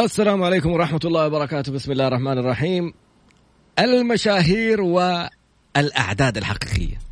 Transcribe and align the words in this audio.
السلام 0.00 0.42
عليكم 0.42 0.72
ورحمة 0.72 1.00
الله 1.04 1.26
وبركاته. 1.26 1.72
بسم 1.72 1.92
الله 1.92 2.08
الرحمن 2.08 2.38
الرحيم. 2.38 2.94
المشاهير 3.78 4.80
والأعداد 4.80 6.36
الحقيقية. 6.36 7.11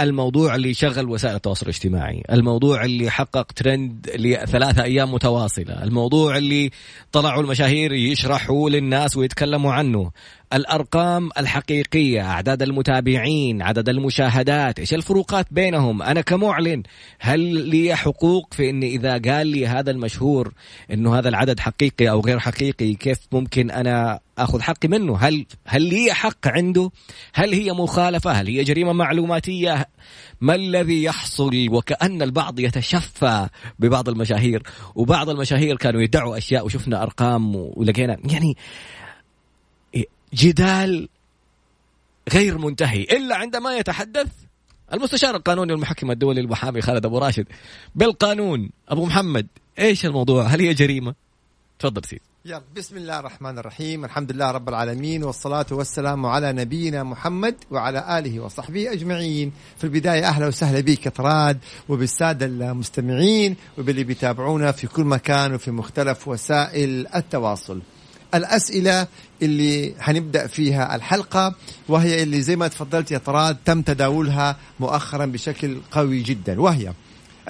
الموضوع 0.00 0.54
اللي 0.54 0.74
شغل 0.74 1.08
وسائل 1.08 1.34
التواصل 1.34 1.66
الاجتماعي 1.66 2.22
الموضوع 2.32 2.84
اللي 2.84 3.10
حقق 3.10 3.52
ترند 3.52 4.10
لثلاثة 4.14 4.82
أيام 4.82 5.14
متواصلة 5.14 5.82
الموضوع 5.82 6.36
اللي 6.36 6.70
طلعوا 7.12 7.42
المشاهير 7.42 7.92
يشرحوا 7.92 8.70
للناس 8.70 9.16
ويتكلموا 9.16 9.72
عنه. 9.72 10.10
الأرقام 10.52 11.30
الحقيقية 11.38 12.20
أعداد 12.20 12.62
المتابعين 12.62 13.62
عدد 13.62 13.88
المشاهدات 13.88 14.78
إيش 14.78 14.94
الفروقات 14.94 15.46
بينهم؟ 15.50 16.02
أنا 16.02 16.20
كمعلن 16.20 16.82
هل 17.20 17.40
لي 17.40 17.94
حقوق 17.94 18.54
في 18.54 18.70
إني 18.70 18.86
إذا 18.86 19.12
قال 19.18 19.46
لي 19.46 19.66
هذا 19.66 19.90
المشهور 19.90 20.52
إنه 20.92 21.18
هذا 21.18 21.28
العدد 21.28 21.60
حقيقي 21.60 22.10
أو 22.10 22.20
غير 22.20 22.38
حقيقي 22.38 22.94
كيف 22.94 23.18
ممكن 23.32 23.70
أنا 23.70 24.20
آخذ 24.38 24.60
حقي 24.60 24.88
منه؟ 24.88 25.16
هل 25.18 25.46
هل 25.66 25.82
لي 25.82 26.14
حق 26.14 26.48
عنده؟ 26.48 26.90
هل 27.34 27.52
هي 27.52 27.72
مخالفة؟ 27.72 28.30
هل 28.30 28.46
هي 28.46 28.64
جريمة 28.64 28.92
معلوماتية؟ 28.92 29.88
ما 30.40 30.54
الذي 30.54 31.02
يحصل؟ 31.02 31.68
وكأن 31.70 32.22
البعض 32.22 32.60
يتشفى 32.60 33.48
ببعض 33.78 34.08
المشاهير 34.08 34.62
وبعض 34.94 35.30
المشاهير 35.30 35.76
كانوا 35.76 36.02
يدعوا 36.02 36.38
أشياء 36.38 36.66
وشفنا 36.66 37.02
أرقام 37.02 37.56
ولقينا 37.56 38.16
يعني 38.30 38.56
جدال 40.34 41.08
غير 42.32 42.58
منتهي. 42.58 43.02
إلا 43.02 43.36
عندما 43.36 43.76
يتحدث 43.76 44.28
المستشار 44.92 45.36
القانوني 45.36 45.72
والمحكم 45.72 46.10
الدولي 46.10 46.40
المحامي 46.40 46.80
خالد 46.80 47.06
أبو 47.06 47.18
راشد 47.18 47.46
بالقانون. 47.94 48.70
أبو 48.88 49.06
محمد 49.06 49.46
إيش 49.78 50.06
الموضوع؟ 50.06 50.42
هل 50.42 50.60
هي 50.60 50.74
جريمة؟ 50.74 51.14
تفضل 51.78 52.04
سيدي 52.04 52.22
يلا 52.44 52.62
بسم 52.76 52.96
الله 52.96 53.18
الرحمن 53.18 53.58
الرحيم. 53.58 54.04
الحمد 54.04 54.32
لله 54.32 54.50
رب 54.50 54.68
العالمين 54.68 55.24
والصلاة 55.24 55.66
والسلام 55.70 56.26
على 56.26 56.52
نبينا 56.52 57.02
محمد 57.02 57.54
وعلى 57.70 58.18
آله 58.18 58.40
وصحبه 58.40 58.92
أجمعين. 58.92 59.52
في 59.78 59.84
البداية 59.84 60.28
أهلا 60.28 60.46
وسهلا 60.46 60.80
بك 60.80 61.08
طراد 61.08 61.58
وبالسادة 61.88 62.46
المستمعين 62.46 63.56
وباللي 63.78 64.04
بيتابعونا 64.04 64.72
في 64.72 64.86
كل 64.86 65.04
مكان 65.04 65.54
وفي 65.54 65.70
مختلف 65.70 66.28
وسائل 66.28 67.06
التواصل. 67.14 67.80
الأسئلة 68.34 69.06
اللي 69.42 69.94
حنبدأ 70.00 70.46
فيها 70.46 70.96
الحلقة 70.96 71.54
وهي 71.88 72.22
اللي 72.22 72.42
زي 72.42 72.56
ما 72.56 72.68
تفضلت 72.68 73.10
يا 73.10 73.18
طراد 73.18 73.56
تم 73.64 73.82
تداولها 73.82 74.56
مؤخرا 74.80 75.26
بشكل 75.26 75.78
قوي 75.90 76.22
جدا 76.22 76.60
وهي 76.60 76.92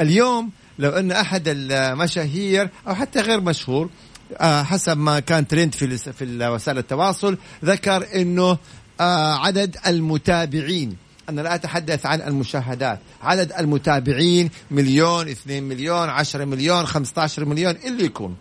اليوم 0.01 0.51
لو 0.79 0.91
أن 0.91 1.12
أحد 1.12 1.43
المشاهير 1.47 2.70
أو 2.89 2.95
حتى 2.95 3.20
غير 3.20 3.41
مشهور 3.41 3.91
آه، 4.37 4.62
حسب 4.62 4.98
ما 4.98 5.20
كان 5.20 5.48
ترند 5.48 5.75
في 5.75 5.98
في 5.98 6.48
وسائل 6.48 6.79
التواصل 6.79 7.39
ذكر 7.65 8.07
إنه 8.15 8.59
آه، 9.01 9.35
عدد 9.39 9.77
المتابعين 9.87 10.97
أنا 11.29 11.41
لا 11.41 11.55
أتحدث 11.55 12.07
عن 12.07 12.20
المشاهدات 12.20 13.01
عدد 13.23 13.53
المتابعين 13.53 14.51
مليون 14.70 15.29
اثنين 15.29 15.63
مليون 15.63 16.08
عشرة 16.08 16.45
مليون 16.45 16.86
خمسة 16.86 17.23
عشر 17.23 17.45
مليون 17.45 17.75
اللي 17.85 18.05
يكون. 18.05 18.36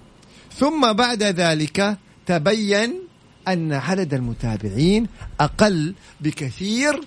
ثم 0.58 0.94
بعد 0.94 1.24
ذلك 1.24 1.98
تبين 2.28 3.02
أن 3.48 3.74
عدد 3.74 4.14
المتابعين 4.14 5.08
أقل 5.40 5.94
بكثير 6.22 7.02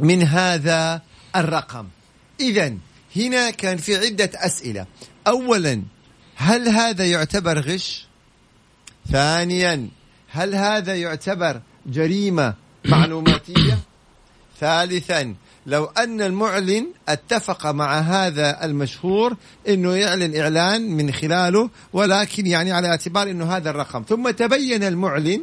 من 0.00 0.22
هذا 0.22 1.02
الرقم. 1.36 1.88
إذا 2.40 2.74
هنا 3.16 3.50
كان 3.50 3.76
في 3.76 3.96
عدة 3.96 4.30
أسئلة. 4.34 4.86
أولا 5.26 5.82
هل 6.36 6.68
هذا 6.68 7.06
يعتبر 7.06 7.58
غش؟ 7.58 8.06
ثانيا 9.12 9.88
هل 10.28 10.54
هذا 10.54 10.94
يعتبر 10.94 11.62
جريمة 11.86 12.54
معلوماتية؟ 12.84 13.78
ثالثا 14.60 15.34
لو 15.66 15.84
أن 15.84 16.20
المعلن 16.20 16.86
اتفق 17.08 17.66
مع 17.66 17.98
هذا 17.98 18.64
المشهور 18.64 19.36
أنه 19.68 19.94
يعلن 19.94 20.36
إعلان 20.36 20.90
من 20.90 21.12
خلاله 21.12 21.70
ولكن 21.92 22.46
يعني 22.46 22.72
على 22.72 22.88
اعتبار 22.88 23.30
أنه 23.30 23.56
هذا 23.56 23.70
الرقم. 23.70 24.04
ثم 24.08 24.30
تبين 24.30 24.84
المعلن 24.84 25.40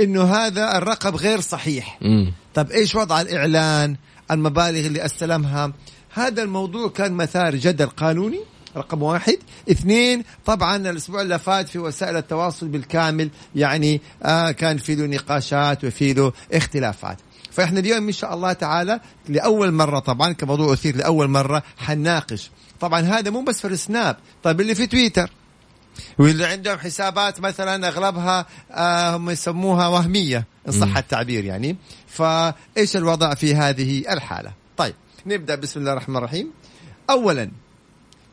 أنه 0.00 0.24
هذا 0.24 0.78
الرقم 0.78 1.16
غير 1.16 1.40
صحيح. 1.40 1.98
م. 2.02 2.30
طب 2.54 2.70
إيش 2.70 2.94
وضع 2.94 3.20
الإعلان؟ 3.20 3.96
المبالغ 4.30 4.86
اللي 4.86 5.04
أستلمها؟ 5.04 5.72
هذا 6.14 6.42
الموضوع 6.42 6.88
كان 6.88 7.12
مثار 7.12 7.56
جدل 7.56 7.86
قانوني 7.86 8.40
رقم 8.76 9.02
واحد. 9.02 9.38
اثنين 9.70 10.24
طبعا 10.46 10.76
الأسبوع 10.76 11.22
اللي 11.22 11.38
فات 11.38 11.68
في 11.68 11.78
وسائل 11.78 12.16
التواصل 12.16 12.68
بالكامل 12.68 13.30
يعني 13.54 14.00
آه 14.22 14.50
كان 14.50 14.76
في 14.78 14.94
له 14.94 15.06
نقاشات 15.06 15.84
وفي 15.84 16.12
له 16.12 16.32
اختلافات. 16.52 17.18
فإحنا 17.56 17.80
اليوم 17.80 18.06
إن 18.06 18.12
شاء 18.12 18.34
الله 18.34 18.52
تعالى 18.52 19.00
لأول 19.28 19.72
مرة 19.72 19.98
طبعا 19.98 20.32
كموضوع 20.32 20.72
أثير 20.72 20.96
لأول 20.96 21.28
مرة 21.28 21.62
حنناقش. 21.78 22.50
طبعا 22.80 23.00
هذا 23.00 23.30
مو 23.30 23.42
بس 23.42 23.60
في 23.60 23.66
السناب 23.66 24.16
طيب 24.42 24.60
اللي 24.60 24.74
في 24.74 24.86
تويتر 24.86 25.30
واللي 26.18 26.46
عندهم 26.46 26.78
حسابات 26.78 27.40
مثلا 27.40 27.88
أغلبها 27.88 28.46
آه 28.70 29.16
هم 29.16 29.30
يسموها 29.30 29.88
وهمية 29.88 30.46
إن 30.68 30.72
صح 30.72 30.96
التعبير 30.96 31.44
يعني. 31.44 31.76
فإيش 32.06 32.96
الوضع 32.96 33.34
في 33.34 33.54
هذه 33.54 34.12
الحالة؟ 34.12 34.52
طيب 34.76 34.94
نبدأ 35.26 35.54
بسم 35.54 35.80
الله 35.80 35.92
الرحمن 35.92 36.16
الرحيم. 36.16 36.50
اولا 37.10 37.50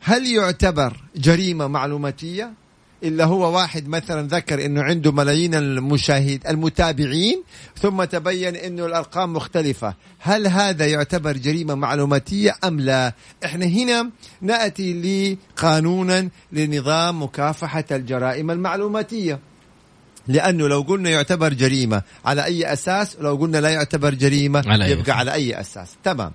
هل 0.00 0.26
يعتبر 0.26 0.96
جريمة 1.16 1.66
معلوماتية؟ 1.66 2.52
إلا 3.04 3.24
هو 3.24 3.56
واحد 3.56 3.88
مثلا 3.88 4.28
ذكر 4.28 4.64
أنه 4.66 4.82
عنده 4.82 5.12
ملايين 5.12 5.54
المشاهد 5.54 6.46
المتابعين 6.48 7.42
ثم 7.82 8.04
تبين 8.04 8.56
أنه 8.56 8.86
الأرقام 8.86 9.32
مختلفة. 9.32 9.94
هل 10.18 10.46
هذا 10.46 10.86
يعتبر 10.86 11.32
جريمة 11.32 11.74
معلوماتية 11.74 12.54
أم 12.64 12.80
لا؟ 12.80 13.12
إحنا 13.44 13.66
هنا 13.66 14.10
نأتي 14.40 15.36
لقانونا 15.56 16.28
لنظام 16.52 17.22
مكافحة 17.22 17.84
الجرائم 17.90 18.50
المعلوماتية. 18.50 19.40
لأنه 20.28 20.68
لو 20.68 20.80
قلنا 20.80 21.10
يعتبر 21.10 21.52
جريمة 21.52 22.02
على 22.24 22.44
أي 22.44 22.72
أساس؟ 22.72 23.16
لو 23.20 23.36
قلنا 23.36 23.58
لا 23.58 23.68
يعتبر 23.68 24.14
جريمة 24.14 24.62
على 24.66 24.90
يبقى 24.90 25.12
على 25.12 25.32
أي 25.32 25.60
أساس؟ 25.60 25.88
تمام. 26.04 26.32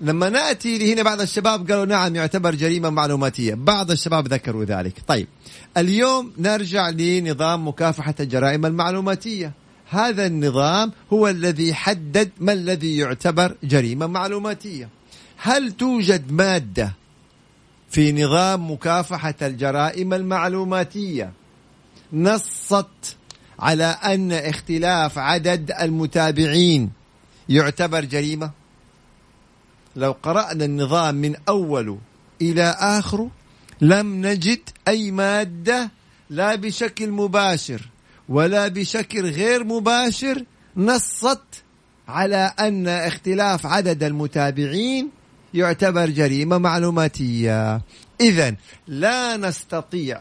لما 0.00 0.28
نأتي 0.28 0.78
لهنا 0.78 1.02
بعض 1.02 1.20
الشباب 1.20 1.70
قالوا 1.70 1.84
نعم 1.84 2.16
يعتبر 2.16 2.54
جريمة 2.54 2.90
معلوماتية. 2.90 3.54
بعض 3.54 3.90
الشباب 3.90 4.28
ذكروا 4.28 4.64
ذلك. 4.64 4.92
طيب 5.06 5.26
اليوم 5.76 6.32
نرجع 6.38 6.88
لنظام 6.88 7.68
مكافحة 7.68 8.14
الجرائم 8.20 8.66
المعلوماتية. 8.66 9.52
هذا 9.90 10.26
النظام 10.26 10.92
هو 11.12 11.28
الذي 11.28 11.74
حدد 11.74 12.30
ما 12.40 12.52
الذي 12.52 12.96
يعتبر 12.96 13.56
جريمة 13.64 14.06
معلوماتية. 14.06 14.88
هل 15.36 15.72
توجد 15.72 16.32
مادة 16.32 16.92
في 17.90 18.12
نظام 18.12 18.70
مكافحة 18.70 19.34
الجرائم 19.42 20.14
المعلوماتية 20.14 21.32
نصت 22.12 23.16
على 23.58 23.84
أن 23.84 24.32
اختلاف 24.32 25.18
عدد 25.18 25.72
المتابعين 25.80 26.90
يعتبر 27.48 28.04
جريمة؟ 28.04 28.50
لو 29.96 30.12
قرأنا 30.22 30.64
النظام 30.64 31.14
من 31.14 31.34
أوله 31.48 31.98
إلى 32.42 32.76
آخره 32.78 33.30
لم 33.80 34.26
نجد 34.26 34.60
أي 34.88 35.10
مادة 35.10 35.90
لا 36.30 36.54
بشكل 36.54 37.10
مباشر 37.10 37.80
ولا 38.28 38.68
بشكل 38.68 39.30
غير 39.30 39.64
مباشر 39.64 40.42
نصت 40.76 41.42
على 42.08 42.52
أن 42.60 42.88
اختلاف 42.88 43.66
عدد 43.66 44.02
المتابعين 44.02 45.10
يعتبر 45.54 46.10
جريمة 46.10 46.58
معلوماتية. 46.58 47.82
إذا 48.20 48.54
لا 48.86 49.36
نستطيع 49.36 50.20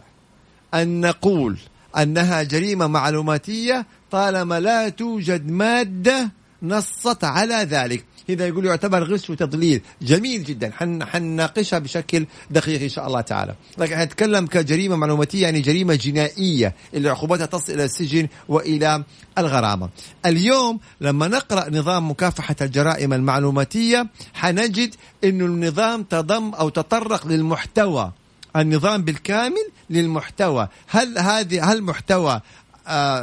أن 0.74 1.02
نقول 1.02 1.58
أنها 1.98 2.44
جريمة 2.44 2.88
معلوماتية 2.88 3.86
طالما 4.12 4.60
لا 4.60 4.90
توجد 4.90 5.52
مادة 5.52 6.32
نصت 6.64 7.24
على 7.24 7.56
ذلك. 7.56 8.06
هنا 8.30 8.46
يقول 8.46 8.66
يعتبر 8.66 9.04
غش 9.04 9.30
وتضليل. 9.30 9.82
جميل 10.02 10.44
جدا. 10.44 10.72
حن 10.72 11.04
حنناقشها 11.04 11.80
بشكل 11.80 12.26
دقيق 12.50 12.82
إن 12.82 12.90
شاء 12.90 13.08
الله 13.08 13.22
تعالى. 13.22 13.56
لكن 13.78 13.96
حنتكلم 13.96 14.48
كجريمة 14.48 14.96
معلوماتية 14.96 15.42
يعني 15.42 15.62
جريمة 15.62 15.96
جنائية 15.96 16.76
اللي 16.94 17.10
عقوبتها 17.10 17.46
تصل 17.46 17.74
إلى 17.74 17.84
السجن 17.84 18.28
وإلى 18.48 19.04
الغرامة. 19.38 19.90
اليوم 20.26 20.80
لما 21.02 21.28
نقرأ 21.28 21.70
نظام 21.70 22.12
مكافحة 22.12 22.56
الجرائم 22.62 23.14
المعلوماتية 23.14 24.08
حنجد 24.34 24.96
إنه 25.24 25.46
النظام 25.46 26.04
تضم 26.04 26.54
أو 26.54 26.70
تطرق 26.70 27.28
للمحتوى. 27.28 28.12
النظام 28.56 29.02
بالكامل 29.04 29.68
للمحتوى. 29.90 30.68
هل 30.88 31.20
هذه 31.20 31.72
هل 31.72 31.82
محتوى 31.82 32.42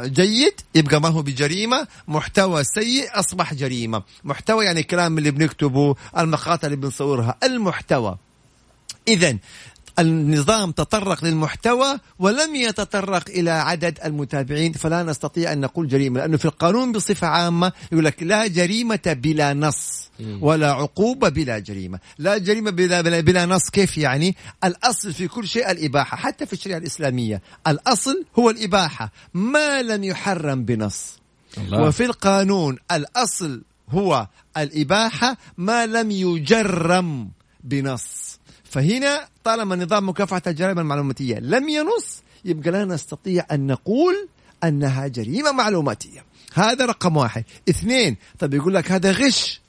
جيد 0.05 0.53
يبقى 0.75 1.01
ما 1.01 1.09
هو 1.09 1.21
بجريمة 1.21 1.87
محتوى 2.07 2.63
سيء 2.63 3.19
أصبح 3.19 3.53
جريمة. 3.53 4.03
محتوى 4.23 4.65
يعني 4.65 4.79
الكلام 4.79 5.17
اللي 5.17 5.31
بنكتبه 5.31 5.95
المقاطع 6.17 6.65
اللي 6.65 6.77
بنصورها 6.77 7.35
المحتوى. 7.43 8.17
اذا 9.07 9.37
النظام 9.99 10.71
تطرق 10.71 11.25
للمحتوى 11.25 11.99
ولم 12.19 12.55
يتطرق 12.55 13.29
إلى 13.29 13.51
عدد 13.51 13.99
المتابعين 14.05 14.73
فلا 14.73 15.03
نستطيع 15.03 15.53
أن 15.53 15.61
نقول 15.61 15.87
جريمة 15.87 16.19
لأنه 16.19 16.37
في 16.37 16.45
القانون 16.45 16.91
بصفة 16.91 17.27
عامة 17.27 17.71
يقول 17.91 18.05
لك 18.05 18.23
لا 18.23 18.47
جريمة 18.47 19.17
بلا 19.23 19.53
نص 19.53 20.09
ولا 20.41 20.71
عقوبة 20.71 21.29
بلا 21.29 21.59
جريمة. 21.59 21.99
لا 22.17 22.37
جريمة 22.37 22.71
بلا, 22.71 23.01
بلا, 23.01 23.19
بلا 23.19 23.45
نص 23.45 23.69
كيف 23.69 23.97
يعني؟ 23.97 24.35
الأصل 24.63 25.13
في 25.13 25.27
كل 25.27 25.47
شيء 25.47 25.71
الإباحة 25.71 26.17
حتى 26.17 26.45
في 26.45 26.53
الشريعة 26.53 26.77
الإسلامية 26.77 27.41
الأصل 27.67 28.25
هو 28.39 28.49
الإباحة 28.49 29.11
ما 29.33 29.81
لم 29.81 30.03
يحرم 30.03 30.65
بنص. 30.65 31.19
الله. 31.57 31.81
وفي 31.81 32.05
القانون 32.05 32.77
الأصل 32.91 33.61
هو 33.89 34.27
الإباحة 34.57 35.37
ما 35.57 35.85
لم 35.85 36.11
يجرم 36.11 37.29
بنص. 37.63 38.39
فهنا 38.73 39.27
طالما 39.43 39.75
نظام 39.75 40.09
مكافحة 40.09 40.41
الجرائم 40.47 40.79
المعلوماتية 40.79 41.39
لم 41.39 41.69
ينص 41.69 42.23
يبقى 42.45 42.71
لا 42.71 42.85
نستطيع 42.85 43.45
أن 43.51 43.67
نقول 43.67 44.27
أنها 44.63 45.07
جريمة 45.07 45.51
معلوماتية. 45.51 46.25
هذا 46.53 46.85
رقم 46.85 47.17
واحد. 47.17 47.43
اثنين 47.69 48.17
طب 48.39 48.53
يقول 48.53 48.73
لك 48.73 48.91
هذا 48.91 49.11
غش. 49.11 49.61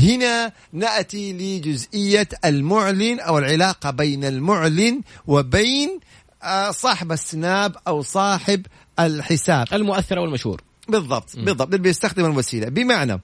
هنا 0.00 0.52
نأتي 0.72 1.32
لجزئية 1.32 2.28
المعلن 2.44 3.20
أو 3.20 3.38
العلاقة 3.38 3.90
بين 3.90 4.24
المعلن 4.24 5.00
وبين 5.26 6.00
آه، 6.42 6.70
صاحب 6.70 7.12
السناب 7.12 7.76
أو 7.88 8.02
صاحب 8.02 8.66
الحساب. 9.00 9.66
المؤثر 9.72 10.18
أو 10.18 10.24
المشهور. 10.24 10.62
بالضبط 10.88 11.36
بالضبط. 11.36 11.66
اللي 11.66 11.78
بيستخدم 11.78 12.24
الوسيلة. 12.24 12.68
بمعنى 12.68 13.20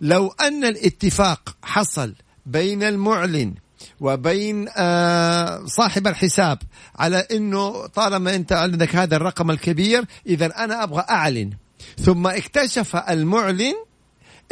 لو 0.00 0.34
أن 0.40 0.64
الاتفاق 0.64 1.56
حصل 1.62 2.14
بين 2.46 2.82
المعلن 2.82 3.54
وبين 4.00 4.68
آه، 4.76 5.66
صاحب 5.66 6.06
الحساب 6.06 6.58
على 6.96 7.26
إنه 7.32 7.86
طالما 7.86 8.34
أنت 8.34 8.52
عندك 8.52 8.96
هذا 8.96 9.16
الرقم 9.16 9.50
الكبير 9.50 10.04
إذا 10.26 10.46
أنا 10.46 10.82
أبغى 10.82 11.04
أعلن. 11.10 11.50
ثم 11.98 12.26
اكتشف 12.26 12.96
المعلن 12.96 13.74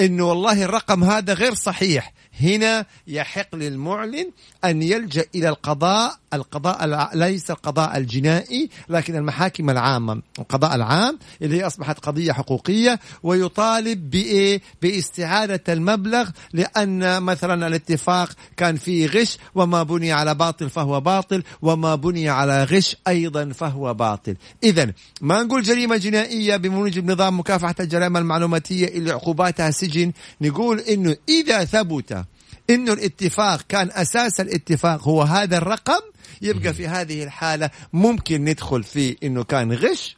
إنه 0.01 0.25
والله 0.25 0.65
الرقم 0.65 1.05
هذا 1.05 1.35
غير 1.35 1.55
صحيح. 1.55 2.13
هنا 2.41 2.87
يحق 3.07 3.55
للمعلن 3.55 4.31
أن 4.65 4.83
يلجأ 4.83 5.25
إلى 5.35 5.49
القضاء 5.49 6.19
القضاء 6.35 7.11
ليس 7.17 7.51
القضاء 7.51 7.97
الجنائي 7.97 8.71
لكن 8.89 9.17
المحاكم 9.17 9.71
العامة. 9.71 10.23
القضاء 10.39 10.75
العام 10.75 11.19
اللي 11.43 11.57
هي 11.57 11.67
أصبحت 11.67 11.99
قضية 11.99 12.33
حقوقية 12.33 13.01
ويطالب 13.23 14.11
بايه 14.11 14.61
باستعادة 14.83 15.63
المبلغ 15.69 16.31
لأن 16.53 17.23
مثلا 17.23 17.67
الاتفاق 17.67 18.31
كان 18.57 18.77
فيه 18.77 19.07
غش 19.07 19.39
وما 19.55 19.83
بني 19.83 20.13
على 20.13 20.35
باطل 20.35 20.71
فهو 20.71 21.01
باطل 21.01 21.43
وما 21.63 21.95
بني 21.95 22.29
على 22.29 22.65
غش 22.65 22.97
أيضا 23.09 23.53
فهو 23.53 23.95
باطل. 23.95 24.37
اذا 24.63 24.93
ما 25.21 25.43
نقول 25.43 25.63
جريمة 25.63 25.97
جنائية 25.97 26.57
بموجب 26.57 27.11
نظام 27.11 27.39
مكافحة 27.39 27.75
الجرائم 27.81 28.17
المعلوماتية 28.17 28.89
اللي 28.89 29.11
عقوباتها 29.11 29.71
سجن؟ 29.71 30.13
نقول 30.41 30.81
إنه 30.81 31.17
إذا 31.29 31.65
ثبت 31.65 32.25
إنه 32.71 32.93
الاتفاق 32.93 33.61
كان 33.69 33.91
أساس 33.93 34.41
الاتفاق 34.41 35.09
هو 35.09 35.23
هذا 35.23 35.59
الرقم 35.59 36.01
يبقى 36.45 36.75
في 36.75 36.89
هذه 36.89 37.25
الحالة 37.25 37.71
ممكن 37.93 38.45
ندخل 38.45 38.83
في 38.83 39.17
إنه 39.23 39.45
كان 39.45 39.73
غش 39.73 40.17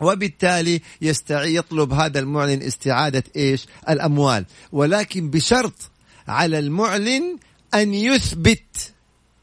وبالتالي 0.00 0.80
يستعي 1.02 1.54
يطلب 1.54 1.92
هذا 1.92 2.18
المعلن 2.18 2.62
استعادة 2.62 3.24
إيش؟ 3.36 3.66
الأموال 3.88 4.44
ولكن 4.72 5.30
بشرط 5.30 5.90
على 6.28 6.58
المعلن 6.58 7.38
أن 7.74 7.94
يثبت 7.94 8.92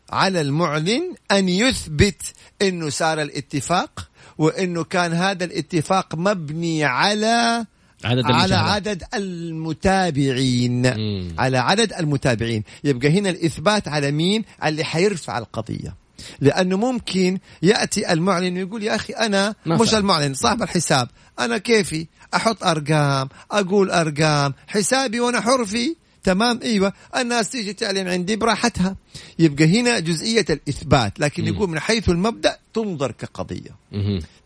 على 0.10 0.42
المعلن 0.42 1.16
أن 1.32 1.50
يثبت 1.50 2.22
إنه 2.62 2.90
صار 2.90 3.22
الاتفاق 3.22 4.10
وإنه 4.38 4.84
كان 4.84 5.14
هذا 5.14 5.46
الاتفاق 5.46 6.16
مبني 6.16 6.84
على 6.84 7.66
عدد 8.04 8.26
على 8.26 8.56
عدد 8.56 9.04
المتابعين. 9.14 10.98
مم. 10.98 11.36
على 11.38 11.58
عدد 11.58 11.94
المتابعين. 11.94 12.64
يبقى 12.84 13.20
هنا 13.20 13.30
الإثبات 13.30 13.88
على 13.88 14.12
مين؟ 14.12 14.44
اللي 14.66 14.84
حيرفع 14.84 15.38
القضية. 15.38 15.96
لأنه 16.42 16.78
ممكن 16.78 17.40
يأتي 17.62 18.14
المعلن 18.14 18.58
ويقول 18.58 18.84
يا 18.84 18.96
أخي 18.96 19.14
أنا 19.14 19.56
مثلا. 19.66 19.84
مش 19.84 19.94
المعلن 19.94 20.34
صاحب 20.34 20.64
الحساب. 20.64 21.08
أنا 21.40 21.58
كيفي؟ 21.58 22.08
أحط 22.36 22.64
أرقام 22.64 23.30
أقول 23.52 23.92
أرقام. 23.92 24.54
حسابي 24.68 25.20
وأنا 25.20 25.42
حر 25.42 25.66
فيه 25.66 25.96
تمام؟ 26.24 26.60
أيوه. 26.64 26.94
الناس 27.18 27.50
تيجي 27.50 27.74
تعلن 27.74 28.08
عندي 28.08 28.36
براحتها. 28.36 28.96
يبقى 29.40 29.80
هنا 29.80 30.00
جزئية 30.00 30.46
الإثبات 30.50 31.20
لكن 31.20 31.48
يقول 31.48 31.70
من 31.70 31.80
حيث 31.80 32.10
المبدأ 32.10 32.58
تنظر 32.76 33.12
كقضية. 33.12 33.76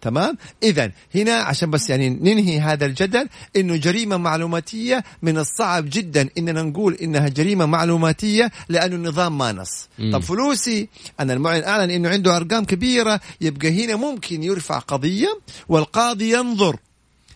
تمام؟ 0.01 0.37
اذا 0.63 0.91
هنا 1.15 1.33
عشان 1.33 1.71
بس 1.71 1.89
يعني 1.89 2.09
ننهي 2.09 2.59
هذا 2.59 2.85
الجدل 2.85 3.29
إنه 3.55 3.75
جريمة 3.75 4.17
معلوماتية 4.17 5.03
من 5.21 5.37
الصعب 5.37 5.85
جدا 5.89 6.29
إننا 6.37 6.61
نقول 6.61 6.93
إنها 6.93 7.27
جريمة 7.29 7.65
معلوماتية 7.65 8.51
لأنه 8.69 8.95
النظام 8.95 9.37
ما 9.37 9.51
نص. 9.51 9.89
طب 10.13 10.19
فلوسي 10.21 10.89
أنا 11.19 11.33
المعلن 11.33 11.63
أعلن 11.63 11.91
إنه 11.91 12.09
عنده 12.09 12.35
أرقام 12.37 12.65
كبيرة 12.65 13.19
يبقى 13.41 13.85
هنا 13.85 13.95
ممكن 13.95 14.43
يرفع 14.43 14.79
قضية 14.79 15.39
والقاضي 15.69 16.33
ينظر. 16.33 16.77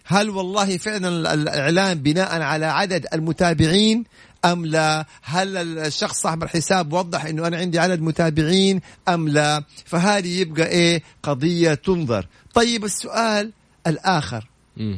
هل 0.05 0.29
والله 0.29 0.77
فعلا 0.77 1.33
الإعلان 1.33 1.97
بناء 1.99 2.41
على 2.41 2.65
عدد 2.65 3.05
المتابعين؟ 3.13 4.03
أم 4.45 4.65
لا؟ 4.65 5.05
هل 5.21 5.57
الشخص 5.79 6.21
صاحب 6.21 6.43
الحساب 6.43 6.93
وضح 6.93 7.25
إنه 7.25 7.47
أنا 7.47 7.57
عندي 7.57 7.79
عدد 7.79 8.01
متابعين 8.01 8.81
أم 9.07 9.27
لا؟ 9.27 9.63
فهذه 9.85 10.39
يبقى 10.39 10.67
إيه؟ 10.67 11.03
قضية 11.23 11.73
تنظر. 11.73 12.27
طيب 12.53 12.85
السؤال 12.85 13.51
الآخر. 13.87 14.47
م. 14.77 14.97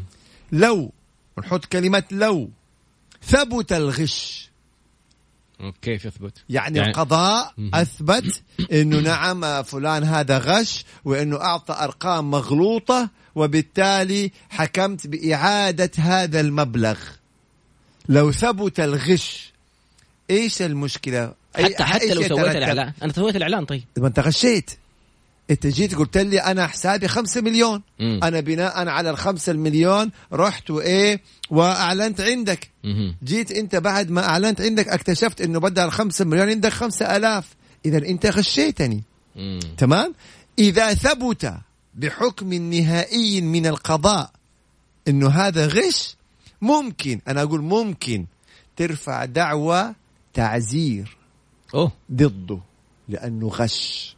لو 0.51 0.91
نحط 1.39 1.65
كلمه 1.65 2.03
لو 2.11 2.49
ثبت 3.23 3.73
الغش. 3.73 4.49
كيف 5.81 6.05
يثبت؟ 6.05 6.43
يعني, 6.49 6.77
يعني 6.77 6.89
القضاء 6.89 7.53
أثبت 7.73 8.41
إنه 8.71 8.99
نعم 8.99 9.63
فلان 9.63 10.03
هذا 10.03 10.37
غش 10.37 10.85
وإنه 11.05 11.41
أعطى 11.41 11.73
أرقام 11.73 12.31
مغلوطة 12.31 13.09
وبالتالي 13.35 14.31
حكمت 14.49 15.07
بإعادة 15.07 15.91
هذا 15.97 16.39
المبلغ. 16.39 16.99
لو 18.09 18.31
ثبت 18.31 18.79
الغش 18.79 19.53
إيش 20.29 20.61
المشكلة؟ 20.61 21.33
حتى 21.55 21.83
حتى 21.83 22.13
لو 22.13 22.21
سويت 22.21 22.55
الإعلان. 22.55 22.93
أنا 23.03 23.13
سويت 23.13 23.35
الإعلان 23.35 23.65
طيب. 23.65 23.83
ما 23.97 24.07
أنت 24.07 24.19
غشيت. 24.19 24.71
أنت 25.51 25.67
جيت 25.67 25.95
قلت 25.95 26.17
لي 26.17 26.39
أنا 26.39 26.67
حسابي 26.67 27.07
خمسة 27.07 27.41
مليون. 27.41 27.81
مم. 27.99 28.19
أنا 28.23 28.39
بناء 28.39 28.87
على 28.87 29.09
الخمسة 29.09 29.51
المليون 29.51 30.11
رحت 30.33 30.69
وإيه؟ 30.69 31.21
وأعلنت 31.49 32.21
عندك. 32.21 32.69
مم. 32.83 33.15
جيت 33.23 33.51
أنت 33.51 33.75
بعد 33.75 34.11
ما 34.11 34.25
أعلنت 34.25 34.61
عندك 34.61 34.87
اكتشفت 34.87 35.41
إنه 35.41 35.59
بدل 35.59 35.83
الخمسة 35.83 36.25
مليون 36.25 36.49
عندك 36.49 36.71
خمسة 36.71 37.17
آلاف. 37.17 37.45
اذا 37.85 37.97
أنت 37.97 38.25
غشيتني. 38.25 39.03
مم. 39.35 39.59
تمام؟ 39.77 40.13
إذا 40.59 40.93
ثبت 40.93 41.53
بحكم 41.95 42.53
نهائي 42.53 43.41
من 43.41 43.67
القضاء 43.67 44.31
إنه 45.07 45.29
هذا 45.29 45.67
غش 45.67 46.15
ممكن 46.61 47.21
أنا 47.27 47.41
أقول 47.41 47.61
ممكن 47.61 48.25
ترفع 48.75 49.25
دعوى 49.25 49.93
تعزير 50.33 51.17
أوه. 51.73 51.91
ضده 52.11 52.59
لأنه 53.09 53.47
غش 53.47 54.14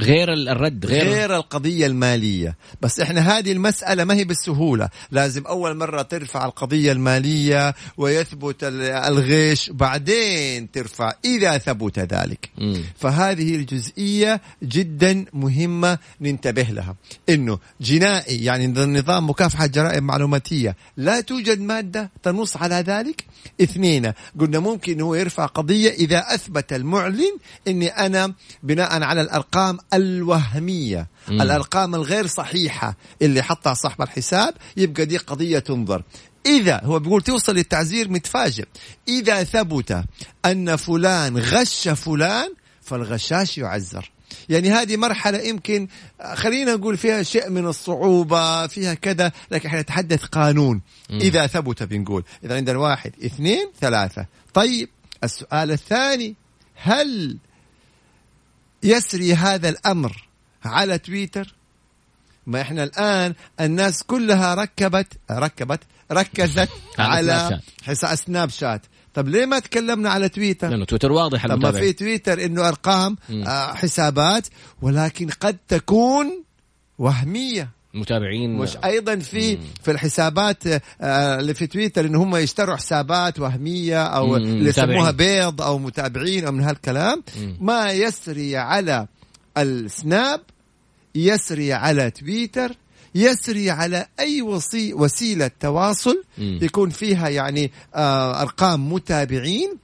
غير 0.00 0.32
الرد 0.32 0.86
غير, 0.86 1.04
غير 1.04 1.36
القضية 1.36 1.86
المالية. 1.86 2.56
بس 2.82 3.00
إحنا 3.00 3.38
هذه 3.38 3.52
المسألة 3.52 4.04
ما 4.04 4.14
هي 4.14 4.24
بالسهولة. 4.24 4.88
لازم 5.10 5.46
أول 5.46 5.76
مرة 5.76 6.02
ترفع 6.02 6.44
القضية 6.44 6.92
المالية 6.92 7.74
ويثبت 7.96 8.56
الغش 8.64 9.70
بعدين 9.70 10.70
ترفع 10.70 11.12
إذا 11.24 11.58
ثبت 11.58 11.98
ذلك. 11.98 12.50
مم. 12.58 12.82
فهذه 12.96 13.54
الجزئية 13.54 14.40
جدا 14.62 15.24
مهمة 15.32 15.98
ننتبه 16.20 16.62
لها. 16.62 16.96
إنه 17.28 17.58
جنائي 17.80 18.44
يعني 18.44 18.66
نظام 18.66 19.30
مكافحة 19.30 19.66
جرائم 19.66 20.04
معلوماتية 20.04 20.76
لا 20.96 21.20
توجد 21.20 21.60
مادة 21.60 22.10
تنص 22.22 22.56
على 22.56 22.74
ذلك؟ 22.74 23.24
اثنين 23.60 24.12
قلنا 24.40 24.58
ممكن 24.58 25.00
هو 25.00 25.14
يرفع 25.14 25.46
قضية 25.46 25.90
إذا 25.90 26.18
أثبت 26.18 26.72
المعلن 26.72 27.38
أني 27.68 27.88
أنا 27.88 28.34
بناء 28.62 29.02
على 29.02 29.20
الأرقام 29.20 29.78
الوهمية 29.94 31.08
مم. 31.28 31.42
الأرقام 31.42 31.94
الغير 31.94 32.26
صحيحة 32.26 32.96
اللي 33.22 33.42
حطها 33.42 33.74
صاحب 33.74 34.02
الحساب 34.02 34.54
يبقى 34.76 35.06
دي 35.06 35.16
قضية 35.16 35.58
تنظر. 35.58 36.02
إذا 36.46 36.80
هو 36.84 36.98
بيقول 36.98 37.22
توصل 37.22 37.54
للتعزير 37.54 38.08
متفاجئ. 38.08 38.64
إذا 39.08 39.44
ثبت 39.44 40.04
أن 40.44 40.76
فلان 40.76 41.38
غش 41.38 41.88
فلان 41.88 42.52
فالغشاش 42.82 43.58
يعزر. 43.58 44.10
يعني 44.48 44.70
هذه 44.70 44.96
مرحلة 44.96 45.38
يمكن 45.38 45.88
خلينا 46.34 46.74
نقول 46.74 46.96
فيها 46.96 47.22
شيء 47.22 47.50
من 47.50 47.66
الصعوبة 47.66 48.66
فيها 48.66 48.94
كذا 48.94 49.32
لكن 49.50 49.68
إحنا 49.68 49.80
نتحدث 49.80 50.24
قانون. 50.24 50.80
إذا 51.10 51.46
ثبت 51.46 51.82
بنقول. 51.82 52.24
إذا 52.44 52.56
عندنا 52.56 52.78
واحد 52.78 53.12
اثنين 53.24 53.70
ثلاثة. 53.80 54.26
طيب 54.54 54.88
السؤال 55.24 55.70
الثاني 55.70 56.34
هل 56.74 57.38
يسري 58.84 59.34
هذا 59.34 59.68
الأمر 59.68 60.28
على 60.64 60.98
تويتر. 60.98 61.54
ما 62.46 62.60
إحنا 62.60 62.84
الآن 62.84 63.34
الناس 63.60 64.02
كلها 64.02 64.54
ركبت 64.54 65.06
ركبت 65.30 65.80
ركزت 66.12 66.68
على. 66.98 67.60
حساب 67.82 68.14
سناب 68.14 68.50
شات. 68.50 68.82
طب 69.14 69.28
ليه 69.28 69.46
ما 69.46 69.58
تكلمنا 69.58 70.10
على 70.10 70.28
تويتر؟ 70.28 70.68
لأنه 70.68 70.84
تويتر 70.84 71.12
واضح 71.12 71.46
طب 71.46 71.62
ما 71.62 71.72
في 71.72 71.92
تويتر 71.92 72.44
إنه 72.44 72.68
أرقام. 72.68 73.16
آه 73.30 73.74
حسابات 73.74 74.46
ولكن 74.82 75.28
قد 75.30 75.56
تكون 75.68 76.44
وهمية. 76.98 77.70
المتابعين 77.94 78.56
مش 78.56 78.76
أيضا 78.84 79.16
في 79.16 79.58
في 79.84 79.90
الحسابات 79.90 80.66
آه، 80.66 80.80
اللي 81.40 81.54
في 81.54 81.66
تويتر 81.66 82.04
إن 82.06 82.14
هم 82.14 82.36
يشتروا 82.36 82.76
حسابات 82.76 83.40
وهمية 83.40 84.02
أو 84.04 84.26
مم، 84.26 84.34
اللي 84.34 84.68
يسموها 84.68 85.10
متابعين. 85.10 85.16
بيض 85.16 85.62
أو 85.62 85.78
متابعين 85.78 86.44
أو 86.46 86.52
من 86.52 86.64
هالكلام 86.64 87.22
مم. 87.40 87.56
ما 87.60 87.90
يسري 87.92 88.56
على 88.56 89.06
السناب 89.58 90.40
يسري 91.14 91.72
على 91.72 92.10
تويتر 92.10 92.72
يسري 93.14 93.70
على 93.70 94.06
أي 94.20 94.42
وسيلة 94.94 95.50
تواصل 95.60 96.22
مم. 96.38 96.58
يكون 96.62 96.90
فيها 96.90 97.28
يعني 97.28 97.72
آه 97.94 98.42
أرقام 98.42 98.92
متابعين 98.92 99.83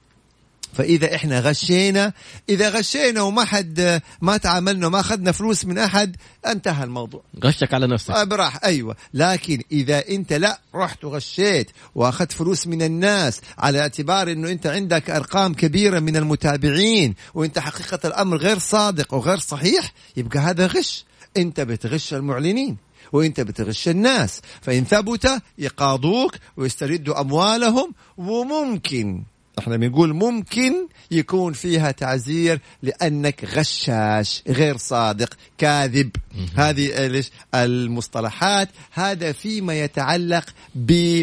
فإذا 0.72 1.14
إحنا 1.14 1.40
غشينا 1.40 2.12
إذا 2.48 2.68
غشينا 2.68 3.22
وما 3.22 3.44
حد 3.44 4.02
ما 4.20 4.36
تعاملنا 4.36 4.86
وما 4.86 5.00
أخذنا 5.00 5.32
فلوس 5.32 5.64
من 5.64 5.78
أحد 5.78 6.16
انتهى 6.46 6.84
الموضوع. 6.84 7.22
غشك 7.44 7.74
على 7.74 7.86
نفسك. 7.86 8.10
آه 8.10 8.24
براح 8.24 8.64
أيوه. 8.64 8.96
لكن 9.14 9.62
إذا 9.72 10.08
أنت 10.08 10.32
لا 10.32 10.60
رحت 10.74 11.04
وغشيت 11.04 11.70
وأخذت 11.94 12.32
فلوس 12.32 12.66
من 12.66 12.82
الناس 12.82 13.40
على 13.58 13.80
اعتبار 13.80 14.32
إنه 14.32 14.50
أنت 14.50 14.66
عندك 14.66 15.10
أرقام 15.10 15.54
كبيرة 15.54 15.98
من 15.98 16.16
المتابعين 16.16 17.14
وأنت 17.34 17.58
حقيقة 17.58 17.98
الأمر 18.04 18.36
غير 18.36 18.58
صادق 18.58 19.14
وغير 19.14 19.38
صحيح 19.38 19.92
يبقى 20.16 20.38
هذا 20.38 20.66
غش. 20.66 21.04
أنت 21.36 21.60
بتغش 21.60 22.14
المعلنين 22.14 22.76
وأنت 23.12 23.40
بتغش 23.40 23.88
الناس. 23.88 24.40
فإن 24.60 24.84
ثبت 24.84 25.42
يقاضوك 25.58 26.34
ويستردوا 26.56 27.20
أموالهم 27.20 27.94
وممكن 28.16 29.22
إحنا 29.60 29.76
بنقول 29.76 30.14
ممكن 30.14 30.72
يكون 31.10 31.52
فيها 31.52 31.90
تعزير 31.90 32.60
لأنك 32.82 33.44
غشاش 33.44 34.42
غير 34.48 34.76
صادق 34.76 35.34
كاذب. 35.58 36.10
هذه 36.56 37.06
ليش 37.06 37.30
المصطلحات. 37.54 38.68
هذا 38.92 39.32
فيما 39.32 39.80
يتعلق 39.80 40.44
ب 40.74 41.22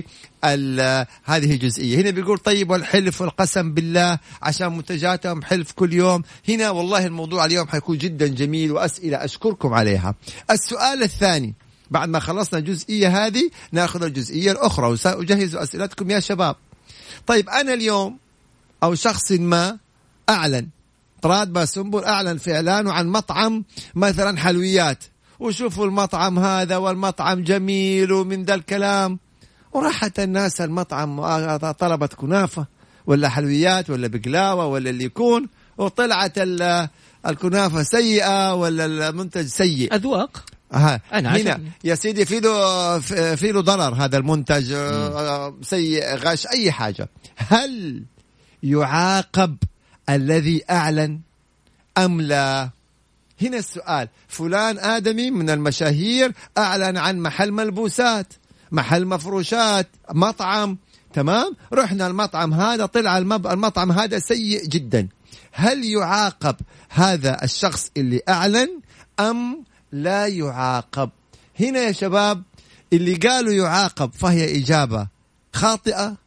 هذه 1.26 1.54
الجزئية. 1.54 2.02
هنا 2.02 2.10
بيقول 2.10 2.38
طيب 2.38 2.70
والحلف 2.70 3.22
والقسم 3.22 3.74
بالله 3.74 4.20
عشان 4.42 4.78
منتجاتهم 4.78 5.44
حلف 5.44 5.72
كل 5.72 5.94
يوم. 5.94 6.24
هنا 6.50 6.70
والله 6.70 7.06
الموضوع 7.06 7.46
اليوم 7.46 7.68
حيكون 7.68 7.98
جدا 7.98 8.28
جميل 8.28 8.72
وأسئلة 8.72 9.26
أشكركم 9.26 9.74
عليها. 9.74 10.16
السؤال 10.52 11.04
الثاني. 11.04 11.54
بعد 11.92 12.10
ما 12.10 12.20
خلصنا 12.20 12.60
الجزئية 12.60 13.26
هذه 13.26 13.50
ناخذ 13.72 14.04
الجزئية 14.04 14.52
الأخرى 14.52 14.88
وسأجهز 14.88 15.56
أسئلتكم 15.56 16.12
يا 16.12 16.20
شباب. 16.20 16.56
طيب 17.28 17.50
أنا 17.50 17.74
اليوم 17.74 18.18
أو 18.84 18.96
شخص 18.96 19.32
ما 19.32 19.78
أعلن. 20.30 20.68
طراد 21.22 21.54
باسنبل 21.54 22.04
أعلن 22.04 22.38
في 22.38 22.56
إعلانه 22.56 22.92
عن 22.94 23.08
مطعم 23.08 23.64
مثلا 23.96 24.38
حلويات. 24.40 25.04
وشوفوا 25.40 25.86
المطعم 25.86 26.40
هذا 26.40 26.78
والمطعم 26.78 27.44
جميل 27.44 28.12
ومن 28.12 28.44
ذا 28.44 28.56
الكلام. 28.56 29.20
وراحت 29.74 30.20
الناس 30.20 30.62
المطعم 30.62 31.20
آه، 31.20 31.58
طلبت 31.72 32.14
كنافة 32.14 32.66
ولا 33.08 33.30
حلويات 33.30 33.90
ولا 33.90 34.08
بقلاوة 34.08 34.66
ولا 34.66 34.90
اللي 34.90 35.04
يكون. 35.04 35.48
وطلعت 35.78 36.38
ال- 36.38 36.88
الكنافة 37.28 37.84
سيئة 37.84 38.54
ولا 38.54 38.86
المنتج 39.10 39.46
سيء. 39.46 39.96
أذواق؟ 39.96 40.44
ها 40.74 41.02
أنا 41.14 41.30
هنا 41.38 41.52
عشان- 41.52 41.70
يا 41.84 41.96
سيدي 41.96 42.26
في 42.26 42.40
له 42.40 43.00
في 43.36 43.52
له 43.52 43.62
ضرر 43.62 43.94
هذا 43.96 44.18
المنتج 44.18 44.72
آه، 44.74 45.56
سيء 45.62 46.16
غش 46.16 46.48
أي 46.48 46.72
حاجة. 46.72 47.10
هل 47.36 48.04
يعاقب 48.72 49.58
الذي 50.10 50.64
أعلن 50.70 51.20
أم 51.98 52.22
لا؟ 52.22 52.70
هنا 53.42 53.58
السؤال. 53.58 54.08
فلان 54.28 54.78
آدمي 54.80 55.32
من 55.32 55.50
المشاهير 55.50 56.32
أعلن 56.58 56.98
عن 56.98 57.20
محل 57.20 57.52
ملبوسات 57.52 58.34
محل 58.72 59.06
مفروشات 59.06 59.88
مطعم. 60.12 60.78
تمام؟ 61.14 61.56
رحنا 61.74 62.08
المطعم 62.08 62.54
هذا 62.54 62.86
طلع. 62.86 63.18
المطعم 63.18 63.92
هذا 63.92 64.20
سيء 64.20 64.66
جدا. 64.66 65.08
هل 65.52 65.86
يعاقب 65.86 66.56
هذا 66.90 67.44
الشخص 67.44 67.92
اللي 67.98 68.22
أعلن 68.30 68.70
أم 69.20 69.64
لا 69.92 70.28
يعاقب؟ 70.28 71.10
هنا 71.60 71.80
يا 71.80 71.92
شباب 71.92 72.44
اللي 72.94 73.16
قالوا 73.16 73.54
يعاقب 73.54 74.14
فهي 74.14 74.58
إجابة 74.58 75.08
خاطئة. 75.54 76.27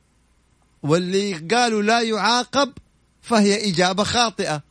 واللي 0.82 1.34
قالوا 1.34 1.82
لا 1.82 2.00
يعاقب 2.00 2.72
فهي 3.22 3.70
إجابة 3.70 4.04
خاطئة. 4.04 4.62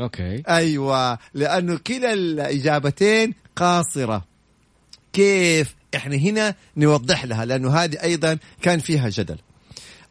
أوكي. 0.00 0.42
أيوه 0.48 1.18
لأنه 1.34 1.78
كلا 1.78 2.12
الإجابتين 2.12 3.34
قاصرة. 3.56 4.24
كيف 5.12 5.74
إحنا 5.96 6.16
هنا 6.16 6.54
نوضح 6.76 7.24
لها؟ 7.24 7.44
لأنه 7.44 7.76
هذه 7.76 8.02
أيضا 8.02 8.38
كان 8.62 8.78
فيها 8.78 9.08
جدل. 9.08 9.38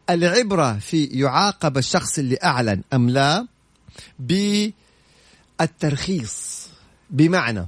العبرة 0.10 0.80
في 0.80 1.04
يعاقب 1.04 1.78
الشخص 1.78 2.20
اللي 2.20 2.38
أعلن 2.44 2.82
أم 2.94 3.10
لا 3.10 3.48
بالترخيص 5.60 6.68
بمعنى 7.10 7.68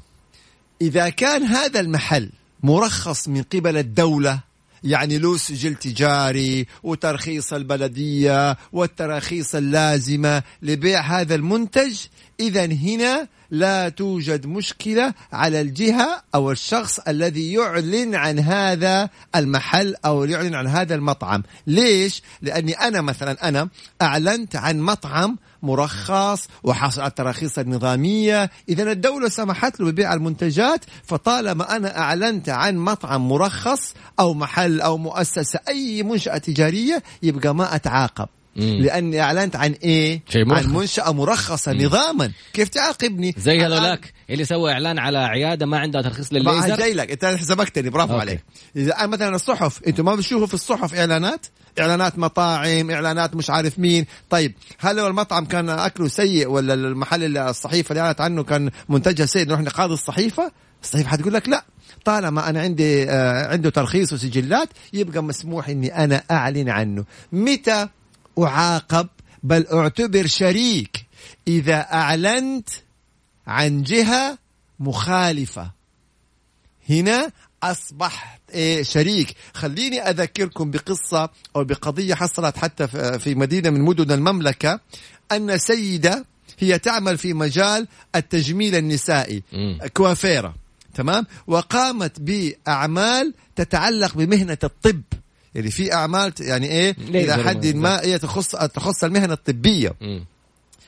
إذا 0.81 1.09
كان 1.09 1.43
هذا 1.43 1.79
المحل 1.79 2.29
مرخص 2.63 3.27
من 3.27 3.43
قبل 3.43 3.77
الدولة 3.77 4.39
يعني 4.83 5.17
له 5.17 5.37
سجل 5.37 5.75
تجاري 5.75 6.67
وترخيص 6.83 7.53
البلدية 7.53 8.57
والتراخيص 8.73 9.55
اللازمة 9.55 10.43
لبيع 10.61 11.01
هذا 11.01 11.35
المنتج 11.35 11.97
اذا 12.39 12.65
هنا 12.65 13.27
لا 13.51 13.89
توجد 13.89 14.45
مشكلة 14.45 15.13
على 15.33 15.61
الجهة 15.61 16.23
أو 16.35 16.51
الشخص 16.51 16.99
الذي 16.99 17.53
يعلن 17.53 18.15
عن 18.15 18.39
هذا 18.39 19.09
المحل 19.35 19.95
أو 20.05 20.23
يعلن 20.23 20.55
عن 20.55 20.67
هذا 20.67 20.95
المطعم. 20.95 21.43
ليش؟ 21.67 22.21
لأني 22.41 22.73
أنا 22.73 23.01
مثلا 23.01 23.49
أنا 23.49 23.69
أعلنت 24.01 24.55
عن 24.55 24.79
مطعم 24.79 25.37
مرخص 25.63 26.47
وحاصل 26.63 27.01
على 27.01 27.09
التراخيص 27.09 27.59
النظامية 27.59 28.49
إذا 28.69 28.91
الدولة 28.91 29.29
سمحت 29.29 29.79
له 29.79 29.91
ببيع 29.91 30.13
المنتجات 30.13 30.85
فطالما 31.03 31.75
أنا 31.75 31.97
أعلنت 31.97 32.49
عن 32.49 32.77
مطعم 32.77 33.29
مرخص 33.29 33.93
أو 34.19 34.33
محل 34.33 34.81
أو 34.81 34.97
مؤسسة 34.97 35.59
أي 35.67 36.03
منشأة 36.03 36.37
تجارية 36.37 37.03
يبقى 37.23 37.55
ما 37.55 37.75
أتعاقب. 37.75 38.27
مم. 38.55 38.81
لأني 38.81 39.21
أعلنت 39.21 39.55
عن 39.55 39.71
إيه؟ 39.71 40.21
شيء 40.29 40.45
مرخص. 40.45 40.65
عن 40.65 40.73
منشأة 40.73 41.13
مرخصة 41.13 41.73
نظاما. 41.73 42.31
كيف 42.53 42.69
تعاقبني؟ 42.69 43.35
زي 43.37 43.61
هذولاك 43.61 44.13
اللي 44.29 44.45
سوى 44.45 44.71
إعلان 44.71 44.99
على 44.99 45.17
عيادة 45.17 45.65
ما 45.65 45.79
عندها 45.79 46.01
ترخيص 46.01 46.33
ما 46.33 46.37
للليزر 46.37 46.77
جاي 46.77 46.93
لك. 46.93 47.11
أنت 47.11 47.43
سبقتني 47.43 47.89
برافو 47.89 48.13
أوكي. 48.13 48.21
عليك. 48.21 48.43
إذا 48.75 49.05
مثلا 49.05 49.35
الصحف 49.35 49.83
أنتم 49.87 50.05
ما 50.05 50.15
بتشوفوا 50.15 50.47
في 50.47 50.53
الصحف 50.53 50.93
إعلانات؟ 50.93 51.45
إعلانات 51.79 52.19
مطاعم 52.19 52.91
إعلانات 52.91 53.35
مش 53.35 53.49
عارف 53.49 53.79
مين. 53.79 54.05
طيب 54.29 54.53
هل 54.79 54.95
لو 54.95 55.07
المطعم 55.07 55.45
كان 55.45 55.69
أكله 55.69 56.07
سيء 56.07 56.47
ولا 56.47 56.73
المحل 56.73 57.37
الصحيفه 57.37 57.91
اللي 57.93 58.01
أعلنت 58.01 58.21
عنه 58.21 58.43
كان 58.43 58.71
منتجها 58.89 59.25
سيء 59.25 59.47
نروح 59.47 59.59
نقاضي 59.59 59.93
الصحيفة؟ 59.93 60.51
الصحيفة 60.83 61.09
حتقول 61.09 61.33
لك 61.33 61.49
لا. 61.49 61.65
طالما 62.05 62.49
أنا 62.49 62.61
عندي 62.61 63.09
آه 63.11 63.51
عنده 63.51 63.69
ترخيص 63.69 64.13
وسجلات 64.13 64.69
يبقى 64.93 65.23
مسموح 65.23 65.69
إني 65.69 66.03
أنا 66.03 66.23
أعلن 66.31 66.69
عنه. 66.69 67.05
متى 67.31 67.87
أعاقب؟ 68.39 69.07
بل 69.43 69.65
أعتبر 69.73 70.27
شريك. 70.27 71.05
إذا 71.47 71.79
أعلنت 71.93 72.69
عن 73.47 73.83
جهة 73.83 74.37
مخالفة. 74.79 75.71
هنا 76.89 77.31
اصبحت 77.63 78.36
إيه 78.53 78.83
شريك. 78.83 79.35
خليني 79.53 80.01
أذكركم 80.01 80.71
بقصة 80.71 81.29
أو 81.55 81.63
بقضية 81.63 82.13
حصلت 82.13 82.57
حتى 82.57 82.87
في 83.19 83.35
مدينة 83.35 83.69
من 83.69 83.81
مدن 83.81 84.11
المملكة. 84.11 84.79
أن 85.31 85.57
سيدة 85.57 86.25
هي 86.59 86.79
تعمل 86.79 87.17
في 87.17 87.33
مجال 87.33 87.87
التجميل 88.15 88.75
النسائي 88.75 89.43
كوافيرة. 89.93 90.55
تمام؟ 90.95 91.25
وقامت 91.47 92.19
بأعمال 92.19 93.33
تتعلق 93.55 94.15
بمهنة 94.15 94.57
الطب. 94.63 95.01
يعني 95.55 95.71
في 95.71 95.93
أعمال 95.93 96.33
يعني 96.39 96.71
إيه؟ 96.71 96.95
إلى 96.99 97.33
حد 97.43 97.67
ما 97.67 98.01
هي 98.01 98.19
تخص 98.19 98.47
تخص 98.55 99.03
المهنة 99.03 99.33
الطبية. 99.33 99.95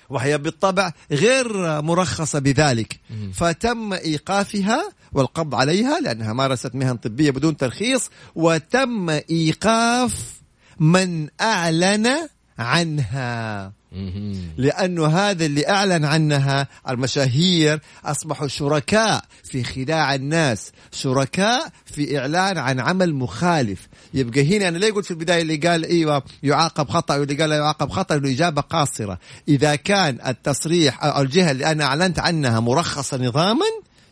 وهي 0.09 0.37
بالطبع 0.37 0.93
غير 1.11 1.81
مرخصة 1.81 2.39
بذلك. 2.39 2.99
فتم 3.33 3.93
إيقافها 3.93 4.89
والقبض 5.13 5.55
عليها 5.55 5.99
لأنها 5.99 6.33
مارست 6.33 6.75
مهن 6.75 6.97
طبية 6.97 7.31
بدون 7.31 7.57
ترخيص 7.57 8.09
وتم 8.35 9.09
إيقاف 9.09 10.39
من 10.79 11.27
أعلن 11.41 12.07
عنها. 12.59 13.71
لأنه 14.57 15.07
هذا 15.07 15.45
اللي 15.45 15.69
أعلن 15.69 16.05
عنها 16.05 16.67
المشاهير 16.89 17.79
أصبحوا 18.05 18.47
شركاء 18.47 19.23
في 19.43 19.63
خداع 19.63 20.15
الناس 20.15 20.71
شركاء 20.91 21.69
في 21.85 22.19
إعلان 22.19 22.57
عن 22.57 22.79
عمل 22.79 23.15
مخالف. 23.15 23.87
يبقى 24.13 24.57
هنا 24.57 24.67
أنا 24.67 24.77
ليه 24.77 24.91
قلت 24.91 25.05
في 25.05 25.11
البداية 25.11 25.41
اللي 25.41 25.55
قال 25.55 25.85
إيوه 25.85 26.23
يعاقب 26.43 26.89
خطأ 26.89 27.15
واللي 27.17 27.35
قال 27.35 27.49
لا 27.49 27.55
يعاقب 27.55 27.89
خطأ 27.89 28.15
الإجابة 28.15 28.61
قاصرة. 28.61 29.19
إذا 29.47 29.75
كان 29.75 30.17
التصريح 30.27 31.03
أو 31.03 31.21
الجهة 31.21 31.51
اللي 31.51 31.71
أنا 31.71 31.85
أعلنت 31.85 32.19
عنها 32.19 32.59
مرخصة 32.59 33.17
نظاما 33.17 33.65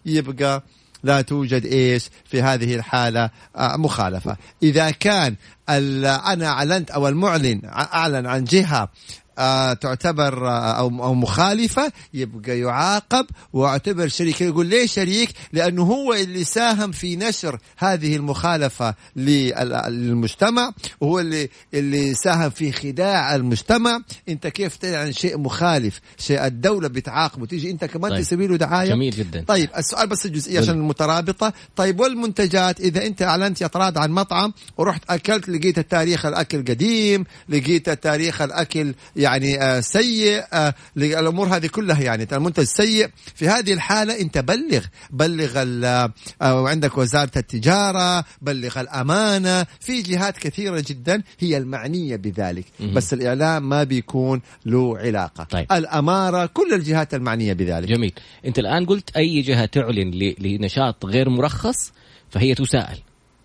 يبقى 0.06 0.64
لا 1.04 1.22
توجد 1.22 1.66
إيش 1.66 2.10
في 2.26 2.42
هذه 2.42 2.76
الحالة 2.76 3.30
آه، 3.56 3.78
مخالفة. 3.78 4.38
إذا 4.64 4.92
كان 4.92 5.36
أنا 5.70 6.48
أعلنت 6.48 6.92
أو 6.92 7.08
المعلن 7.08 7.62
أعلن 7.66 8.26
عن 8.26 8.44
جهة 8.44 8.90
آه 9.38 9.74
تعتبر 9.74 10.48
آه 10.48 10.72
أو, 10.72 10.88
أو 10.88 11.14
مخالفة 11.14 11.92
يبقى 12.14 12.60
يعاقب 12.60 13.26
واعتبر 13.54 14.08
شريك. 14.08 14.42
يقول 14.42 14.66
ليه 14.66 14.86
شريك؟ 14.86 15.30
لأنه 15.54 15.84
هو 15.84 16.14
اللي 16.14 16.44
ساهم 16.44 16.92
في 16.92 17.16
نشر 17.16 17.60
هذه 17.78 18.16
المخالفة 18.16 18.96
للمجتمع 19.16 20.74
وهو 21.02 21.20
اللي 21.20 21.50
اللي 21.74 22.14
ساهم 22.14 22.50
في 22.50 22.72
خداع 22.72 23.36
المجتمع. 23.36 24.02
أنت 24.30 24.48
كيف 24.48 24.76
تعلن 24.76 25.12
شيء 25.12 25.38
مخالف؟ 25.38 26.00
شيء 26.18 26.46
الدولة 26.46 26.88
بتعاقبه. 26.88 27.46
تيجي 27.46 27.72
أنت 27.72 27.86
كمان 27.86 28.12
طيب. 28.12 28.22
تسوي 28.22 28.48
له 28.48 28.56
دعاية؟ 28.56 28.90
جميل 28.90 29.12
جدا. 29.12 29.44
طيب 29.48 29.70
السؤال 29.78 30.08
بس 30.08 30.26
الجزئية 30.26 30.60
عشان 30.60 30.74
المترابطة. 30.74 31.54
طيب 31.76 32.00
والمنتجات؟ 32.00 32.80
إذا 32.80 33.06
أنت 33.06 33.22
أعلنت 33.22 33.62
يا 33.62 33.68
طراد 33.68 33.98
عن 33.98 34.12
مطعم 34.12 34.54
ورحت 34.78 35.02
أكلت 35.10 35.50
لقيت 35.50 35.78
التاريخ 35.78 36.26
الأكل 36.26 36.58
قديم 36.66 37.26
لقيت 37.50 37.90
تاريخ 37.90 38.42
الأكل 38.42 38.94
يعني 39.16 39.27
يعني 39.28 39.62
آه، 39.62 39.80
سيء 39.80 40.44
آه، 40.54 40.74
الأمور 40.98 41.48
هذه 41.48 41.68
كلها 41.68 42.02
يعني. 42.02 42.28
المنتج 42.32 42.64
سيء. 42.64 43.10
في 43.36 43.48
هذه 43.50 43.74
الحالة 43.74 44.22
انت 44.22 44.38
بلغ 44.38 44.86
بلغ 45.10 45.64
آه، 45.86 46.14
وعندك 46.62 46.98
وزارة 46.98 47.32
التجارة 47.38 48.26
بلغ 48.42 48.80
الأمانة. 48.80 49.66
في 49.80 50.02
جهات 50.02 50.38
كثيرة 50.38 50.84
جدا 50.88 51.24
هي 51.40 51.58
المعنية 51.58 52.16
بذلك. 52.16 52.66
بس 52.94 53.14
الإعلام 53.14 53.70
ما 53.70 53.84
بيكون 53.84 54.42
له 54.66 54.98
علاقة. 54.98 55.44
طيب. 55.44 55.66
الأمارة 55.72 56.46
كل 56.46 56.74
الجهات 56.74 57.14
المعنية 57.14 57.54
بذلك. 57.54 57.88
جميل. 57.88 58.14
أنت 58.46 58.60
الآن 58.60 58.86
قلت 58.86 59.18
أي 59.18 59.42
جهة 59.42 59.66
تعلن 59.66 60.34
لنشاط 60.40 61.06
غير 61.06 61.30
مرخص 61.30 61.92
فهي 62.30 62.56
تساءل. 62.56 62.98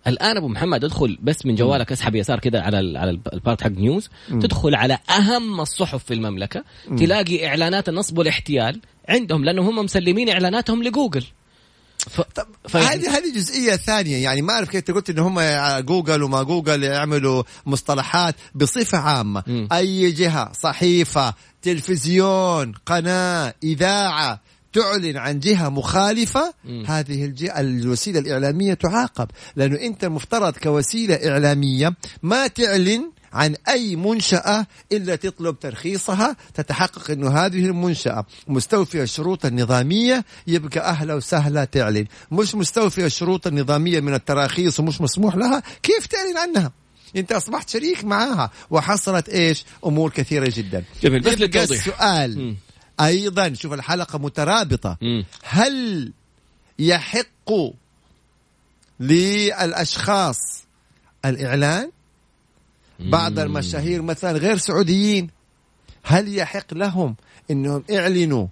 الآن 0.07 0.37
أبو 0.37 0.47
محمد 0.47 0.83
ادخل 0.83 1.17
بس 1.21 1.45
من 1.45 1.55
جوالك 1.55 1.91
اسحب 1.91 2.15
يسار 2.15 2.39
كذا 2.39 2.61
على 2.61 2.99
على 2.99 3.19
البارت 3.33 3.63
حق 3.63 3.69
نيوز. 3.69 4.09
تدخل 4.29 4.75
على 4.75 4.99
أهم 5.09 5.61
الصحف 5.61 6.03
في 6.03 6.13
المملكة. 6.13 6.63
تلاقي 6.97 7.47
إعلانات 7.47 7.89
النصب 7.89 8.17
والاحتيال 8.17 8.81
عندهم 9.09 9.45
لأنه 9.45 9.69
هم 9.69 9.75
مسلمين 9.75 10.29
إعلاناتهم 10.29 10.83
لجوجل. 10.83 11.23
ف... 11.97 12.21
ف... 12.67 12.77
هذه 12.77 13.17
هذه 13.17 13.35
جزئية 13.35 13.75
ثانية. 13.75 14.17
يعني 14.17 14.41
ما 14.41 14.53
أعرف 14.53 14.69
كيف 14.69 14.91
قلت 14.91 15.09
ان 15.09 15.19
هم 15.19 15.39
جوجل 15.79 16.23
وما 16.23 16.43
جوجل 16.43 16.83
يعملوا 16.83 17.43
مصطلحات 17.65 18.35
بصفة 18.55 18.97
عامة. 18.97 19.43
م. 19.47 19.67
أي 19.71 20.11
جهة؟ 20.11 20.51
صحيفة 20.53 21.33
تلفزيون 21.61 22.73
قناة 22.85 23.53
إذاعة. 23.63 24.41
تعلن 24.73 25.17
عن 25.17 25.39
جهة 25.39 25.69
مخالفة 25.69 26.53
م. 26.65 26.83
هذه 26.85 27.25
الجهة 27.25 27.59
الوسيلة 27.59 28.19
الإعلامية 28.19 28.73
تعاقب. 28.73 29.27
لأنه 29.55 29.79
أنت 29.81 30.03
المفترض 30.03 30.53
كوسيلة 30.57 31.15
إعلامية 31.15 31.95
ما 32.23 32.47
تعلن 32.47 33.11
عن 33.33 33.55
أي 33.69 33.95
منشأة 33.95 34.67
إلا 34.91 35.15
تطلب 35.15 35.59
ترخيصها 35.59 36.35
تتحقق 36.53 37.11
أنه 37.11 37.29
هذه 37.29 37.65
المنشأة 37.65 38.25
مستوفية 38.47 39.03
الشروط 39.03 39.45
النظامية 39.45 40.25
يبقى 40.47 40.89
أهلا 40.89 41.13
وسهلا 41.13 41.65
تعلن. 41.65 42.05
مش 42.31 42.55
مستوفية 42.55 43.05
الشروط 43.05 43.47
النظامية 43.47 43.99
من 43.99 44.13
التراخيص 44.13 44.79
ومش 44.79 45.01
مسموح 45.01 45.35
لها 45.35 45.63
كيف 45.83 46.05
تعلن 46.05 46.37
عنها؟ 46.37 46.71
أنت 47.15 47.31
أصبحت 47.31 47.69
شريك 47.69 48.03
معاها 48.03 48.51
وحصلت 48.69 49.29
إيش؟ 49.29 49.65
أمور 49.85 50.09
كثيرة 50.09 50.51
جدا. 50.55 50.83
جميل 51.03 51.21
بس 51.21 51.71
السؤال 51.71 52.55
أيضا 53.05 53.53
شوف 53.53 53.73
الحلقة 53.73 54.19
مترابطة. 54.19 54.97
هل 55.43 56.11
يحق 56.79 57.51
للأشخاص 58.99 60.63
الإعلان؟ 61.25 61.91
بعض 62.99 63.39
المشاهير 63.39 64.01
مثلا 64.01 64.31
غير 64.31 64.57
سعوديين 64.57 65.29
هل 66.03 66.37
يحق 66.37 66.73
لهم 66.73 67.15
إنهم 67.51 67.83
يعلنوا 67.89 68.47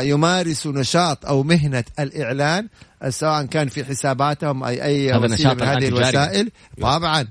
يمارسوا 0.00 0.72
نشاط 0.72 1.26
أو 1.26 1.42
مهنة 1.42 1.84
الإعلان 1.98 2.68
سواء 3.08 3.44
كان 3.44 3.68
في 3.68 3.84
حساباتهم 3.84 4.64
اي 4.64 4.82
أي 4.82 5.16
وسيلة 5.16 5.54
من 5.54 5.62
هذه 5.62 5.88
الوسائل؟ 5.88 6.50
طبعا. 6.80 7.28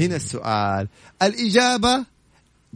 هنا 0.00 0.16
السؤال. 0.16 0.88
الإجابة 1.22 2.04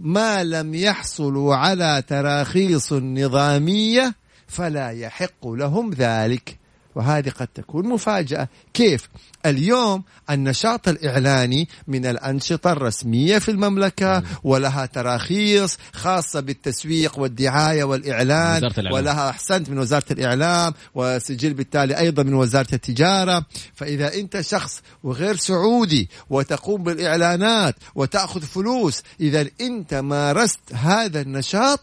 ما 0.00 0.44
لم 0.44 0.74
يحصلوا 0.74 1.56
على 1.56 2.02
تراخيص 2.08 2.92
نظامية 2.92 4.14
فلا 4.48 4.90
يحق 4.90 5.48
لهم 5.48 5.90
ذلك. 5.90 6.59
وهذه 6.94 7.28
قد 7.28 7.46
تكون 7.46 7.88
مفاجأة. 7.88 8.48
كيف؟ 8.74 9.08
اليوم 9.46 10.02
النشاط 10.30 10.88
الإعلاني 10.88 11.68
من 11.88 12.06
الأنشطة 12.06 12.72
الرسمية 12.72 13.38
في 13.38 13.50
المملكة 13.50 14.22
ولها 14.44 14.86
تراخيص 14.86 15.78
خاصة 15.92 16.40
بالتسويق 16.40 17.18
والدعاية 17.18 17.84
والإعلان 17.84 18.70
ولها 18.92 19.30
أحسنت 19.30 19.70
من 19.70 19.78
وزارة 19.78 20.04
الإعلام 20.10 20.74
وسجل 20.94 21.54
بالتالي 21.54 21.98
أيضا 21.98 22.22
من 22.22 22.34
وزارة 22.34 22.74
التجارة. 22.74 23.44
فإذا 23.74 24.14
أنت 24.14 24.40
شخص 24.40 24.80
وغير 25.04 25.36
سعودي 25.36 26.08
وتقوم 26.30 26.82
بالإعلانات 26.82 27.74
وتأخذ 27.94 28.40
فلوس 28.40 29.02
إذا 29.20 29.46
أنت 29.60 29.94
مارست 29.94 30.60
هذا 30.74 31.20
النشاط 31.20 31.80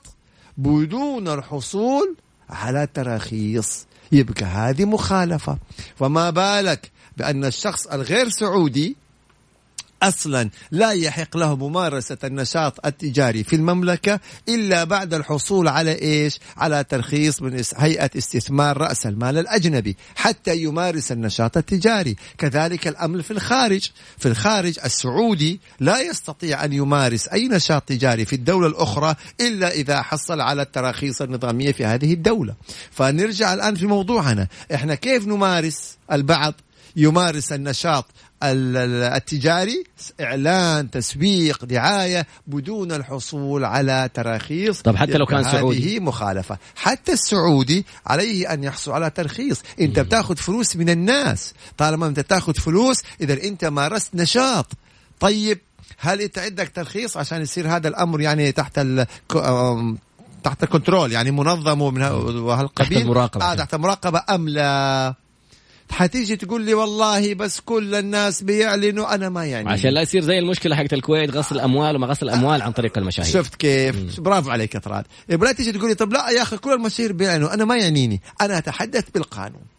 بدون 0.58 1.28
الحصول 1.28 2.16
على 2.50 2.88
تراخيص. 2.94 3.86
يبقى 4.12 4.46
هذه 4.46 4.86
مخالفة. 4.86 5.58
فما 5.96 6.30
بالك 6.30 6.92
بأن 7.18 7.46
الشخص 7.46 7.88
الغير 7.88 8.30
سعودي 8.30 8.96
أصلا 10.04 10.50
لا 10.72 10.92
يحق 10.92 11.38
له 11.38 11.56
ممارسة 11.56 12.18
النشاط 12.24 12.86
التجاري 12.86 13.44
في 13.44 13.56
المملكة 13.56 14.20
إلا 14.50 14.84
بعد 14.84 15.14
الحصول 15.14 15.68
على 15.68 16.02
إيش؟ 16.02 16.40
على 16.58 16.84
ترخيص 16.84 17.42
من 17.42 17.64
هيئة 17.78 18.10
استثمار 18.18 18.78
رأس 18.78 19.06
المال 19.06 19.38
الأجنبي 19.38 19.98
حتى 20.16 20.58
يمارس 20.58 21.12
النشاط 21.12 21.58
التجاري، 21.58 22.16
كذلك 22.38 22.88
الامر 22.88 23.22
في 23.22 23.32
الخارج، 23.32 23.92
في 24.18 24.28
الخارج 24.28 24.80
السعودي 24.86 25.60
لا 25.80 26.00
يستطيع 26.00 26.66
أن 26.66 26.74
يمارس 26.74 27.28
أي 27.28 27.48
نشاط 27.48 27.82
تجاري 27.82 28.26
في 28.26 28.34
الدولة 28.34 28.68
الأخرى 28.68 29.16
إلا 29.42 29.72
إذا 29.72 30.02
حصل 30.02 30.42
على 30.42 30.62
التراخيص 30.62 31.22
النظامية 31.22 31.72
في 31.72 31.86
هذه 31.86 32.14
الدولة. 32.14 32.56
فنرجع 32.92 33.54
الآن 33.54 33.76
في 33.76 33.86
موضوعنا، 33.86 34.48
إحنا 34.74 34.96
كيف 34.96 35.28
نمارس 35.28 35.98
البعض 36.12 36.54
يمارس 36.96 37.52
النشاط 37.52 38.06
التجاري 38.44 39.84
إعلان 40.22 40.92
تسويق 40.92 41.66
دعاية 41.66 42.28
بدون 42.48 42.92
الحصول 42.92 43.66
على 43.66 44.10
تراخيص 44.14 44.82
طب 44.82 44.96
حتى 44.96 45.18
لو 45.18 45.26
كان 45.26 45.44
سعودي. 45.44 45.98
هذه 45.98 46.00
مخالفة. 46.00 46.58
حتى 46.76 47.12
السعودي 47.14 47.86
عليه 48.06 48.54
أن 48.54 48.64
يحصل 48.64 48.92
على 48.92 49.10
ترخيص. 49.10 49.62
إنت 49.82 50.00
بتاخذ 50.00 50.36
فلوس 50.36 50.76
من 50.76 50.90
الناس. 50.90 51.54
طالما 51.78 52.08
إنت 52.08 52.20
تاخذ 52.20 52.54
فلوس 52.54 53.02
إذا 53.22 53.44
إنت 53.44 53.66
مارست 53.66 54.16
نشاط. 54.16 54.72
طيب 55.20 55.60
هل 55.98 56.22
إنت 56.22 56.40
عندك 56.40 56.72
ترخيص؟ 56.76 57.18
عشان 57.18 57.42
يصير 57.42 57.76
هذا 57.76 57.88
الأمر 57.88 58.22
يعني 58.22 58.52
تحت 58.52 58.80
ال 58.80 59.06
تحت 60.44 60.66
كنترول 60.66 61.12
يعني 61.12 61.32
منظم 61.32 61.82
ومن 61.82 62.02
وهالقبيل. 62.02 62.98
تحت 62.98 63.02
المراقبة. 63.02 63.52
آه 63.52 63.56
تحت 63.56 63.76
مراقبه 63.76 64.24
أم 64.30 64.50
لا؟ 64.50 65.14
حتيجي 65.92 66.36
تقول 66.36 66.62
لي 66.62 66.74
والله 66.74 67.34
بس 67.34 67.60
كل 67.60 67.96
الناس 67.96 68.44
بيعلنوا 68.44 69.16
أنا 69.16 69.30
ما 69.30 69.46
يعني. 69.46 69.70
عشان 69.70 69.90
لا 69.90 70.02
يصير 70.02 70.22
زي 70.22 70.40
المشكلة 70.40 70.76
حقت 70.76 70.94
الكويت 70.94 71.30
غسل 71.30 71.60
اموال 71.60 71.96
وما 71.96 72.08
غسل 72.08 72.30
اموال 72.30 72.62
عن 72.62 72.72
طريق 72.72 72.98
المشاهير. 72.98 73.34
شفت 73.34 73.56
كيف؟ 73.56 73.96
مم. 73.96 74.24
برافو 74.24 74.50
عليك 74.50 74.76
يا 74.76 74.80
طراد. 74.80 75.06
لا 75.30 75.52
تيجي 75.52 75.72
تقول 75.72 75.90
لي 75.90 75.96
طب 75.96 76.14
لا 76.14 76.30
يا 76.30 76.42
أخي 76.42 76.58
كل 76.58 76.74
المشاهير 76.74 77.12
بيعلنوا 77.12 77.54
أنا 77.54 77.66
ما 77.66 77.78
يعنيني. 77.78 78.22
أنا 78.42 78.58
أتحدث 78.58 79.10
بالقانون. 79.14 79.77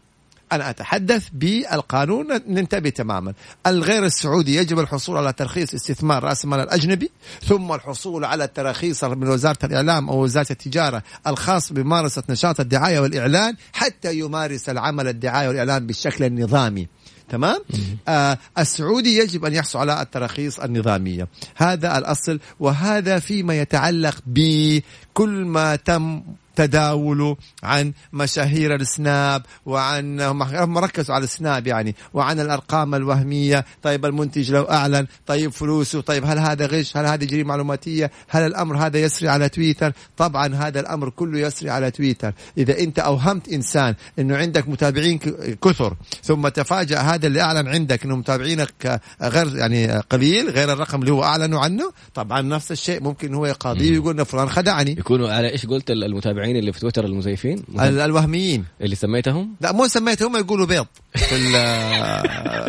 أنا 0.52 0.70
أتحدث 0.70 1.28
بالقانون 1.32 2.26
ننتبه 2.48 2.90
تماما. 2.90 3.32
الغير 3.66 4.04
السعودي 4.04 4.56
يجب 4.56 4.78
الحصول 4.78 5.16
على 5.16 5.32
ترخيص 5.32 5.74
استثمار 5.74 6.24
رأس 6.24 6.44
المال 6.44 6.60
الأجنبي 6.60 7.10
ثم 7.46 7.72
الحصول 7.72 8.24
على 8.24 8.44
التراخيص 8.44 9.04
من 9.04 9.28
وزارة 9.28 9.58
الإعلام 9.64 10.08
أو 10.08 10.22
وزارة 10.22 10.46
التجارة 10.50 11.02
الخاص 11.26 11.72
بممارسة 11.72 12.22
نشاط 12.28 12.60
الدعاية 12.60 13.00
والإعلان 13.00 13.54
حتى 13.72 14.18
يمارس 14.18 14.68
العمل 14.68 15.08
الدعاية 15.08 15.48
والإعلان 15.48 15.86
بالشكل 15.86 16.24
النظامي. 16.24 16.88
تمام؟ 17.28 17.60
آه 18.08 18.38
السعودي 18.58 19.16
يجب 19.16 19.44
أن 19.44 19.54
يحصل 19.54 19.78
على 19.78 20.02
التراخيص 20.02 20.58
النظامية. 20.58 21.28
هذا 21.56 21.98
الأصل 21.98 22.40
وهذا 22.60 23.18
فيما 23.18 23.60
يتعلق 23.60 24.16
بكل 24.26 25.44
ما 25.44 25.76
تم 25.76 26.22
تداوله 26.58 27.36
عن 27.62 27.92
مشاهير 28.12 28.74
السناب 28.74 29.42
وعن 29.66 30.20
هم 30.20 30.78
ركزوا 30.78 31.14
على 31.14 31.24
السناب 31.24 31.66
يعني 31.66 31.94
وعن 32.14 32.40
الأرقام 32.40 32.94
الوهمية. 32.94 33.64
طيب 33.82 34.06
المنتج 34.06 34.52
لو 34.52 34.62
أعلن 34.62 35.06
طيب 35.26 35.50
فلوسه 35.52 36.00
طيب 36.00 36.24
هل 36.26 36.38
هذا 36.38 36.66
غش؟ 36.66 36.96
هل 36.96 37.06
هذه 37.06 37.24
جريمة 37.24 37.48
معلوماتية؟ 37.48 38.10
هل 38.28 38.42
الأمر 38.42 38.76
هذا 38.76 38.98
يسري 38.98 39.28
على 39.28 39.48
تويتر؟ 39.48 39.92
طبعا 40.16 40.54
هذا 40.54 40.80
الأمر 40.80 41.10
كله 41.10 41.38
يسري 41.38 41.70
على 41.70 41.90
تويتر. 41.90 42.32
إذا 42.58 42.78
أنت 42.78 42.98
أوهمت 42.98 43.48
إنسان 43.48 43.94
إنه 44.18 44.36
عندك 44.36 44.68
متابعين 44.68 45.18
كثر 45.62 45.96
ثم 46.22 46.48
تفاجأ 46.48 47.00
هذا 47.00 47.26
اللي 47.26 47.40
أعلن 47.40 47.68
عندك 47.68 48.04
إنه 48.04 48.16
متابعينك 48.16 49.00
غير 49.22 49.56
يعني 49.56 49.98
قليل 49.98 50.50
غير 50.50 50.72
الرقم 50.72 51.00
اللي 51.00 51.12
هو 51.12 51.24
أعلنوا 51.24 51.60
عنه 51.60 51.92
طبعا 52.14 52.42
نفس 52.42 52.72
الشيء 52.72 53.02
ممكن 53.02 53.34
هو 53.34 53.46
يقاضيه 53.46 53.90
ويقول 53.90 54.24
فلان 54.24 54.48
خدعني. 54.48 54.90
يكونوا 54.90 55.30
على 55.30 55.50
إيش 55.50 55.66
قلت 55.66 55.90
المتابعين 55.90 56.47
المتابعين 56.48 56.56
اللي 56.56 56.72
في 56.72 56.80
تويتر 56.80 57.04
المزيفين. 57.04 57.64
الوهميين. 57.80 58.64
اللي 58.80 58.96
سميتهم. 58.96 59.54
لا 59.60 59.72
مو 59.72 59.86
سميتهم 59.86 60.36
هم 60.36 60.40
يقولوا 60.40 60.66
بيض 60.66 60.86
في, 61.14 61.36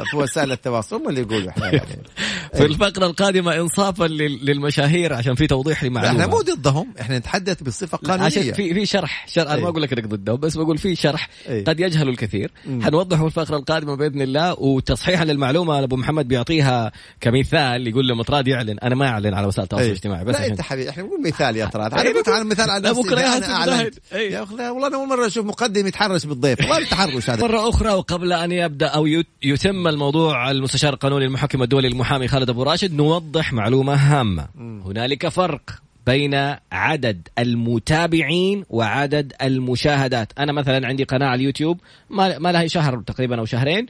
في 0.11 0.17
وسائل 0.17 0.51
التواصل 0.51 0.95
هم 0.95 1.09
اللي 1.09 1.21
يقولوا 1.21 1.49
إحنا 1.49 1.65
يعني. 1.65 1.99
في 2.53 2.65
الفقرة 2.65 3.05
القادمة 3.05 3.55
انصافا 3.55 4.03
للمشاهير 4.03 5.13
عشان 5.13 5.35
في 5.35 5.47
توضيح 5.47 5.83
لمعلومة. 5.83 6.11
إحنا 6.11 6.27
مو 6.27 6.41
ضدهم. 6.41 6.93
إحنا 7.01 7.17
نتحدث 7.17 7.63
بصفه 7.63 7.97
قانونيه 7.97 8.25
عشان 8.25 8.53
في 8.53 8.73
في 8.73 8.85
شرح, 8.85 9.25
شرح 9.27 9.51
أنا 9.51 9.55
ما 9.55 9.65
إيه. 9.65 9.71
أقول 9.71 9.81
لك 9.81 9.93
إنك 9.93 10.07
ضدهم 10.07 10.37
بس 10.37 10.57
بقول 10.57 10.77
في 10.77 10.95
شرح 10.95 11.29
أي. 11.49 11.63
قد 11.63 11.79
يجهل 11.79 12.09
الكثير. 12.09 12.51
حنوضحه 12.81 13.29
في 13.29 13.39
الفقرة 13.39 13.57
القادمة 13.57 13.95
بإذن 13.95 14.21
الله 14.21 14.59
وتصحيحا 14.59 15.25
للمعلومة 15.25 15.83
أبو 15.83 15.95
محمد 15.95 16.27
بيعطيها 16.27 16.91
كمثال 17.21 17.87
يقول 17.87 18.07
له 18.07 18.15
مطراد 18.15 18.47
يعلن. 18.47 18.79
أنا 18.79 18.95
ما 18.95 19.07
أعلن 19.07 19.33
على 19.33 19.47
وسائل 19.47 19.63
التواصل 19.63 19.83
إيه. 19.83 19.91
الاجتماعي 19.91 20.25
بس 20.25 20.35
لا 20.35 20.47
أنت 20.47 20.61
حبيبي 20.61 20.89
إحنا 20.89 21.03
نقول 21.03 21.23
مثال 21.23 21.55
يا 21.55 21.65
طراد 21.65 21.93
أنا 21.93 22.09
قلت 22.09 22.29
على 22.29 22.43
مثال 22.43 22.69
على 22.69 22.89
نفسي 22.89 23.01
بكره 23.01 23.19
أنا 23.19 23.53
أعلنت. 23.55 23.95
يا 24.13 24.43
أخي 24.43 24.53
والله 24.53 24.87
أنا 24.87 24.95
أول 24.95 25.07
مرة 25.07 25.27
أشوف 25.27 25.45
مقدم 25.45 25.87
يتحرش 25.87 26.25
بالضيف. 26.25 26.59
والله 26.59 26.77
التحرش 26.77 27.29
هذا. 27.29 27.47
مرة 27.47 27.69
أخرى 27.69 27.93
وقبل 27.93 28.33
أن 28.33 28.51
يبدأ 28.51 28.87
أو 28.87 29.05
يتم 29.43 29.87
الموضوع 29.87 30.51
المستشار 30.51 30.93
القانوني 30.93 31.25
المحكم 31.25 31.63
الدولي 31.63 31.87
المحامي 31.87 32.27
خالد 32.39 32.49
أبو 32.49 32.63
راشد 32.63 32.93
نوضح 32.93 33.53
معلومة 33.53 33.93
هامة. 33.93 34.47
هنالك 34.57 35.27
فرق 35.27 35.61
بين 36.05 36.55
عدد 36.71 37.27
المتابعين 37.39 38.65
وعدد 38.69 39.33
المشاهدات. 39.41 40.33
أنا 40.39 40.51
مثلا 40.51 40.87
عندي 40.87 41.03
قناة 41.03 41.27
على 41.27 41.39
اليوتيوب 41.39 41.79
ما 42.09 42.51
لها 42.51 42.67
شهر 42.67 43.01
تقريبا 43.01 43.39
أو 43.39 43.45
شهرين 43.45 43.85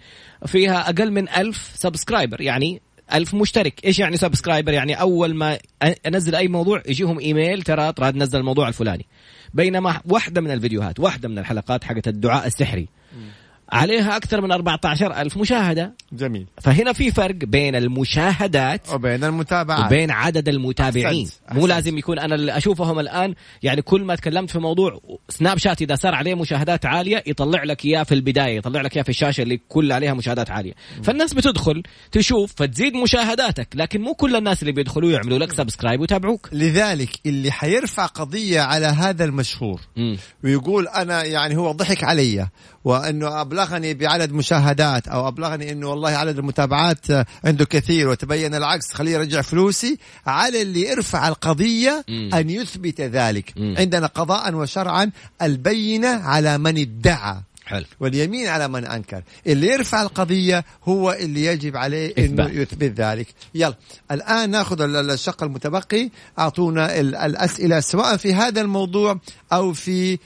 فيها 0.45 0.89
أقل 0.89 1.11
من 1.11 1.29
ألف 1.29 1.71
subscriber 1.75 2.41
يعني 2.41 2.81
ألف 3.13 3.33
مشترك. 3.33 3.85
إيش 3.85 3.99
يعني 3.99 4.17
subscriber 4.17 4.73
يعني 4.73 4.93
أول 4.93 5.35
ما 5.35 5.57
أنزل 6.07 6.35
أي 6.35 6.47
موضوع 6.47 6.83
يجيهم 6.87 7.19
إيميل 7.19 7.61
ترى 7.61 7.93
ترى 7.93 8.11
نزل 8.11 8.39
الموضوع 8.39 8.67
الفلاني. 8.67 9.05
بينما 9.53 10.01
واحدة 10.05 10.41
من 10.41 10.51
الفيديوهات 10.51 10.99
واحدة 10.99 11.29
من 11.29 11.39
الحلقات 11.39 11.83
حقت 11.83 12.07
الدعاء 12.07 12.47
السحري. 12.47 12.87
عليها 13.71 14.17
أكثر 14.17 14.41
من 14.41 14.51
14 14.51 15.13
ألف 15.21 15.37
مشاهدة 15.37 15.93
جميل 16.13 16.47
فهنا 16.61 16.93
في 16.93 17.11
فرق 17.11 17.35
بين 17.35 17.75
المشاهدات 17.75 18.93
وبين 18.93 19.23
المتابعات 19.23 19.85
وبين 19.85 20.11
عدد 20.11 20.49
المتابعين 20.49 21.25
أحسنت. 21.25 21.41
أحسنت. 21.47 21.59
مو 21.59 21.67
لازم 21.67 21.97
يكون 21.97 22.19
أنا 22.19 22.35
اللي 22.35 22.57
أشوفهم 22.57 22.99
الآن 22.99 23.35
يعني 23.63 23.81
كل 23.81 24.03
ما 24.03 24.15
تكلمت 24.15 24.49
في 24.49 24.59
موضوع 24.59 24.99
Snapchat 25.29 25.81
إذا 25.81 25.95
صار 25.95 26.15
عليه 26.15 26.35
مشاهدات 26.35 26.85
عالية 26.85 27.23
يطلع 27.27 27.63
لك 27.63 27.85
إياه 27.85 28.03
في 28.03 28.15
البداية 28.15 28.57
يطلع 28.57 28.81
لك 28.81 28.95
إياه 28.95 29.03
في 29.03 29.09
الشاشة 29.09 29.41
اللي 29.41 29.59
كل 29.69 29.91
عليها 29.91 30.13
مشاهدات 30.13 30.51
عالية 30.51 30.73
م. 30.99 31.01
فالناس 31.01 31.33
بتدخل 31.33 31.83
تشوف 32.11 32.53
فتزيد 32.55 32.93
مشاهداتك 32.93 33.67
لكن 33.75 34.01
مو 34.01 34.13
كل 34.13 34.35
الناس 34.35 34.61
اللي 34.61 34.71
بيدخلوا 34.73 35.11
يعملوا 35.11 35.37
لك 35.37 35.53
سبسكرايب 35.53 36.01
ويتابعوك 36.01 36.49
لذلك 36.51 37.09
اللي 37.25 37.51
حيرفع 37.51 38.05
قضية 38.05 38.61
على 38.61 38.85
هذا 38.85 39.25
المشهور 39.25 39.81
م. 39.97 40.15
ويقول 40.43 40.87
أنا 40.87 41.23
يعني 41.23 41.57
هو 41.57 41.71
ضحك 41.71 42.03
علي 42.03 42.47
وأنه 42.83 43.27
أبلغني 43.59 43.93
بعدد 43.93 44.31
مشاهدات 44.31 45.07
أو 45.07 45.27
أبلغني 45.27 45.71
إنه 45.71 45.89
والله 45.89 46.09
عدد 46.09 46.37
المتابعات 46.37 47.05
عنده 47.43 47.65
كثير 47.65 48.07
وتبين 48.07 48.55
العكس 48.55 48.93
خليه 48.93 49.11
يرجع 49.11 49.41
فلوسي 49.41 49.97
على 50.27 50.61
اللي 50.61 50.81
يرفع 50.81 51.27
القضية 51.27 52.05
مم. 52.07 52.29
أن 52.33 52.49
يثبت 52.49 53.01
ذلك 53.01 53.53
مم. 53.57 53.75
عندنا 53.77 54.07
قضاء 54.07 54.55
وشرعا 54.55 55.11
البينة 55.41 56.07
على 56.07 56.57
من 56.57 56.77
ادعى 56.77 57.35
حلو. 57.65 57.85
واليمين 57.99 58.47
على 58.47 58.67
من 58.67 58.85
أنكر 58.85 59.21
اللي 59.47 59.67
يرفع 59.67 60.01
القضية 60.01 60.65
هو 60.83 61.11
اللي 61.11 61.45
يجب 61.45 61.77
عليه 61.77 62.13
إنه 62.17 62.49
يثبت 62.49 62.99
ذلك 62.99 63.27
يلا 63.55 63.75
الآن 64.11 64.49
نأخذ 64.49 64.81
الشق 64.81 65.43
المتبقي 65.43 66.09
أعطونا 66.39 66.99
الأسئلة 66.99 67.79
سواء 67.79 68.17
في 68.17 68.33
هذا 68.33 68.61
الموضوع 68.61 69.19
أو 69.53 69.73
في 69.73 70.17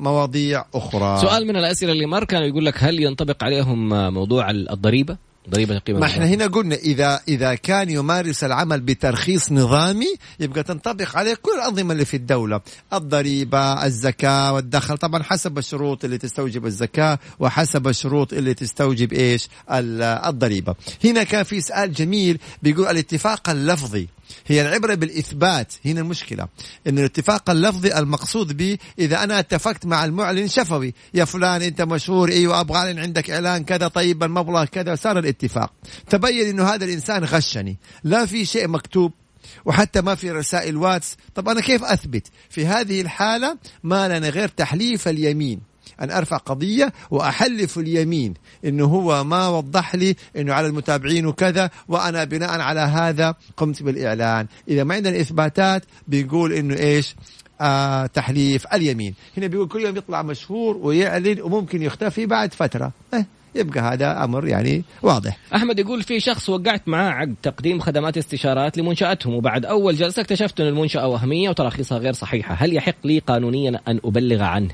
مواضيع 0.00 0.64
أخرى. 0.74 1.20
سؤال 1.20 1.46
من 1.46 1.56
الأسئلة 1.56 1.92
اللي 1.92 2.06
مر 2.06 2.24
كان 2.24 2.42
يقول 2.42 2.66
لك 2.66 2.74
هل 2.84 3.00
ينطبق 3.02 3.44
عليهم 3.44 3.88
موضوع 4.14 4.50
الضريبة؟ 4.50 5.16
ضريبة 5.50 5.76
القيمة 5.76 5.98
ما 6.00 6.06
إحنا 6.06 6.26
هنا 6.26 6.46
قلنا 6.46 6.74
إذا 6.74 7.20
إذا 7.28 7.54
كان 7.54 7.90
يمارس 7.90 8.44
العمل 8.44 8.80
بترخيص 8.80 9.52
نظامي 9.52 10.06
يبقى 10.40 10.62
تنطبق 10.62 11.16
عليه 11.16 11.34
كل 11.34 11.50
الأنظمة 11.58 11.92
اللي 11.92 12.04
في 12.04 12.16
الدولة. 12.16 12.60
الضريبة 12.92 13.86
الزكاة 13.86 14.52
والدخل. 14.52 14.98
طبعا 14.98 15.22
حسب 15.22 15.58
الشروط 15.58 16.04
اللي 16.04 16.18
تستوجب 16.18 16.66
الزكاة 16.66 17.18
وحسب 17.38 17.88
الشروط 17.88 18.32
اللي 18.32 18.54
تستوجب 18.54 19.12
إيش؟ 19.12 19.48
الضريبة. 19.70 20.74
هنا 21.04 21.22
كان 21.22 21.42
في 21.42 21.60
سؤال 21.60 21.92
جميل 21.92 22.38
بيقول 22.62 22.86
الاتفاق 22.86 23.50
اللفظي. 23.50 24.08
هي 24.46 24.62
العبرة 24.62 24.94
بالإثبات. 24.94 25.72
هنا 25.84 26.00
المشكلة. 26.00 26.48
إن 26.86 26.98
الاتفاق 26.98 27.50
اللفظي 27.50 27.98
المقصود 27.98 28.56
به 28.56 28.78
إذا 28.98 29.24
أنا 29.24 29.38
اتفقت 29.38 29.86
مع 29.86 30.04
المعلن 30.04 30.48
شفوي. 30.48 30.94
يا 31.14 31.24
فلان 31.24 31.62
أنت 31.62 31.82
مشهور 31.82 32.28
أيوة 32.28 32.60
أبغى 32.60 32.78
أعلن 32.78 32.98
عندك 32.98 33.30
إعلان 33.30 33.64
كذا 33.64 33.88
طيب 33.88 34.22
المبلغ 34.22 34.64
كذا 34.64 34.94
صار 34.94 35.18
الاتفاق. 35.18 35.72
تبين 36.10 36.48
إنه 36.48 36.64
هذا 36.64 36.84
الإنسان 36.84 37.24
غشني. 37.24 37.76
لا 38.04 38.26
في 38.26 38.44
شيء 38.44 38.68
مكتوب 38.68 39.12
وحتى 39.64 40.00
ما 40.00 40.14
في 40.14 40.30
رسائل 40.30 40.76
واتس. 40.76 41.16
طب 41.34 41.48
أنا 41.48 41.60
كيف 41.60 41.84
أثبت؟ 41.84 42.26
في 42.50 42.66
هذه 42.66 43.00
الحالة 43.00 43.58
ما 43.82 44.18
لنا 44.18 44.28
غير 44.28 44.48
تحليف 44.48 45.08
اليمين. 45.08 45.73
أن 46.00 46.10
أرفع 46.10 46.36
قضية 46.36 46.92
وأحلف 47.10 47.78
اليمين. 47.78 48.34
أنه 48.64 48.84
هو 48.84 49.24
ما 49.24 49.48
وضح 49.48 49.94
لي 49.94 50.16
أنه 50.36 50.54
على 50.54 50.66
المتابعين 50.66 51.26
وكذا 51.26 51.70
وأنا 51.88 52.24
بناء 52.24 52.60
على 52.60 52.80
هذا 52.80 53.34
قمت 53.56 53.82
بالإعلان. 53.82 54.46
إذا 54.68 54.84
ما 54.84 54.94
عندنا 54.94 55.20
إثباتات 55.20 55.82
بيقول 56.08 56.52
أنه 56.52 56.74
إيش؟ 56.74 57.14
آه 57.60 58.06
تحليف 58.06 58.66
اليمين. 58.74 59.14
هنا 59.36 59.46
بيقول 59.46 59.68
كل 59.68 59.80
يوم 59.80 59.96
يطلع 59.96 60.22
مشهور 60.22 60.76
ويعلن 60.76 61.40
وممكن 61.40 61.82
يختفي 61.82 62.26
بعد 62.26 62.54
فترة. 62.54 62.92
إيه 63.14 63.26
يبقى 63.54 63.80
هذا 63.80 64.24
أمر 64.24 64.48
يعني 64.48 64.84
واضح. 65.02 65.38
أحمد 65.54 65.78
يقول 65.78 66.02
في 66.02 66.20
شخص 66.20 66.48
وقعت 66.48 66.88
معاه 66.88 67.10
عقد 67.10 67.34
تقديم 67.42 67.80
خدمات 67.80 68.18
استشارات 68.18 68.78
لمنشآتهم 68.78 69.34
وبعد 69.34 69.66
أول 69.66 69.96
جلسة 69.96 70.22
اكتشفت 70.22 70.60
إن 70.60 70.66
المنشأة 70.66 71.08
وهمية 71.08 71.48
وتراخيصها 71.48 71.98
غير 71.98 72.12
صحيحة، 72.12 72.54
هل 72.54 72.76
يحق 72.76 72.94
لي 73.04 73.18
قانونيا 73.18 73.80
أن 73.88 74.00
أبلغ 74.04 74.42
عنه؟ 74.42 74.70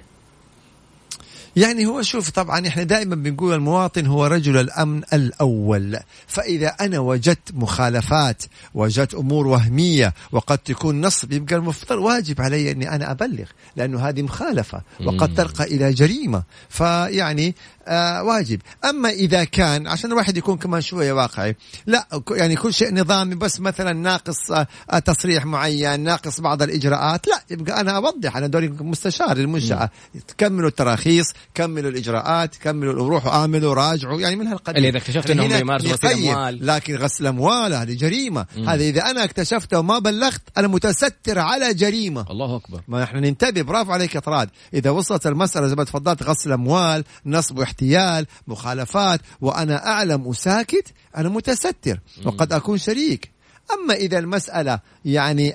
يعني 1.56 1.86
هو 1.86 2.02
شوف 2.02 2.30
طبعا 2.30 2.66
إحنا 2.68 2.82
دائما 2.82 3.14
بنقول 3.14 3.54
المواطن 3.54 4.06
هو 4.06 4.26
رجل 4.26 4.56
الأمن 4.56 5.02
الأول. 5.12 5.98
فإذا 6.26 6.68
أنا 6.68 6.98
وجدت 6.98 7.54
مخالفات 7.54 8.42
وجدت 8.74 9.14
أمور 9.14 9.46
وهمية 9.46 10.14
وقد 10.32 10.58
تكون 10.58 11.00
نصب 11.00 11.32
يبقى 11.32 11.56
المفترض 11.56 11.98
واجب 12.02 12.40
علي 12.40 12.70
إني 12.70 12.94
أنا 12.94 13.10
أبلغ 13.10 13.44
لأنه 13.76 14.08
هذه 14.08 14.22
مخالفة 14.22 14.82
وقد 15.04 15.34
ترقى 15.34 15.64
إلى 15.64 15.92
جريمة. 15.92 16.42
فيعني 16.68 17.54
آه 17.90 18.22
واجب. 18.22 18.60
أما 18.84 19.10
إذا 19.10 19.44
كان 19.44 19.86
عشان 19.86 20.12
الواحد 20.12 20.36
يكون 20.36 20.56
كمان 20.56 20.80
شوية 20.80 21.12
واقعي 21.12 21.56
لا 21.86 22.06
يعني 22.30 22.56
كل 22.56 22.74
شيء 22.74 22.94
نظامي 22.94 23.34
بس 23.34 23.60
مثلا 23.60 23.92
ناقص 23.92 24.50
آه 24.90 24.98
تصريح 24.98 25.44
معين 25.44 26.00
ناقص 26.00 26.40
بعض 26.40 26.62
الإجراءات 26.62 27.28
لا 27.28 27.40
يبقى 27.50 27.80
أنا 27.80 27.96
أوضح 27.96 28.36
أنا 28.36 28.46
دوري 28.46 28.68
مستشار 28.68 29.36
للمنشاه 29.36 29.90
تكملوا 30.28 30.68
التراخيص 30.68 31.26
كملوا 31.54 31.90
الإجراءات 31.90 32.56
كملوا 32.56 33.08
روحوا 33.08 33.30
اعملوا 33.32 33.74
راجعوا 33.74 34.20
يعني 34.20 34.36
من 34.36 34.46
هالقدر. 34.46 34.76
اللي 34.76 34.88
إذا 34.88 34.98
اكتشفت 34.98 35.30
إنهم 35.30 35.52
يمارسوا 35.52 35.92
غسيل 35.92 36.28
اموال 36.28 36.66
لكن 36.66 36.96
غسل 36.96 37.26
أموال 37.26 37.74
هذه 37.74 37.94
جريمة. 37.94 38.46
هذا 38.56 38.84
إذا 38.84 39.00
أنا 39.00 39.24
اكتشفته 39.24 39.78
وما 39.78 39.98
بلغت 39.98 40.42
أنا 40.56 40.68
متستر 40.68 41.38
على 41.38 41.74
جريمة. 41.74 42.26
الله 42.30 42.56
أكبر. 42.56 42.80
ما 42.88 43.02
إحنا 43.02 43.20
ننتبه. 43.20 43.62
برافو 43.62 43.92
عليك 43.92 44.14
يا 44.14 44.20
طراد. 44.20 44.50
إذا 44.74 44.90
وصلت 44.90 45.26
المسألة 45.26 45.66
زي 45.66 45.74
ما 45.74 45.84
تفضلت 45.84 46.22
غسل 46.22 46.52
أموال 46.52 47.04
نصب 47.26 47.58
واحتيال 47.80 48.26
مخالفات 48.46 49.20
وأنا 49.40 49.86
أعلم 49.86 50.26
وساكت 50.26 50.92
أنا 51.16 51.28
متستر 51.28 52.00
وقد 52.24 52.52
أكون 52.52 52.78
شريك. 52.78 53.30
أما 53.70 53.94
إذا 53.94 54.18
المسألة 54.18 54.80
يعني 55.04 55.54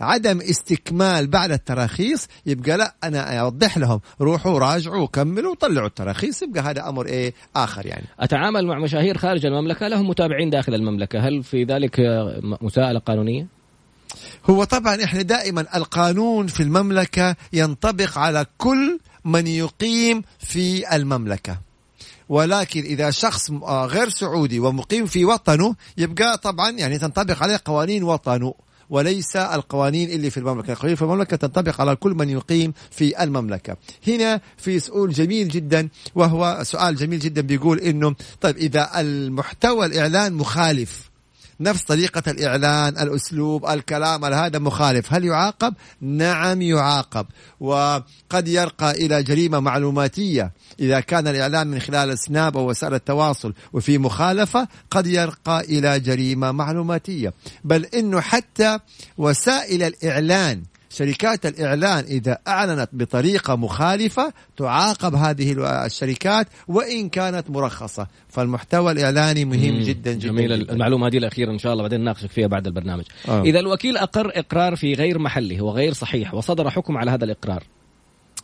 عدم 0.00 0.40
استكمال 0.40 1.26
بعد 1.26 1.50
التراخيص 1.50 2.26
يبقى 2.46 2.76
لا 2.76 2.94
أنا 3.04 3.40
أوضح 3.40 3.78
لهم 3.78 4.00
روحوا 4.20 4.58
راجعوا 4.58 5.06
كملوا 5.06 5.54
طلعوا 5.54 5.86
التراخيص 5.86 6.42
يبقى 6.42 6.62
هذا 6.62 6.88
أمر 6.88 7.06
إيه 7.06 7.34
آخر 7.56 7.86
يعني. 7.86 8.04
أتعامل 8.20 8.66
مع 8.66 8.78
مشاهير 8.78 9.18
خارج 9.18 9.46
المملكة؟ 9.46 9.88
لهم 9.88 10.08
متابعين 10.08 10.50
داخل 10.50 10.74
المملكة. 10.74 11.18
هل 11.18 11.42
في 11.42 11.64
ذلك 11.64 12.00
مساءلة 12.62 12.98
قانونية؟ 12.98 13.46
هو 14.50 14.64
طبعا 14.64 15.04
إحنا 15.04 15.22
دائما 15.22 15.66
القانون 15.76 16.46
في 16.46 16.62
المملكة 16.62 17.36
ينطبق 17.52 18.18
على 18.18 18.46
كل 18.58 18.98
من 19.24 19.46
يقيم 19.46 20.22
في 20.38 20.96
المملكة. 20.96 21.58
ولكن 22.28 22.80
إذا 22.80 23.10
شخص 23.10 23.50
غير 23.68 24.08
سعودي 24.08 24.60
ومقيم 24.60 25.06
في 25.06 25.24
وطنه 25.24 25.74
يبقى 25.98 26.38
طبعا 26.38 26.70
يعني 26.70 26.98
تنطبق 26.98 27.42
عليه 27.42 27.60
قوانين 27.64 28.02
وطنه 28.02 28.54
وليس 28.90 29.36
القوانين 29.36 30.10
اللي 30.10 30.30
في 30.30 30.36
المملكة. 30.36 30.72
القوانين 30.72 30.96
في 30.96 31.02
المملكة 31.02 31.36
تنطبق 31.36 31.80
على 31.80 31.96
كل 31.96 32.10
من 32.10 32.28
يقيم 32.28 32.72
في 32.90 33.22
المملكة. 33.22 33.76
هنا 34.08 34.40
في 34.56 34.80
سؤال 34.80 35.12
جميل 35.12 35.48
جدا 35.48 35.88
وهو 36.14 36.58
سؤال 36.62 36.96
جميل 36.96 37.18
جدا 37.18 37.40
بيقول 37.40 37.78
إنه 37.78 38.14
طيب 38.40 38.56
إذا 38.56 39.00
المحتوى 39.00 39.86
الإعلان 39.86 40.32
مخالف 40.34 41.09
نفس 41.60 41.82
طريقة 41.82 42.30
الإعلان 42.30 42.98
الأسلوب 42.98 43.66
الكلام 43.66 44.24
هذا 44.24 44.58
مخالف. 44.58 45.12
هل 45.12 45.24
يعاقب؟ 45.24 45.74
نعم 46.00 46.62
يعاقب. 46.62 47.26
وقد 47.60 48.48
يرقى 48.48 48.90
إلى 48.90 49.22
جريمة 49.22 49.60
معلوماتية. 49.60 50.52
إذا 50.80 51.00
كان 51.00 51.28
الإعلان 51.28 51.66
من 51.66 51.80
خلال 51.80 52.18
سناب 52.18 52.56
أو 52.56 52.70
وسائل 52.70 52.94
التواصل 52.94 53.54
وفي 53.72 53.98
مخالفة 53.98 54.68
قد 54.90 55.06
يرقى 55.06 55.60
إلى 55.60 56.00
جريمة 56.00 56.52
معلوماتية. 56.52 57.32
بل 57.64 57.84
إنه 57.84 58.20
حتى 58.20 58.78
وسائل 59.18 59.82
الإعلان 59.82 60.62
شركات 60.90 61.46
الإعلان 61.46 62.04
إذا 62.04 62.38
أعلنت 62.48 62.88
بطريقة 62.92 63.56
مخالفة 63.56 64.32
تعاقب 64.56 65.14
هذه 65.14 65.54
الشركات 65.86 66.46
وإن 66.68 67.08
كانت 67.08 67.50
مرخصة 67.50 68.06
فالمحتوى 68.28 68.92
الإعلاني 68.92 69.44
مهم 69.44 69.74
مم. 69.74 69.82
جدا 69.82 70.12
جدا 70.12 70.28
جميل 70.28 70.60
جداً. 70.62 70.72
المعلومة 70.72 71.06
هذه 71.06 71.18
الأخيرة 71.18 71.50
إن 71.50 71.58
شاء 71.58 71.72
الله 71.72 71.82
بعدين 71.82 72.00
نناقشك 72.00 72.30
فيها 72.30 72.46
بعد 72.46 72.66
البرنامج 72.66 73.04
آه. 73.28 73.42
إذا 73.42 73.60
الوكيل 73.60 73.96
أقر 73.96 74.32
إقرار 74.34 74.76
في 74.76 74.94
غير 74.94 75.18
محله 75.18 75.62
وغير 75.62 75.92
صحيح 75.92 76.34
وصدر 76.34 76.70
حكم 76.70 76.96
على 76.96 77.10
هذا 77.10 77.24
الإقرار 77.24 77.64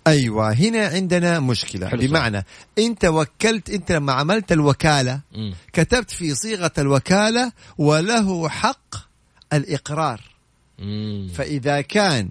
أيوه 0.06 0.52
هنا 0.52 0.86
عندنا 0.86 1.40
مشكلة 1.40 1.88
بمعنى 1.88 2.44
إنت 2.78 3.04
وكلت 3.04 3.70
إنت 3.70 3.92
لما 3.92 4.12
عملت 4.12 4.52
الوكالة 4.52 5.20
م. 5.34 5.52
كتبت 5.72 6.10
في 6.10 6.34
صيغة 6.34 6.72
الوكالة 6.78 7.52
وله 7.78 8.48
حق 8.48 8.94
الإقرار 9.52 10.35
م. 10.78 11.28
فإذا 11.28 11.80
كان 11.80 12.28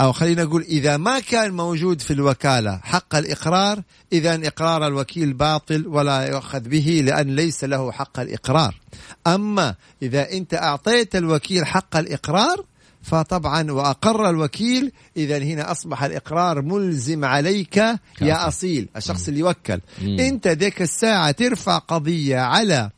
أو 0.00 0.12
خلينا 0.12 0.44
نقول 0.44 0.62
إذا 0.62 0.96
ما 0.96 1.20
كان 1.20 1.54
موجود 1.54 2.00
في 2.00 2.12
الوكالة 2.12 2.80
حق 2.84 3.14
الإقرار 3.16 3.82
إذا 4.12 4.46
إقرار 4.46 4.86
الوكيل 4.86 5.32
باطل 5.32 5.86
ولا 5.86 6.28
يؤخذ 6.28 6.60
به 6.60 7.02
لأن 7.04 7.36
ليس 7.36 7.64
له 7.64 7.92
حق 7.92 8.20
الإقرار. 8.20 8.74
أما 9.26 9.74
إذا 10.02 10.32
أنت 10.32 10.54
أعطيت 10.54 11.16
الوكيل 11.16 11.66
حق 11.66 11.96
الإقرار 11.96 12.64
فطبعا 13.02 13.70
وأقر 13.70 14.30
الوكيل 14.30 14.92
إذا 15.16 15.38
هنا 15.38 15.70
أصبح 15.70 16.02
الإقرار 16.02 16.62
ملزم 16.62 17.24
عليك 17.24 17.76
يا 18.20 18.48
أصيل 18.48 18.88
الشخص 18.96 19.28
اللي 19.28 19.40
يوكل. 19.40 19.80
أنت 20.02 20.48
ذيك 20.48 20.82
الساعة 20.82 21.30
ترفع 21.30 21.78
قضية 21.78 22.38
على 22.38 22.90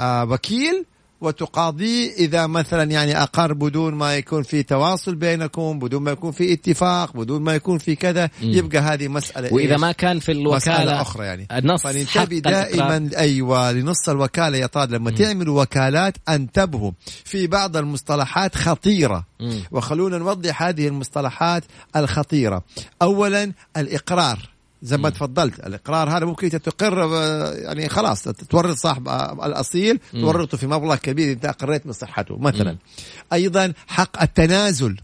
الوكيل 0.00 0.84
وتقاضيه 1.22 2.12
إذا 2.12 2.46
مثلا 2.46 2.90
يعني 2.90 3.22
أقر 3.22 3.52
بدون 3.52 3.94
ما 3.94 4.16
يكون 4.16 4.42
في 4.42 4.62
تواصل 4.62 5.14
بينكم 5.14 5.78
بدون 5.78 6.02
ما 6.02 6.10
يكون 6.10 6.32
في 6.32 6.52
اتفاق 6.52 7.16
بدون 7.16 7.42
ما 7.42 7.54
يكون 7.54 7.78
في 7.78 7.96
كذا 7.96 8.30
يبقى 8.42 8.78
هذه 8.78 9.08
مسألة 9.08 9.54
وإذا 9.54 9.76
ما 9.76 9.92
كان 9.92 10.18
في 10.18 10.32
الوكالة 10.32 10.56
مسألة 10.56 11.00
أخرى 11.00 11.26
يعني. 11.26 11.48
النص 11.52 11.82
فننتبه 11.82 12.38
دائما 12.38 13.10
أيوة 13.16 13.72
لنص 13.72 14.08
الوكالة 14.08 14.58
يا 14.58 14.66
طاد 14.66 14.90
لما 14.92 15.10
تعملوا 15.10 15.62
وكالات 15.62 16.16
أنتبهوا 16.28 16.92
في 17.24 17.46
بعض 17.46 17.76
المصطلحات 17.76 18.54
خطيرة. 18.54 19.26
وخلونا 19.70 20.18
نوضح 20.18 20.62
هذه 20.62 20.88
المصطلحات 20.88 21.64
الخطيرة. 21.96 22.62
أولا 23.02 23.52
الإقرار. 23.76 24.51
زي 24.82 24.96
ما 24.96 25.10
تفضلت 25.10 25.60
الإقرار 25.60 26.10
هذا 26.10 26.24
ممكن 26.24 26.50
تقر 26.50 26.98
يعني 27.54 27.88
خلاص 27.88 28.22
تورط 28.22 28.76
صاحب 28.76 29.08
الأصيل 29.44 30.00
تورطه 30.12 30.56
في 30.56 30.66
مبلغ 30.66 30.96
كبير 30.96 31.32
أنت 31.32 31.44
أقريت 31.44 31.86
من 31.86 31.92
صحته 31.92 32.38
مثلا 32.38 32.76
أيضا 33.32 33.72
حق 33.86 34.22
التنازل. 34.22 34.96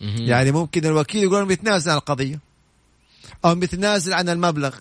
يعني 0.00 0.52
ممكن 0.52 0.86
الوكيل 0.86 1.22
يقول 1.22 1.36
أنا 1.36 1.44
بيتنازل 1.44 1.90
عن 1.90 1.96
القضية 1.96 2.40
أو 3.44 3.54
بيتنازل 3.54 4.12
عن 4.12 4.28
المبلغ. 4.28 4.74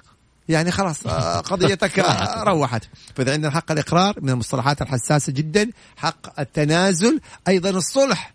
يعني 0.50 0.72
خلاص 0.72 1.08
آه، 1.08 1.40
قضيتك 1.52 2.06
روحت. 2.48 2.84
فإذا 3.16 3.34
عندنا 3.34 3.52
حق 3.52 3.72
الإقرار 3.72 4.16
من 4.22 4.30
المصطلحات 4.30 4.82
الحساسة 4.82 5.34
جدا 5.34 5.70
حق 5.98 6.40
التنازل. 6.40 7.20
أيضا 7.48 7.70
الصلح. 7.70 8.34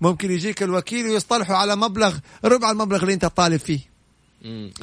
ممكن 0.00 0.30
يجيك 0.30 0.62
الوكيل 0.62 1.06
ويصطلحوا 1.06 1.56
على 1.56 1.76
مبلغ 1.76 2.18
ربع 2.44 2.70
المبلغ 2.70 3.02
اللي 3.02 3.14
أنت 3.14 3.26
طالب 3.26 3.60
فيه. 3.60 3.89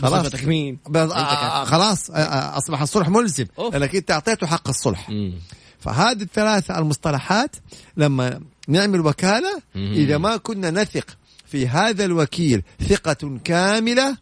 خلاص. 0.02 0.30
تكمين 0.30 0.80
آه، 0.96 1.14
آه، 1.14 1.64
خلاص. 1.64 2.10
آه، 2.10 2.58
أصبح 2.58 2.82
الصلح 2.82 3.10
ملزم 3.10 3.46
لانك 3.74 3.96
أنت 3.96 4.12
أعطيته 4.12 4.48
حق 4.48 4.68
الصلح. 4.70 5.10
مم. 5.10 5.34
فهذه 5.80 6.22
الثلاثة 6.22 6.80
المصطلحات 6.80 7.56
لما 7.98 8.40
نعمل 8.68 9.00
وكاله 9.00 9.62
مم. 9.76 9.94
إذا 9.94 10.18
ما 10.18 10.38
كنا 10.38 10.72
نثق 10.72 11.18
في 11.46 11.68
هذا 11.68 12.06
الوكيل 12.06 12.64
ثقة 12.90 13.40
كاملة 13.44 14.18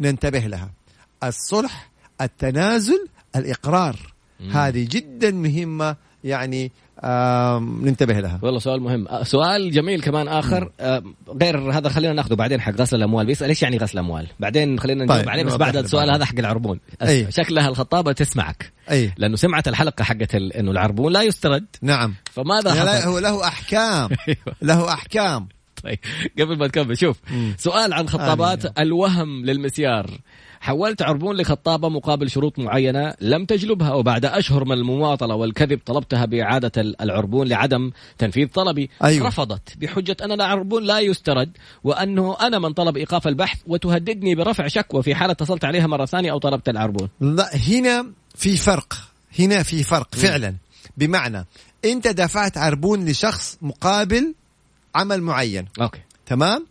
ننتبه 0.00 0.38
لها. 0.38 0.70
الصلح 1.24 1.90
التنازل 2.20 3.06
الإقرار. 3.36 4.12
مم. 4.40 4.50
هذه 4.50 4.86
جدا 4.90 5.30
مهمة 5.30 5.96
يعني 6.24 6.72
ننتبه 7.60 8.20
لها. 8.20 8.38
والله 8.42 8.58
سؤال 8.58 8.80
مهم. 8.80 9.08
آه، 9.08 9.22
سؤال 9.22 9.70
جميل 9.70 10.00
كمان 10.00 10.28
آخر. 10.28 10.70
غير 11.42 11.72
هذا 11.72 11.88
خلينا 11.88 12.12
ناخذه 12.12 12.34
بعدين 12.34 12.60
حق 12.60 12.72
غسل 12.72 12.96
الأموال. 12.96 13.26
بيسال 13.26 13.48
إيش 13.48 13.62
يعني 13.62 13.78
غسل 13.78 13.98
أموال؟ 13.98 14.26
بعدين 14.40 14.80
خلينا 14.80 15.04
نجاوب 15.04 15.20
طيب. 15.20 15.28
عليه 15.28 15.44
بس 15.44 15.54
بعد 15.54 15.76
السؤال 15.76 16.10
هذا 16.10 16.24
حق 16.24 16.38
العربون. 16.38 16.80
أيه. 17.02 17.30
شكلها 17.30 17.68
الخطابة 17.68 18.12
تسمعك. 18.12 18.72
أيه. 18.90 19.14
لأنه 19.18 19.36
سمعت 19.36 19.68
الحلقة 19.68 20.04
حقت 20.04 20.34
إنه 20.34 20.70
العربون 20.70 21.12
لا 21.12 21.22
يسترد. 21.22 21.66
نعم. 21.82 22.14
فماذا 22.24 22.84
لا 22.84 23.06
هو 23.06 23.18
له 23.18 23.48
أحكام. 23.48 24.10
أيوه. 24.28 24.56
له 24.62 24.92
أحكام. 24.92 25.48
طيب 25.84 25.98
قبل 26.38 26.58
ما 26.58 26.68
تكمل 26.68 26.98
شوف. 26.98 27.16
سؤال 27.56 27.92
عن 27.92 28.08
خطابات 28.08 28.78
الوهم 28.78 29.44
للمسيار. 29.44 30.10
حولت 30.62 31.02
عربون 31.02 31.36
لخطابة 31.36 31.88
مقابل 31.88 32.30
شروط 32.30 32.58
معينة 32.58 33.14
لم 33.20 33.44
تجلبها 33.44 33.92
وبعد 33.94 34.24
أشهر 34.24 34.64
من 34.64 34.72
المماطلة 34.72 35.34
والكذب 35.34 35.80
طلبتها 35.86 36.24
بإعادة 36.24 36.72
العربون 37.00 37.48
لعدم 37.48 37.90
تنفيذ 38.18 38.48
طلبي 38.48 38.90
أيوة. 39.04 39.26
رفضت 39.26 39.76
بحجة 39.78 40.16
أن 40.24 40.32
العربون 40.32 40.84
لا 40.84 41.00
يسترد 41.00 41.50
وأنه 41.84 42.36
أنا 42.40 42.58
من 42.58 42.72
طلب 42.72 42.96
إيقاف 42.96 43.28
البحث 43.28 43.58
وتهددني 43.66 44.34
برفع 44.34 44.66
شكوى 44.66 45.02
في 45.02 45.14
حالة 45.14 45.32
اتصلت 45.32 45.64
عليها 45.64 45.86
مرة 45.86 46.04
ثانية 46.04 46.32
أو 46.32 46.38
طلبت 46.38 46.68
العربون. 46.68 47.08
لا 47.20 47.56
هنا 47.56 48.06
في 48.34 48.56
فرق. 48.56 48.94
هنا 49.38 49.62
في 49.62 49.82
فرق 49.82 50.14
فعلا. 50.14 50.54
بمعنى 50.96 51.46
أنت 51.84 52.08
دفعت 52.08 52.58
عربون 52.58 53.04
لشخص 53.04 53.58
مقابل 53.62 54.34
عمل 54.94 55.22
معين. 55.22 55.68
أوكي. 55.80 56.00
تمام؟ 56.26 56.66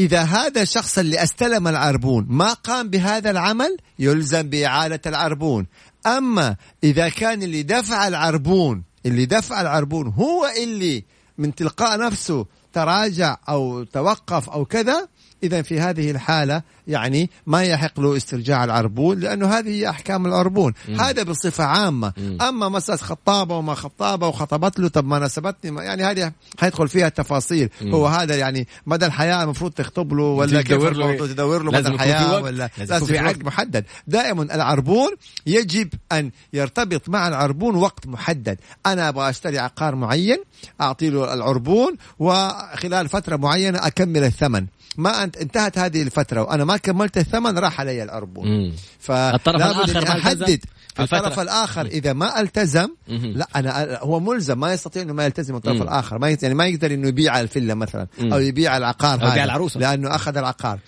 إذا 0.00 0.22
هذا 0.22 0.62
الشخص 0.62 0.98
اللي 0.98 1.22
أستلم 1.22 1.68
العربون 1.68 2.26
ما 2.28 2.52
قام 2.52 2.88
بهذا 2.88 3.30
العمل 3.30 3.76
يلزم 3.98 4.42
بإعادة 4.42 5.00
العربون. 5.06 5.66
أما 6.06 6.56
إذا 6.84 7.08
كان 7.08 7.42
اللي 7.42 7.62
دفع 7.62 8.08
العربون 8.08 8.82
اللي 9.06 9.26
دفع 9.26 9.60
العربون 9.60 10.06
هو 10.06 10.50
اللي 10.62 11.04
من 11.38 11.54
تلقاء 11.54 12.00
نفسه 12.00 12.46
تراجع 12.72 13.36
أو 13.48 13.84
توقف 13.84 14.50
أو 14.50 14.64
كذا 14.64 15.08
إذا 15.42 15.62
في 15.62 15.80
هذه 15.80 16.10
الحالة 16.10 16.62
يعني 16.88 17.30
ما 17.46 17.62
يحق 17.62 18.00
له 18.00 18.16
استرجاع 18.16 18.64
العربون 18.64 19.20
لأنه 19.20 19.48
هذه 19.48 19.68
هي 19.68 19.88
أحكام 19.88 20.26
العربون. 20.26 20.72
مم. 20.88 21.00
هذا 21.00 21.22
بصفة 21.22 21.64
عامة. 21.64 22.12
مم. 22.16 22.38
أما 22.42 22.68
مسألة 22.68 22.98
خطابة 22.98 23.56
وما 23.56 23.74
خطابة 23.74 24.28
وخطبت 24.28 24.80
له 24.80 24.88
طب 24.88 25.06
ما 25.06 25.18
نسبتني 25.18 25.84
يعني 25.84 26.04
هذه 26.04 26.32
حيدخل 26.58 26.88
فيها 26.88 27.06
التفاصيل. 27.06 27.68
مم. 27.82 27.94
هو 27.94 28.06
هذا 28.06 28.36
يعني 28.36 28.68
مدى 28.86 29.06
الحياة 29.06 29.44
المفروض 29.44 29.72
تخطب 29.72 30.12
له 30.12 30.22
ولا 30.22 30.62
تدور 30.62 30.96
له 30.96 31.26
تدور 31.26 31.62
له 31.62 31.72
مدى 31.72 31.88
الحياة 31.88 32.42
ولا 32.42 32.70
لازم 32.78 33.06
في 33.06 33.24
وقت. 33.24 33.44
محدد. 33.44 33.84
دائما 34.06 34.42
العربون 34.42 35.10
يجب 35.46 35.88
أن 36.12 36.30
يرتبط 36.52 37.08
مع 37.08 37.28
العربون 37.28 37.76
وقت 37.76 38.06
محدد. 38.06 38.58
أنا 38.86 39.08
أبغى 39.08 39.30
أشتري 39.30 39.58
عقار 39.58 39.94
معين 39.94 40.38
أعطي 40.80 41.10
له 41.10 41.34
العربون 41.34 41.96
وخلال 42.18 43.08
فترة 43.08 43.36
معينة 43.36 43.86
أكمل 43.86 44.24
الثمن. 44.24 44.66
ما 44.96 45.22
انتهت 45.36 45.78
هذه 45.78 46.02
الفترة 46.02 46.42
وأنا 46.42 46.64
ما 46.64 46.76
كملت 46.76 47.18
الثمن 47.18 47.58
راح 47.58 47.80
علي 47.80 48.02
العربون 48.02 48.72
فالطرف 48.98 49.56
الآخر 49.56 50.00
ما 50.04 50.18
أحدد. 50.18 50.64
الطرف 51.00 51.40
الآخر 51.40 51.86
إذا 51.86 52.12
ما 52.12 52.40
التزم 52.40 52.88
لا 53.08 53.48
أنا 53.56 53.98
هو 54.00 54.20
ملزم 54.20 54.60
ما 54.60 54.72
يستطيع 54.72 55.02
إنه 55.02 55.12
ما 55.12 55.24
يلتزم 55.24 55.56
الطرف 55.56 55.82
الآخر. 55.82 56.18
ما 56.18 56.36
يعني 56.42 56.54
ما 56.54 56.66
يقدر 56.66 56.94
إنه 56.94 57.08
يبيع 57.08 57.40
الفيلا 57.40 57.74
مثلا 57.74 58.06
أو 58.20 58.38
يبيع 58.38 58.76
العقار 58.76 59.22
أو 59.22 59.28
يبيع 59.28 59.44
العروسة. 59.44 59.80
لأنه 59.80 60.14
أخذ 60.14 60.36
العقار. 60.36 60.78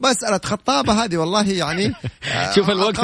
مسألة 0.00 0.40
خطابة 0.44 1.04
هذه 1.04 1.16
والله 1.16 1.48
يعني 1.48 1.94
شوف 2.54 2.70
الوقت 2.70 2.98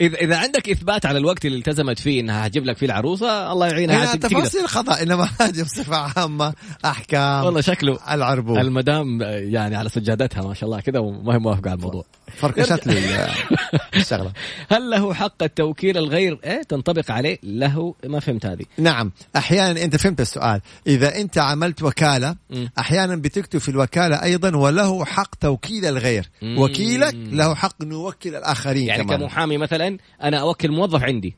اذا 0.00 0.16
إذا 0.16 0.36
عندك 0.36 0.68
إثبات 0.70 1.06
على 1.06 1.18
الوقت 1.18 1.44
اللي 1.46 1.58
التزمت 1.58 1.98
فيه 1.98 2.20
إنها 2.20 2.46
هتجيب 2.46 2.64
لك 2.64 2.76
فيه 2.76 2.86
العروسة 2.86 3.52
الله 3.52 3.66
يعينها 3.66 4.16
تفاصيل 4.16 4.68
خطا 4.68 5.02
إنما 5.02 5.28
هذه 5.40 5.62
بصفة 5.62 5.96
عامة 5.96 6.54
أحكام 6.84 7.44
والله 7.44 7.60
شكله 7.60 7.98
العربون. 8.10 8.60
المدام 8.60 9.22
يعني 9.22 9.76
على 9.76 9.88
سجادتها 9.88 10.42
ما 10.42 10.54
شاء 10.54 10.64
الله 10.64 10.80
كذا 10.80 10.98
وما 10.98 11.34
هي 11.34 11.38
موافقة 11.38 11.70
على 11.70 11.78
الموضوع. 11.78 12.04
فركشت 12.36 12.86
لي 12.86 13.28
الشغلة. 13.96 14.32
هل 14.70 14.90
له 14.90 15.14
حق 15.14 15.42
التوكيل 15.42 15.98
الغير 15.98 16.40
إيه 16.44 16.62
تنطبق 16.62 17.10
عليه؟ 17.10 17.38
له 17.42 17.94
ما 18.04 18.20
فهمت 18.20 18.46
هذه. 18.46 18.64
نعم. 18.78 19.12
أحيانا 19.36 19.82
أنت 19.82 19.96
فهمت 19.96 20.20
السؤال. 20.20 20.60
إذا 20.86 21.16
أنت 21.20 21.38
عملت 21.38 21.82
وكالة 21.82 22.36
أحيانا 22.78 23.16
بتكتب 23.16 23.58
في 23.58 23.68
الوكالة 23.68 24.22
أيضا 24.22 24.56
وله 24.56 25.04
حق 25.04 25.34
توكيل 25.34 25.86
الغير. 25.86 26.23
وكيلك 26.42 27.14
له 27.14 27.54
حق 27.54 27.82
انه 27.82 27.94
يوكل 27.94 28.36
الآخرين 28.36 28.86
يعني 28.86 29.04
كمان. 29.04 29.20
كمحامي 29.20 29.58
مثلا 29.58 29.98
أنا 30.22 30.40
أوكل 30.40 30.70
موظف 30.70 31.02
عندي. 31.02 31.36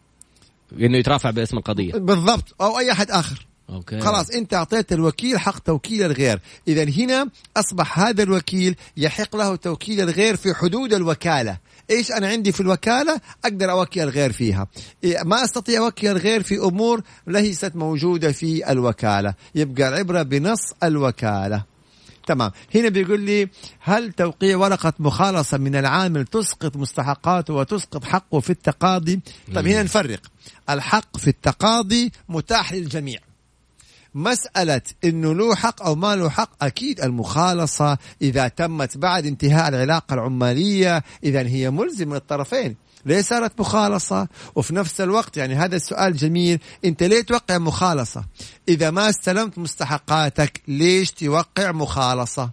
إنه 0.73 0.99
يترافع 0.99 1.31
باسم 1.31 1.57
القضية. 1.57 1.93
بالضبط. 1.93 2.55
أو 2.61 2.79
أي 2.79 2.93
أحد 2.93 3.11
آخر. 3.11 3.47
أوكي. 3.71 4.01
خلاص 4.01 4.31
أنت 4.31 4.55
أعطيت 4.55 4.93
الوكيل 4.93 5.39
حق 5.39 5.59
توكيل 5.59 6.03
الغير. 6.03 6.41
اذا 6.69 6.85
هنا 6.85 7.29
أصبح 7.57 7.99
هذا 7.99 8.23
الوكيل 8.23 8.77
يحق 8.97 9.37
له 9.37 9.57
توكيل 9.57 10.01
الغير 10.01 10.37
في 10.37 10.55
حدود 10.55 10.95
الوكالة. 10.95 11.59
إيش 11.91 12.13
أنا 12.13 12.29
عندي 12.29 12.53
في 12.53 12.61
الوكالة؟ 12.61 13.21
أقدر 13.45 13.71
أوكل 13.71 14.01
الغير 14.01 14.33
فيها. 14.33 14.67
إيه، 15.05 15.23
ما 15.25 15.45
أستطيع 15.45 15.85
أوكل 15.85 16.07
الغير 16.07 16.43
في 16.43 16.59
أمور 16.59 17.03
ليست 17.27 17.77
موجودة 17.77 18.33
في 18.33 18.73
الوكالة. 18.73 19.35
يبقى 19.55 19.89
العبرة 19.89 20.23
بنص 20.23 20.61
الوكالة. 20.83 21.76
تمام. 22.27 22.51
هنا 22.75 22.89
بيقول 22.89 23.21
لي 23.21 23.49
هل 23.81 24.13
توقيع 24.13 24.57
ورقة 24.57 24.93
مخالصة 24.99 25.59
من 25.59 25.77
العامل 25.77 26.27
تسقط 26.27 26.77
مستحقاته 26.77 27.55
وتسقط 27.55 28.05
حقه 28.05 28.41
في 28.41 28.51
التقاضي؟ 28.51 29.21
طيب 29.55 29.67
هنا 29.67 29.83
نفرق. 29.83 30.21
الحق 30.71 31.17
في 31.17 31.29
التقاضي 31.29 32.13
متاح 32.29 32.73
للجميع. 32.73 33.19
مسألة 34.15 34.81
إنه 35.05 35.35
له 35.35 35.55
حق 35.55 35.83
أو 35.83 35.95
ما 35.95 36.17
له 36.17 36.31
حق 36.31 36.65
أكيد 36.65 37.01
المخالصة 37.01 37.99
إذا 38.23 38.49
تمت 38.49 38.99
بعد 38.99 39.27
انتهاء 39.27 39.69
العلاقة 39.69 40.15
العمالية 40.15 41.03
اذا 41.25 41.41
هي 41.41 41.71
ملزمة 41.71 42.15
للطرفين 42.15 42.77
ليه 43.07 43.23
صارت 43.23 43.61
مخالصة؟ 43.61 44.29
وفي 44.55 44.75
نفس 44.75 45.01
الوقت 45.01 45.37
يعني 45.37 45.55
هذا 45.55 45.77
السؤال 45.77 46.17
جميل. 46.17 46.59
انت 46.85 47.03
ليه 47.03 47.23
توقع 47.23 47.59
مخالصة؟ 47.59 48.25
إذا 48.69 48.91
ما 48.91 49.09
استلمت 49.11 49.59
مستحقاتك 49.59 50.63
ليش 50.69 51.11
توقع 51.11 51.73
مخالصة؟ 51.73 52.51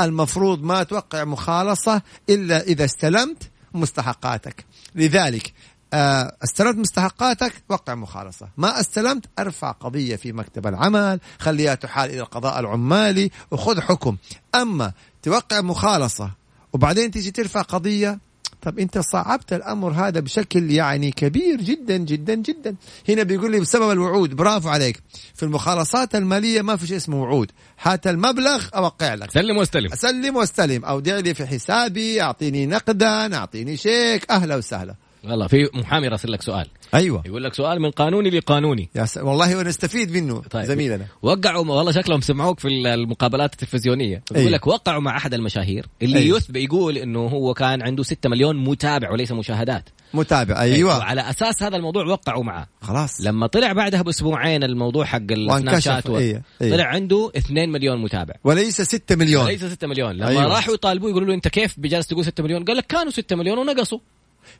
المفروض 0.00 0.62
ما 0.62 0.82
توقع 0.82 1.24
مخالصة 1.24 2.02
إلا 2.28 2.62
إذا 2.62 2.84
استلمت 2.84 3.50
مستحقاتك. 3.74 4.64
لذلك 4.94 5.52
آه، 5.94 6.36
استلمت 6.44 6.76
مستحقاتك 6.76 7.52
وقع 7.68 7.94
مخالصة. 7.94 8.48
ما 8.56 8.80
استلمت 8.80 9.24
ارفع 9.38 9.70
قضية 9.70 10.16
في 10.16 10.32
مكتب 10.32 10.66
العمل 10.66 11.20
خليها 11.38 11.74
تحال 11.74 12.10
إلى 12.10 12.20
القضاء 12.20 12.60
العمالي 12.60 13.30
وخذ 13.50 13.80
حكم. 13.80 14.16
أما 14.54 14.92
توقع 15.22 15.60
مخالصة 15.60 16.30
وبعدين 16.72 17.10
تيجي 17.10 17.30
ترفع 17.30 17.62
قضية 17.62 18.18
طب 18.64 18.78
انت 18.78 18.98
صعبت 18.98 19.52
الامر 19.52 19.92
هذا 19.92 20.20
بشكل 20.20 20.70
يعني 20.70 21.10
كبير 21.10 21.60
جدا 21.60 21.96
جدا 21.96 22.34
جدا. 22.34 22.76
هنا 23.08 23.22
بيقول 23.22 23.50
لي 23.50 23.60
بسبب 23.60 23.90
الوعود. 23.90 24.34
برافو 24.36 24.68
عليك. 24.68 25.00
في 25.34 25.42
المخالصات 25.42 26.14
المالية 26.14 26.62
ما 26.62 26.76
في 26.76 26.86
شيء 26.86 26.96
اسمه 26.96 27.22
وعود. 27.22 27.50
هات 27.82 28.06
المبلغ 28.06 28.66
أوقع 28.74 29.14
لك. 29.14 29.30
سلم 29.30 29.56
واستلم. 29.56 29.88
سلم 29.94 30.36
واستلم. 30.36 30.84
أودع 30.84 31.18
لي 31.18 31.34
في 31.34 31.46
حسابي 31.46 32.22
أعطيني 32.22 32.66
نقدا 32.66 33.36
أعطيني 33.36 33.76
شيك. 33.76 34.30
أهلا 34.30 34.56
وسهلا. 34.56 34.94
والله 35.28 35.46
في 35.46 35.68
محامي 35.74 36.08
راسل 36.08 36.32
لك 36.32 36.42
سؤال. 36.42 36.66
أيوه. 36.94 37.22
يقول 37.26 37.44
لك 37.44 37.54
سؤال 37.54 37.80
من 37.80 37.90
قانوني 37.90 38.30
لقانوني. 38.30 38.88
يا 38.94 39.04
س... 39.04 39.16
والله 39.16 39.56
ونستفيد 39.56 40.10
منه 40.10 40.42
طيب. 40.50 40.64
زميلنا. 40.64 41.06
وقعوا 41.22 41.66
والله 41.66 41.92
شكلهم 41.92 42.20
سمعوك 42.20 42.60
في 42.60 42.68
المقابلات 42.68 43.52
التلفزيونية. 43.52 44.22
يقول 44.30 44.38
أيوه. 44.38 44.50
لك 44.50 44.66
وقعوا 44.66 45.00
مع 45.00 45.16
أحد 45.16 45.34
المشاهير 45.34 45.86
اللي 46.02 46.18
أيوه. 46.18 46.38
يثبت 46.38 46.56
يقول 46.56 46.98
إنه 46.98 47.26
هو 47.26 47.54
كان 47.54 47.82
عنده 47.82 48.02
6 48.02 48.28
مليون 48.28 48.64
متابع 48.64 49.10
وليس 49.10 49.32
مشاهدات. 49.32 49.88
متابع 50.14 50.60
أيوه. 50.60 50.98
وعلى 50.98 51.30
أساس 51.30 51.62
هذا 51.62 51.76
الموضوع 51.76 52.06
وقعوا 52.06 52.44
معه. 52.44 52.68
خلاص. 52.82 53.20
لما 53.20 53.46
طلع 53.46 53.72
بعدها 53.72 54.02
بأسبوعين 54.02 54.64
الموضوع 54.64 55.04
حق 55.04 55.30
السناب 55.30 55.78
شات 55.78 56.10
و... 56.10 56.18
أيه. 56.18 56.42
أيه. 56.62 56.70
طلع 56.70 56.84
عنده 56.84 57.32
2 57.36 57.72
مليون 57.72 58.02
متابع. 58.02 58.34
وليس 58.44 58.80
6 58.82 59.16
مليون. 59.16 59.44
وليس 59.44 59.64
6 59.64 59.86
مليون. 59.86 60.12
لما 60.12 60.28
أيوه. 60.28 60.46
راحوا 60.46 60.74
يطالبوه 60.74 61.10
يقولوا 61.10 61.28
له 61.28 61.34
أنت 61.34 61.48
كيف 61.48 61.74
بجالس 61.78 62.06
تقول 62.06 62.24
6 62.24 62.42
مليون؟ 62.42 62.64
قال 62.64 62.76
لك 62.76 62.86
كانوا 62.86 63.10
6 63.12 63.36
مليون 63.36 63.58
ونقصوا. 63.58 63.98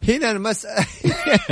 هنا 0.09 0.31
المسألة 0.31 0.87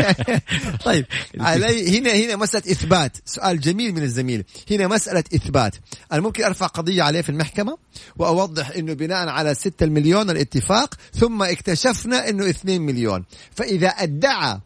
طيب 0.84 1.06
علي 1.40 1.98
هنا 1.98 2.12
هنا 2.12 2.36
مسألة 2.36 2.72
إثبات. 2.72 3.16
سؤال 3.24 3.60
جميل 3.60 3.94
من 3.94 4.02
الزميل. 4.02 4.44
هنا 4.70 4.86
مسألة 4.88 5.24
إثبات. 5.34 5.76
أنا 6.12 6.20
ممكن 6.20 6.44
أرفع 6.44 6.66
قضية 6.66 7.02
عليه 7.02 7.20
في 7.20 7.28
المحكمة 7.28 7.78
وأوضح 8.16 8.70
أنه 8.70 8.92
بناء 8.92 9.28
على 9.28 9.54
6 9.54 9.86
مليون 9.86 10.30
الاتفاق 10.30 10.94
ثم 11.14 11.42
اكتشفنا 11.42 12.28
أنه 12.28 12.50
2 12.50 12.80
مليون. 12.80 13.24
فإذا 13.50 13.88
أدعى 13.88 14.60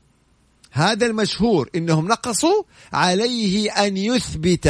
هذا 0.76 1.06
المشهور 1.06 1.70
إنهم 1.74 2.08
نقصوا 2.08 2.62
عليه 2.92 3.70
أن 3.70 3.96
يثبت 3.96 4.66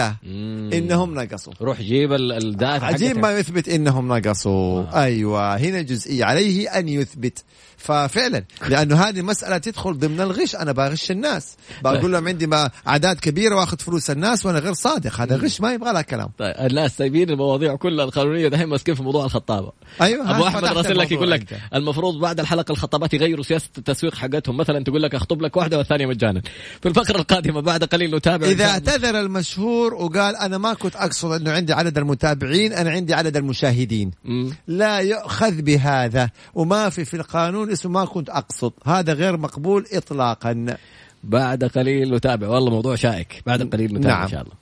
إنهم 0.72 1.14
نقصوا. 1.14 1.52
روح 1.60 1.80
جيب 1.80 2.12
الداتا 2.12 2.84
عجيب 2.84 3.18
ما 3.18 3.38
يثبت 3.38 3.68
إنهم 3.68 4.12
نقصوا. 4.12 4.80
آه. 4.80 5.02
أيوه 5.02 5.56
هنا 5.56 5.82
جزئية. 5.82 6.24
عليه 6.24 6.78
أن 6.78 6.88
يثبت. 6.88 7.44
ففعلا 7.76 8.44
لأنه 8.68 8.96
هذه 8.96 9.22
مساله 9.22 9.58
تدخل 9.58 9.98
ضمن 9.98 10.20
الغش. 10.20 10.56
أنا 10.56 10.72
بغش 10.72 11.10
الناس. 11.10 11.56
بقول 11.82 12.12
لهم 12.12 12.28
عندي 12.28 12.48
أعداد 12.88 13.20
كبيرة 13.20 13.56
وأخذ 13.56 13.78
فلوس 13.78 14.10
الناس 14.10 14.46
وأنا 14.46 14.58
غير 14.58 14.72
صادق. 14.72 15.20
هذا 15.20 15.36
غش 15.36 15.60
ما 15.60 15.72
يبغى 15.72 15.92
لها 15.92 16.02
كلام. 16.02 16.28
طيب 16.38 16.54
الناس 16.58 16.96
سايبين 16.96 17.30
المواضيع 17.30 17.76
كلها 17.76 18.04
القانونية. 18.04 18.48
دحين 18.48 18.66
ماسكين 18.66 18.94
في 18.94 19.02
موضوع 19.02 19.24
الخطابة. 19.24 19.72
أيوه 20.00 20.36
أبو 20.36 20.46
أحمد 20.46 20.64
راسل 20.64 20.98
لك 20.98 21.12
يقول 21.12 21.30
لك 21.30 21.60
المفروض 21.74 22.20
بعد 22.20 22.40
الحلقة 22.40 22.72
الخطابات 22.72 23.14
يغيروا 23.14 23.44
سياسة 23.44 23.68
التسويق 23.78 24.14
حقتهم. 24.14 24.56
مثلا 24.56 24.84
تقول 24.84 25.02
لك 25.02 25.14
أخطب 25.14 25.42
لك 25.42 25.56
واحدة 25.56 25.78
والثانية 25.78 26.06
مجانا. 26.06 26.42
في 26.82 26.88
الفقرة 26.88 27.16
القادمة 27.16 27.60
بعد 27.60 27.84
قليل 27.84 28.16
نتابع 28.16 28.46
إذا 28.46 28.64
اعتذر 28.64 29.20
المشهور 29.20 29.94
وقال 29.94 30.36
أنا 30.36 30.58
ما 30.58 30.74
كنت 30.74 30.96
أقصد 30.96 31.32
أنه 31.32 31.50
عندي 31.50 31.72
عدد 31.72 31.98
المتابعين 31.98 32.72
أنا 32.72 32.90
عندي 32.90 33.14
عدد 33.14 33.36
المشاهدين. 33.36 34.10
م. 34.24 34.50
لا 34.68 34.98
يؤخذ 34.98 35.62
بهذا 35.62 36.30
وما 36.54 36.88
في 36.88 37.04
في 37.04 37.16
القانون 37.16 37.65
اسمه 37.70 37.92
ما 37.92 38.04
كنت 38.04 38.30
أقصد. 38.30 38.72
هذا 38.84 39.12
غير 39.12 39.36
مقبول 39.36 39.86
اطلاقا. 39.92 40.76
بعد 41.24 41.64
قليل 41.64 42.14
نتابع. 42.14 42.48
والله 42.48 42.70
موضوع 42.70 42.94
شائك. 42.96 43.42
بعد 43.46 43.62
قليل 43.74 43.94
نتابع 43.94 44.14
نعم. 44.14 44.22
إن 44.22 44.28
شاء 44.28 44.42
الله. 44.42 44.54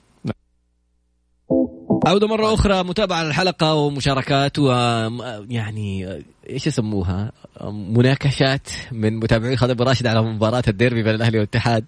عودة 2.05 2.27
مرة 2.27 2.53
أخرى. 2.53 2.83
متابعة 2.83 3.23
للحلقة 3.23 3.73
ومشاركات 3.73 4.59
ويعني 4.59 6.23
إيش 6.49 6.67
يسموها؟ 6.67 7.31
مناكشات 7.71 8.67
من 8.91 9.17
متابعي 9.17 9.57
خالد 9.57 9.81
راشد 9.81 10.07
على 10.07 10.21
مباراة 10.21 10.63
الديربي 10.67 11.03
بين 11.03 11.15
الأهلي 11.15 11.37
والاتحاد. 11.37 11.85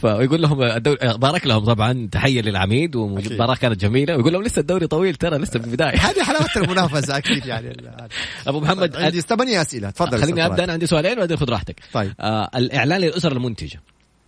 فيقول 0.00 0.42
لهم 0.42 0.62
الدوري 0.62 0.98
بارك 1.02 1.46
لهم 1.46 1.64
طبعا 1.64 2.08
تحية 2.12 2.40
للعميد 2.40 2.96
والمباراه 2.96 3.54
كانت 3.54 3.80
جميلة. 3.80 4.16
ويقول 4.16 4.32
لهم 4.32 4.42
لسه 4.42 4.60
الدوري 4.60 4.86
طويل 4.86 5.14
ترى 5.14 5.38
لسه 5.38 5.60
في 5.60 5.66
البداية. 5.66 5.98
هذه 6.08 6.22
حلاوة 6.22 6.48
المنافسة 6.56 7.16
أكيد 7.16 7.46
يعني. 7.46 7.76
أبو 8.46 8.60
محمد 8.60 8.96
عندي 8.96 9.20
ثمانية 9.20 9.62
أسئلة. 9.62 9.90
تفضل 9.90 10.20
خليني 10.20 10.46
أبدأ 10.46 10.64
أنا 10.64 10.72
عندي 10.72 10.86
سؤالين 10.86 11.12
وبعدين 11.12 11.36
خذ 11.36 11.50
راحتك. 11.50 11.80
طيب. 11.92 12.12
آه 12.20 12.50
الإعلان 12.56 13.00
للأسر 13.00 13.32
المنتجة. 13.32 13.80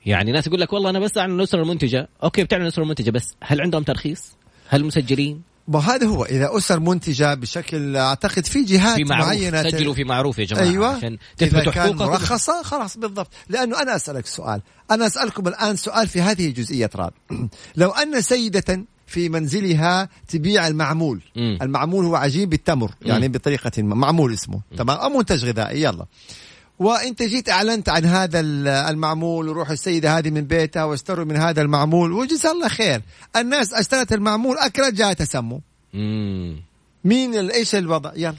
يعني 0.07 0.33
ناس 0.33 0.47
يقول 0.47 0.61
لك 0.61 0.73
والله 0.73 0.91
أنا 0.91 0.99
بس 0.99 1.19
عن 1.19 1.31
الاسره 1.31 1.63
المنتجة. 1.63 2.09
أوكي 2.23 2.45
بتعمل 2.45 2.63
الاسره 2.63 2.83
المنتجة 2.83 3.11
بس 3.11 3.35
هل 3.41 3.61
عندهم 3.61 3.83
ترخيص؟ 3.83 4.33
هل 4.69 4.85
مسجلين؟ 4.85 5.50
وهذا 5.75 6.07
هو. 6.07 6.25
إذا 6.25 6.57
أسر 6.57 6.81
منتجة 6.81 7.35
بشكل 7.35 7.97
أعتقد 7.97 8.47
في 8.47 8.65
جهات 8.65 8.97
في 8.97 9.05
معروف. 9.05 9.27
معينة 9.27 9.63
سجلوا 9.63 9.95
في 9.95 10.05
معروف 10.05 10.39
يا 10.39 10.45
جماعة 10.45 10.65
أيوه. 10.65 10.97
عشان 10.97 11.19
تثبتوا 11.39 11.73
حقوقكم. 11.73 12.05
مرخصة 12.05 12.63
خلاص 12.63 12.99
بالضبط. 12.99 13.33
لأنه 13.49 13.83
أنا 13.83 13.97
أسألك 13.97 14.27
سؤال. 14.27 14.63
أنا 14.91 15.07
أسألكم 15.07 15.49
الآن 15.49 15.77
سؤال 15.77 16.09
في 16.09 16.21
هذه 16.21 16.47
الجزئية 16.47 16.91
راد 16.97 17.13
لو 17.77 17.91
أن 17.91 18.21
سيدة 18.21 18.85
في 19.07 19.29
منزلها 19.29 20.09
تبيع 20.29 20.67
المعمول 20.67 21.21
مم. 21.37 21.59
المعمول 21.63 22.05
هو 22.05 22.17
عجين 22.17 22.49
بالتمر 22.49 22.91
يعني 23.03 23.29
بطريقة 23.29 23.83
ما 23.83 23.95
معمول 23.95 24.33
اسمه 24.33 24.61
تمام؟ 24.77 24.97
أو 24.97 25.09
منتج 25.09 25.45
غذائي 25.45 25.83
يلا. 25.83 26.07
وانت 26.81 27.23
جيت 27.23 27.49
أعلنت 27.49 27.89
عن 27.89 28.05
هذا 28.05 28.41
ال- 28.41 28.69
المعمول 28.69 29.49
وروح 29.49 29.71
السيدة 29.71 30.19
هذه 30.19 30.31
من 30.31 30.41
بيتها 30.41 30.85
واشتروا 30.85 31.25
من 31.25 31.37
هذا 31.37 31.63
المعمول 31.63 32.13
وجزا 32.13 32.51
الله 32.51 32.69
خير. 32.69 33.03
الناس 33.37 33.75
أشترت 33.75 34.13
المعمول 34.13 34.59
اكلت 34.59 34.95
جاء 34.95 35.13
تسمم 35.13 35.61
مم. 35.95 36.63
مين 37.05 37.51
إيش 37.51 37.75
الوضع؟ 37.75 38.13
يلا. 38.17 38.35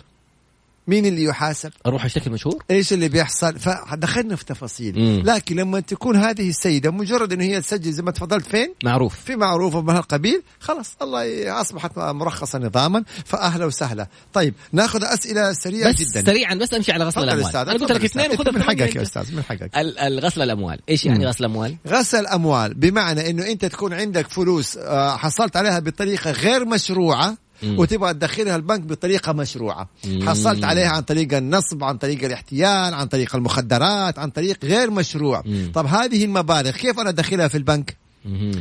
مين 0.88 1.06
اللي 1.06 1.24
يحاسب؟ 1.24 1.72
أروح 1.86 2.06
أشتكي 2.06 2.30
مشهور 2.30 2.64
إيش 2.72 2.94
اللي 2.94 3.10
بيحصل؟ 3.10 3.60
فدخلنا 3.60 4.36
في 4.36 4.46
تفاصيل. 4.46 5.00
مم. 5.00 5.24
لكن 5.26 5.56
لما 5.56 5.80
تكون 5.80 6.16
هذه 6.16 6.50
السيدة 6.50 6.92
مجرد 6.92 7.34
إنه 7.34 7.44
هي 7.44 7.62
تسجل 7.62 7.92
زي 7.92 8.04
ما 8.04 8.12
تفضلت 8.12 8.46
فين؟ 8.46 8.74
معروف. 8.84 9.16
في 9.16 9.36
معروف 9.36 9.76
من 9.76 9.90
هالقبيل 9.90 10.42
خلاص 10.60 10.96
الله 11.02 11.62
أصبحت 11.62 11.98
مرخصة 11.98 12.60
نظاما. 12.60 13.04
فأهلا 13.26 13.66
وسهلا. 13.66 14.08
طيب 14.34 14.54
ناخذ 14.72 15.04
أسئلة 15.04 15.54
سريعة 15.54 15.94
بس 15.94 16.00
جدا. 16.00 16.26
سريعا 16.26 16.56
بس 16.56 16.74
أمشي 16.74 16.92
على 16.92 17.04
غسل 17.04 17.24
الأموال. 17.24 17.56
أنا 17.56 17.74
قلت 17.74 17.92
لك 17.92 18.04
اثنين. 18.04 18.32
وخذ 18.32 18.52
من 18.52 18.64
حقك 18.64 18.96
يا. 18.96 19.02
أستاذ 19.02 19.36
من 19.36 19.44
حقك. 19.44 19.72
الغسل 19.76 20.42
الأموال. 20.42 20.80
إيش 20.90 21.06
يعني 21.06 21.28
غسل 21.28 21.46
اموال 21.46 21.78
غسل 21.88 22.28
أموال. 22.28 22.74
بمعنى 22.74 23.30
إنه 23.30 23.46
أنت 23.48 23.66
تكون 23.66 23.94
عندك 23.94 24.28
فلوس 24.28 24.78
آه، 24.78 25.18
حصلت 25.18 25.56
عليها 25.56 25.80
بطريقة 25.80 26.32
غير 26.32 26.66
مشروعة 26.66 27.30
مم. 27.30 27.38
وتبغى 27.64 28.14
تدخلها 28.14 28.56
البنك 28.56 28.80
بطريقة 28.80 29.34
مشروعة. 29.34 29.90
حصلت 30.22 30.64
عليها 30.64 30.90
عن 30.90 31.02
طريق 31.02 31.38
النصب 31.38 31.84
عن 31.84 31.98
طريق 31.98 32.24
الاحتيال 32.24 32.94
عن 32.94 33.08
طريق 33.08 33.36
المخدرات 33.36 34.20
عن 34.20 34.30
طريق 34.30 34.66
غير 34.66 34.92
مشروع. 34.92 35.44
طب 35.74 35.86
هذه 35.86 36.26
المبالغ 36.26 36.72
كيف 36.72 37.00
أنا 37.00 37.10
أدخلها 37.10 37.48
في 37.48 37.58
البنك. 37.58 37.98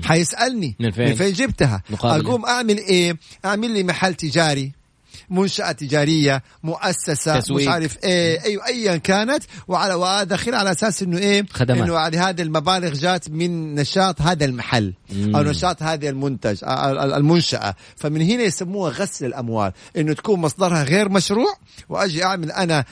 حيسألني 0.05 0.77
من 0.81 0.91
فين؟ 0.91 1.09
من 1.09 1.15
فين 1.15 1.33
جبتها 1.33 1.83
مقابل. 1.91 2.27
أقوم 2.27 2.45
أعمل 2.47 2.79
إيه 2.79 3.17
أعمل 3.45 3.71
لي 3.71 3.85
محل 3.85 4.15
تجاري 4.15 4.73
منشأة 5.31 5.73
تجارية 5.73 6.43
مؤسسة 6.63 7.41
تسويق. 7.41 7.69
مش 7.69 7.73
عارف 7.75 7.97
إيه 8.05 8.45
أيوه 8.45 8.67
ايا 8.67 8.97
كانت 8.97 9.43
وعلى 9.69 9.95
وادخل 9.95 10.55
على 10.55 10.71
أساس 10.73 11.03
إنه 11.03 11.19
إيه 11.19 11.47
خدمات. 11.53 11.83
إنه 11.83 11.99
هذه 11.99 12.29
هذه 12.29 12.43
المبالغ 12.43 12.95
جات 12.95 13.31
من 13.31 13.75
نشاط 13.75 14.23
هذا 14.23 14.45
المحل 14.45 14.93
مم. 15.13 15.37
أو 15.37 15.43
نشاط 15.43 15.83
هذه 15.83 16.09
المنتج 16.09 16.65
ال- 16.65 16.69
ال- 16.99 17.13
المنشأة 17.13 17.75
فمن 17.97 18.23
هنا 18.23 18.43
يسموها 18.43 18.91
غسل 18.93 19.27
الأموال 19.27 19.73
إنه 19.97 20.13
تكون 20.13 20.41
مصدرها 20.41 20.83
غير 20.85 21.09
مشروع 21.09 21.55
وأجي 21.89 22.25
أعمل 22.25 22.53
أنا 22.53 22.85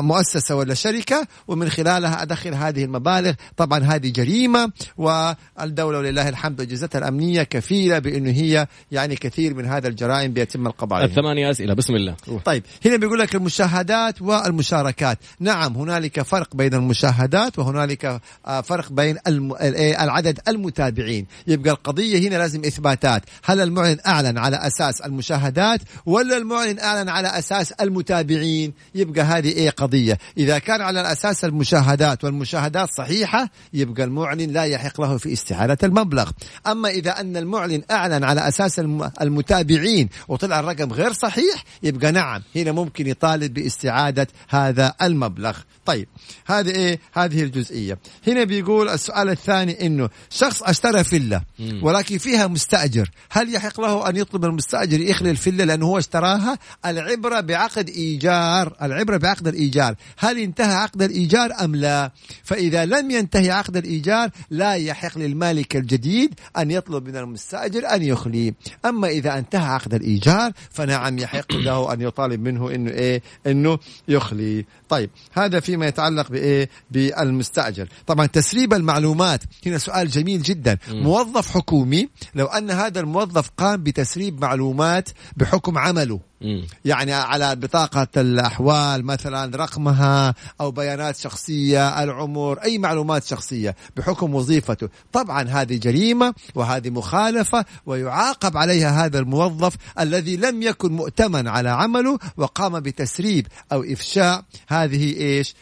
مؤسسة 0.00 0.56
ولا 0.56 0.74
شركة 0.74 1.26
ومن 1.48 1.68
خلالها 1.70 2.22
أدخل 2.22 2.54
هذه 2.54 2.84
المبالغ 2.84 3.32
طبعا 3.56 3.78
هذه 3.78 4.08
جريمة 4.08 4.72
والدولة 4.96 5.98
ولله 5.98 6.28
الحمد 6.28 6.60
اجهزتها 6.60 6.98
الأمنية 6.98 7.42
كفيلة 7.42 7.98
بإنه 7.98 8.30
هي 8.30 8.66
يعني 8.92 9.16
كثير 9.16 9.54
من 9.54 9.64
هذا 9.66 9.88
الجرائم 9.88 10.32
بيتم 10.32 10.66
القضاء 10.66 10.98
عليها 10.98 11.10
الثمانية 11.10 11.50
أسئلة. 11.58 11.74
بسم 11.74 11.94
الله. 11.96 12.16
طيب 12.44 12.62
هنا 12.84 12.96
بيقول 12.96 13.18
لك 13.18 13.34
المشاهدات 13.34 14.22
والمشاركات. 14.22 15.18
نعم 15.40 15.76
هنالك 15.76 16.22
فرق 16.22 16.56
بين 16.56 16.74
المشاهدات 16.74 17.58
وهنالك 17.58 18.20
آه، 18.46 18.60
فرق 18.60 18.92
بين 18.92 19.16
إيه، 19.60 20.04
العدد 20.04 20.40
المتابعين. 20.48 21.26
يبقى 21.46 21.70
القضية 21.70 22.28
هنا 22.28 22.36
لازم 22.36 22.64
إثباتات. 22.64 23.22
هل 23.44 23.60
المعلن 23.60 23.98
أعلن 24.06 24.38
على 24.38 24.56
أساس 24.56 25.00
المشاهدات 25.00 25.80
ولا 26.06 26.36
المعلن 26.36 26.78
أعلن 26.78 27.08
على 27.08 27.28
أساس 27.38 27.72
المتابعين؟ 27.72 28.72
يبقى 28.94 29.22
هذه 29.22 29.48
إيه 29.48 29.70
قضية. 29.70 30.18
إذا 30.38 30.58
كان 30.58 30.80
على 30.80 31.12
أساس 31.12 31.44
المشاهدات 31.44 32.24
والمشاهدات 32.24 32.88
صحيحة 32.98 33.50
يبقى 33.74 34.04
المعلن 34.04 34.50
لا 34.50 34.64
يحق 34.64 35.00
له 35.00 35.16
في 35.16 35.32
استعادة 35.32 35.78
المبلغ. 35.82 36.30
أما 36.66 36.88
إذا 36.88 37.20
أن 37.20 37.36
المعلن 37.36 37.82
أعلن 37.90 38.24
على 38.24 38.48
أساس 38.48 38.78
الم- 38.78 39.10
المتابعين 39.20 40.08
وطلع 40.28 40.60
الرقم 40.60 40.92
غير 40.92 41.12
صحيح 41.12 41.47
يبقى 41.82 42.12
نعم 42.12 42.42
هنا 42.56 42.72
ممكن 42.72 43.06
يطالب 43.06 43.54
باستعادة 43.54 44.26
هذا 44.48 44.94
المبلغ. 45.02 45.58
طيب 45.86 46.08
هذه 46.46 46.68
إيه؟ 46.70 47.00
هذه 47.12 47.42
الجزئية. 47.42 47.98
هنا 48.26 48.44
بيقول 48.44 48.88
السؤال 48.88 49.28
الثاني 49.30 49.86
إنه 49.86 50.08
شخص 50.30 50.62
اشترى 50.62 51.04
فيلا. 51.04 51.42
ولكن 51.82 52.18
فيها 52.18 52.46
مستأجر. 52.46 53.10
هل 53.30 53.54
يحق 53.54 53.80
له 53.80 54.08
أن 54.08 54.16
يطلب 54.16 54.44
المستأجر 54.44 55.00
يخلي 55.00 55.30
الفيلا 55.30 55.62
لأنه 55.62 55.86
هو 55.86 55.98
اشتراها؟ 55.98 56.58
العبرة 56.86 57.40
بعقد 57.40 57.88
إيجار 57.88 58.76
العبرة 58.82 59.16
بعقد 59.16 59.48
الإيجار. 59.48 59.94
هل 60.18 60.38
انتهى 60.38 60.74
عقد 60.74 61.02
الإيجار 61.02 61.52
أم 61.64 61.76
لا؟ 61.76 62.10
فإذا 62.44 62.84
لم 62.84 63.10
ينتهي 63.10 63.50
عقد 63.50 63.76
الإيجار 63.76 64.30
لا 64.50 64.74
يحق 64.74 65.18
للمالك 65.18 65.76
الجديد 65.76 66.34
أن 66.56 66.70
يطلب 66.70 67.08
من 67.08 67.16
المستأجر 67.16 67.86
أن 67.94 68.02
يخلي 68.02 68.54
أما 68.84 69.08
إذا 69.08 69.38
انتهى 69.38 69.66
عقد 69.66 69.94
الإيجار 69.94 70.52
فنعم 70.70 71.18
يحق 71.18 71.37
له 71.52 71.92
أن 71.92 72.00
يطالب 72.00 72.40
منه 72.40 72.70
إنه 72.74 72.90
إيه 72.90 73.22
إنه 73.46 73.78
يخلي. 74.08 74.64
طيب 74.88 75.10
هذا 75.32 75.60
فيما 75.60 75.86
يتعلق 75.86 76.30
بإيه؟ 76.30 76.68
بالمستأجر. 76.90 77.88
طبعا 78.06 78.26
تسريب 78.26 78.74
المعلومات 78.74 79.42
هنا 79.66 79.78
سؤال 79.78 80.08
جميل 80.08 80.42
جدا. 80.42 80.78
موظف 80.90 81.50
حكومي 81.50 82.08
لو 82.34 82.46
أن 82.46 82.70
هذا 82.70 83.00
الموظف 83.00 83.50
قام 83.56 83.82
بتسريب 83.82 84.40
معلومات 84.40 85.08
بحكم 85.36 85.78
عمله 85.78 86.27
مم. 86.40 86.66
يعني 86.84 87.12
على 87.12 87.56
بطاقة 87.56 88.06
الأحوال 88.16 89.04
مثلا 89.04 89.56
رقمها 89.56 90.34
أو 90.60 90.70
بيانات 90.70 91.16
شخصية 91.16 92.02
العمر 92.02 92.58
أي 92.58 92.78
معلومات 92.78 93.24
شخصية 93.24 93.76
بحكم 93.96 94.34
وظيفته. 94.34 94.88
طبعا 95.12 95.42
هذه 95.42 95.76
جريمة 95.76 96.34
وهذه 96.54 96.90
مخالفة 96.90 97.64
ويعاقب 97.86 98.56
عليها 98.56 99.04
هذا 99.04 99.18
الموظف 99.18 99.76
الذي 100.00 100.36
لم 100.36 100.62
يكن 100.62 100.92
مؤتمن 100.92 101.48
على 101.48 101.68
عمله 101.68 102.18
وقام 102.36 102.80
بتسريب 102.80 103.46
أو 103.72 103.82
إفشاء 103.82 104.44
هذه 104.68 105.16
إيش؟ 105.16 105.54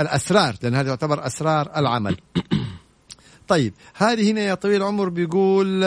الأسرار 0.00 0.56
لأن 0.62 0.74
هذه 0.74 0.86
تعتبر 0.86 1.26
أسرار 1.26 1.70
العمل. 1.76 2.16
طيب 3.48 3.74
هذه 3.94 4.30
هنا 4.30 4.40
يا 4.40 4.54
طويل 4.54 4.76
العمر 4.76 5.08
بيقول 5.08 5.84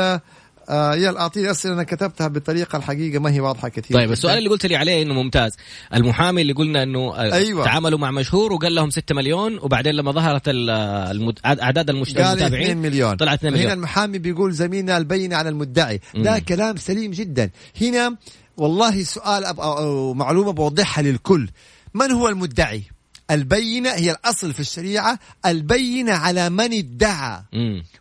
آه، 0.69 0.93
آه 0.93 0.95
يلا 0.95 1.19
أعطيني 1.19 1.51
أسئلة 1.51 1.73
أنا 1.73 1.83
كتبتها 1.83 2.27
بطريقه 2.27 2.77
الحقيقة 2.77 3.19
ما 3.19 3.31
هي 3.33 3.39
واضحة 3.39 3.69
كثير 3.69 3.97
طيب 3.97 4.11
السؤال 4.11 4.37
اللي 4.37 4.49
قلت 4.49 4.65
لي 4.65 4.75
عليه 4.75 5.01
إنه 5.01 5.13
ممتاز. 5.13 5.51
المحامي 5.93 6.41
اللي 6.41 6.53
قلنا 6.53 6.83
إنه 6.83 6.99
آه، 7.15 7.33
أيوة. 7.33 7.65
تعاملوا 7.65 7.99
مع 7.99 8.11
مشهور 8.11 8.53
وقال 8.53 8.75
لهم 8.75 8.89
6 8.89 9.15
مليون 9.15 9.57
وبعدين 9.57 9.95
لما 9.95 10.11
ظهرت 10.11 10.47
ال- 10.49 10.69
المد... 11.11 11.39
أعداد 11.45 11.91
قال 11.91 12.01
2 12.01 12.27
المتابعين 12.27 12.77
مليون. 12.77 13.15
طلعت 13.15 13.37
2 13.37 13.53
هنا 13.53 13.59
مليون 13.61 13.77
المحامي 13.77 14.17
بيقول 14.17 14.51
زميلنا 14.53 14.97
البينة 14.97 15.35
على 15.35 15.49
المدعي. 15.49 16.01
ده. 16.15 16.39
كلام 16.39 16.77
سليم 16.77 17.11
جدا. 17.11 17.49
هنا 17.81 18.15
والله 18.57 19.03
سؤال 19.03 19.45
أو 19.45 20.13
معلومة 20.13 20.51
بوضحها 20.51 21.01
للكل. 21.03 21.49
من 21.93 22.11
هو 22.11 22.27
المدعي؟ 22.29 22.83
البينة 23.31 23.89
هي 23.89 24.11
الأصل 24.11 24.53
في 24.53 24.59
الشريعة. 24.59 25.19
البينة 25.45 26.11
على 26.13 26.49
من 26.49 26.73
ادعى. 26.73 27.39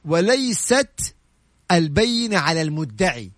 وليست 0.05 1.15
البينة 1.73 2.39
على 2.39 2.63
المدعي. 2.63 3.31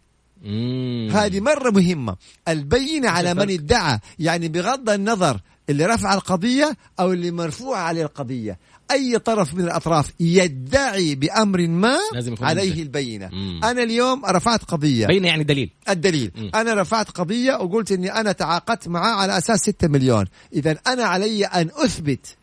هذه 1.13 1.41
مرة 1.41 1.71
مهمة 1.71 2.17
البينة 2.49 3.09
على 3.09 3.35
من 3.35 3.51
ادعى 3.51 3.99
يعني 4.19 4.49
بغض 4.49 4.91
النظر 4.91 5.41
اللي 5.71 5.87
رفع 5.87 6.15
القضية 6.15 6.77
أو 7.01 7.13
اللي 7.13 7.31
مرفوع 7.31 7.79
عليه 7.79 8.03
القضية 8.03 8.59
أي 8.91 9.19
طرف 9.19 9.55
من 9.55 9.65
الأطراف 9.65 10.13
يدعي 10.21 11.15
بأمر 11.15 11.67
ما 11.67 11.99
لازم 12.15 12.35
عليه 12.41 12.71
مدعي. 12.71 12.83
البينة 12.83 13.29
مم. 13.33 13.61
أنا 13.65 13.83
اليوم 13.83 14.27
رفعت 14.27 14.65
قضية 14.65 15.07
بين 15.07 15.25
يعني 15.25 15.45
دليل 15.45 15.71
الدليل 15.89 16.31
مم. 16.37 16.51
أنا 16.55 16.75
رفعت 16.75 17.11
قضية 17.11 17.55
وقلت 17.55 17.93
أني 17.93 18.13
أنا 18.13 18.33
تعاقدت 18.33 18.89
معاه 18.89 19.15
على 19.15 19.39
أساس 19.39 19.61
6 19.61 19.89
مليون 19.89 20.25
إذا 20.53 20.77
أنا 20.87 21.05
علي 21.05 21.45
أن 21.45 21.71
أثبت 21.75 22.37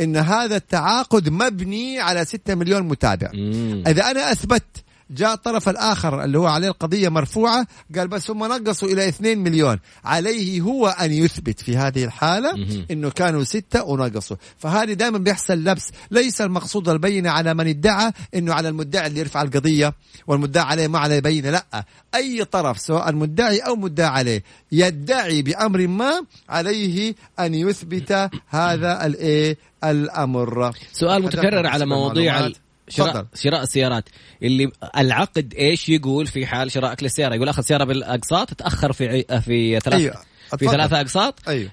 أن 0.00 0.16
هذا 0.16 0.56
التعاقد 0.56 1.28
مبني 1.28 2.00
على 2.00 2.24
6 2.24 2.54
مليون 2.54 2.82
متابع 2.82 3.30
مم. 3.34 3.82
إذا 3.86 4.10
أنا 4.10 4.32
أثبت 4.32 4.64
جاء 5.10 5.34
الطرف 5.34 5.68
الآخر 5.68 6.24
اللي 6.24 6.38
هو 6.38 6.46
عليه 6.46 6.68
القضية 6.68 7.08
مرفوعة 7.08 7.66
قال 7.96 8.08
بس 8.08 8.30
هم 8.30 8.44
نقصوا 8.44 8.88
إلى 8.88 9.08
2 9.08 9.38
مليون. 9.38 9.78
عليه 10.04 10.60
هو 10.60 10.88
أن 10.88 11.12
يثبت 11.12 11.60
في 11.60 11.76
هذه 11.76 12.04
الحالة 12.04 12.66
إنه 12.90 13.10
كانوا 13.10 13.44
ستة 13.44 13.84
ونقصوا. 13.84 14.36
فهذه 14.58 14.92
دائما 14.92 15.18
بيحصل 15.18 15.54
لبس. 15.54 15.90
ليس 16.10 16.40
المقصود 16.40 16.88
البينه 16.88 17.30
على 17.30 17.54
من 17.54 17.68
ادعى 17.68 18.12
إنه 18.34 18.54
على 18.54 18.68
المدعي 18.68 19.06
اللي 19.06 19.20
يرفع 19.20 19.42
القضية 19.42 19.94
والمدعي 20.26 20.64
عليه 20.64 20.88
ما 20.88 20.98
عليه 20.98 21.20
بينه 21.20 21.50
لا. 21.50 21.84
أي 22.14 22.44
طرف 22.44 22.78
سواء 22.78 23.14
مدعي 23.14 23.58
أو 23.58 23.76
مدعي 23.76 24.08
عليه 24.08 24.42
يدعي 24.72 25.42
بأمر 25.42 25.86
ما 25.86 26.24
عليه 26.48 27.14
أن 27.40 27.54
يثبت 27.54 28.30
هذا 28.48 29.06
الايه 29.06 29.58
الأمر. 29.84 30.72
سؤال 30.92 31.22
متكرر 31.22 31.66
على 31.66 31.86
مواضيع 31.86 32.48
شراء 32.88 33.26
شراء 33.34 33.62
السيارات. 33.62 34.08
اللي 34.42 34.70
العقد 34.96 35.54
إيش 35.54 35.88
يقول 35.88 36.26
في 36.26 36.46
حال 36.46 36.72
شرائك 36.72 37.02
للسيارة؟ 37.02 37.34
يقول 37.34 37.48
أخذ 37.48 37.62
سيارة 37.62 37.84
بالأقساط 37.84 38.54
تأخر 38.54 38.92
في 38.92 39.22
في 39.40 39.80
ثلاث 39.80 40.00
أيوة. 40.00 40.14
في 40.58 40.68
ثلاثة 40.68 41.00
أقساط. 41.00 41.48
أيوه. 41.48 41.70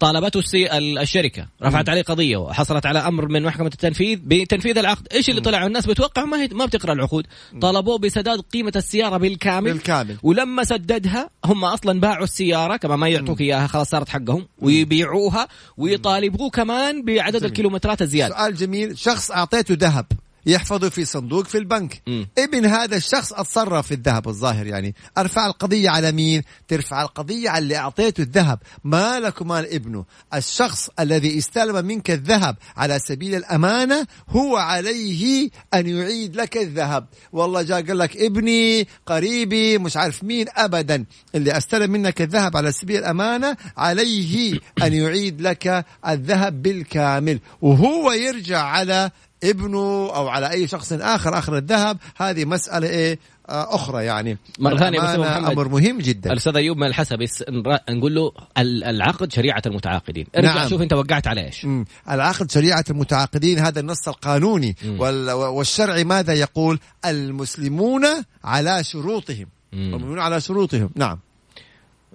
طالبته 0.00 0.42
الشركة. 1.00 1.46
رفعت 1.62 1.88
عليه 1.88 2.02
قضية 2.02 2.36
وحصلت 2.36 2.86
على 2.86 2.98
أمر 2.98 3.28
من 3.28 3.42
محكمة 3.42 3.66
التنفيذ 3.66 4.18
بتنفيذ 4.22 4.78
العقد. 4.78 5.08
إيش 5.12 5.30
اللي 5.30 5.40
طلع؟ 5.40 5.66
الناس 5.66 5.86
بتوقع 5.86 6.24
ما 6.24 6.42
هي 6.42 6.48
ما 6.52 6.66
بتقرأ 6.66 6.92
العقود. 6.92 7.26
طالبوه 7.60 7.98
بسداد 7.98 8.40
قيمة 8.40 8.72
السيارة 8.76 9.16
بالكامل. 9.16 9.72
بالكامل. 9.72 10.16
ولما 10.22 10.64
سددها 10.64 11.30
هم 11.44 11.64
أصلا 11.64 12.00
باعوا 12.00 12.24
السيارة 12.24 12.76
كما 12.76 12.96
ما 12.96 13.08
يعطوك 13.08 13.40
إياها. 13.40 13.66
خلاص 13.66 13.88
صارت 13.88 14.08
حقهم. 14.08 14.46
ويبيعوها 14.58 15.48
ويطالبوه 15.76 16.50
كمان 16.50 17.04
بعدد 17.04 17.44
الكيلومترات 17.44 18.02
الزيادة. 18.02 18.34
سؤال 18.34 18.54
جميل. 18.54 18.98
شخص 18.98 19.30
أعطيته 19.30 19.76
ذهب. 19.80 20.06
يحفظه 20.48 20.88
في 20.88 21.04
صندوق 21.04 21.46
في 21.46 21.58
البنك. 21.58 22.02
م. 22.06 22.24
ابن 22.38 22.66
هذا 22.66 22.96
الشخص 22.96 23.32
اتصرف 23.32 23.86
في 23.86 23.94
الذهب 23.94 24.28
الظاهر 24.28 24.66
يعني. 24.66 24.94
أرفع 25.18 25.46
القضية 25.46 25.90
على 25.90 26.12
مين؟ 26.12 26.42
ترفع 26.68 27.02
القضية 27.02 27.50
على 27.50 27.62
اللي 27.62 27.76
أعطيته 27.76 28.22
الذهب. 28.22 28.58
مالك 28.84 29.40
ومال 29.40 29.74
ابنه. 29.74 30.04
الشخص 30.34 30.90
الذي 31.00 31.38
استلم 31.38 31.86
منك 31.86 32.10
الذهب 32.10 32.56
على 32.76 32.98
سبيل 32.98 33.34
الأمانة 33.34 34.06
هو 34.28 34.56
عليه 34.56 35.50
أن 35.74 35.86
يعيد 35.86 36.36
لك 36.36 36.56
الذهب. 36.56 37.06
والله 37.32 37.62
جاء 37.62 37.86
قال 37.86 37.98
لك 37.98 38.16
ابني 38.16 38.88
قريبي 39.06 39.78
مش 39.78 39.96
عارف 39.96 40.24
مين 40.24 40.46
ابدا. 40.56 41.04
اللي 41.34 41.56
استلم 41.56 41.90
منك 41.90 42.22
الذهب 42.22 42.56
على 42.56 42.72
سبيل 42.72 42.98
الأمانة 42.98 43.56
عليه 43.76 44.58
أن 44.82 44.92
يعيد 44.94 45.40
لك 45.40 45.84
الذهب 46.08 46.62
بالكامل. 46.62 47.40
وهو 47.62 48.12
يرجع 48.12 48.62
على 48.62 49.10
ابنه 49.44 50.10
أو 50.14 50.28
على 50.28 50.50
أي 50.50 50.66
شخص 50.66 50.92
آخر 50.92 51.38
آخر 51.38 51.56
الذهب. 51.56 51.98
هذه 52.16 52.44
مسألة 52.44 52.88
إيه؟ 52.88 53.18
آه، 53.48 53.74
أخرى 53.74 54.04
يعني. 54.04 54.38
مرة 54.58 54.76
ثانية 54.76 55.00
بس 55.00 55.08
أمر 55.26 55.68
مهم 55.68 55.98
جدا. 55.98 56.32
الأستاذ 56.32 56.56
أيوب 56.56 56.76
من 56.76 56.86
الحسب 56.86 57.26
نقول 57.90 58.14
له 58.14 58.32
العقد 58.58 59.32
شريعة 59.32 59.62
المتعاقدين. 59.66 60.26
ارجع 60.36 60.54
نعم. 60.54 60.68
شوف 60.68 60.82
أنت 60.82 60.92
وقعت 60.92 61.26
على 61.26 61.46
إيش. 61.46 61.66
العقد 62.10 62.50
شريعة 62.50 62.84
المتعاقدين 62.90 63.58
هذا 63.58 63.80
النص 63.80 64.08
القانوني. 64.08 64.76
وال... 64.98 65.30
والشرعي 65.30 66.04
ماذا 66.04 66.34
يقول؟ 66.34 66.78
المسلمون 67.04 68.04
على 68.44 68.84
شروطهم. 68.84 69.46
المسلمون 69.72 70.18
على 70.18 70.40
شروطهم. 70.40 70.90
نعم. 70.96 71.18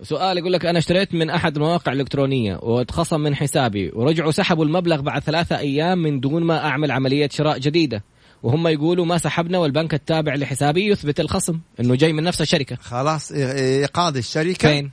سؤال 0.01 0.37
يقول 0.37 0.53
لك 0.53 0.65
أنا 0.65 0.79
اشتريت 0.79 1.13
من 1.13 1.29
أحد 1.29 1.55
المواقع 1.55 1.91
الالكترونيه 1.91 2.59
واتخصم 2.61 3.19
من 3.19 3.35
حسابي 3.35 3.91
ورجعوا 3.93 4.31
سحبوا 4.31 4.65
المبلغ 4.65 5.01
بعد 5.01 5.21
ثلاثة 5.21 5.57
أيام 5.57 5.97
من 5.97 6.19
دون 6.19 6.43
ما 6.43 6.65
أعمل 6.65 6.91
عملية 6.91 7.29
شراء 7.29 7.57
جديدة. 7.57 8.03
وهم 8.43 8.67
يقولوا 8.67 9.05
ما 9.05 9.17
سحبنا 9.17 9.57
والبنك 9.57 9.93
التابع 9.93 10.35
لحسابي 10.35 10.87
يثبت 10.87 11.19
الخصم 11.19 11.59
إنه 11.79 11.95
جاي 11.95 12.13
من 12.13 12.23
نفس 12.23 12.41
الشركة. 12.41 12.75
خلاص 12.75 13.31
يقاضي 13.31 14.19
الشركة. 14.19 14.69
فين؟ 14.69 14.91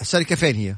الشركة 0.00 0.36
فين 0.36 0.56
هي؟ 0.56 0.74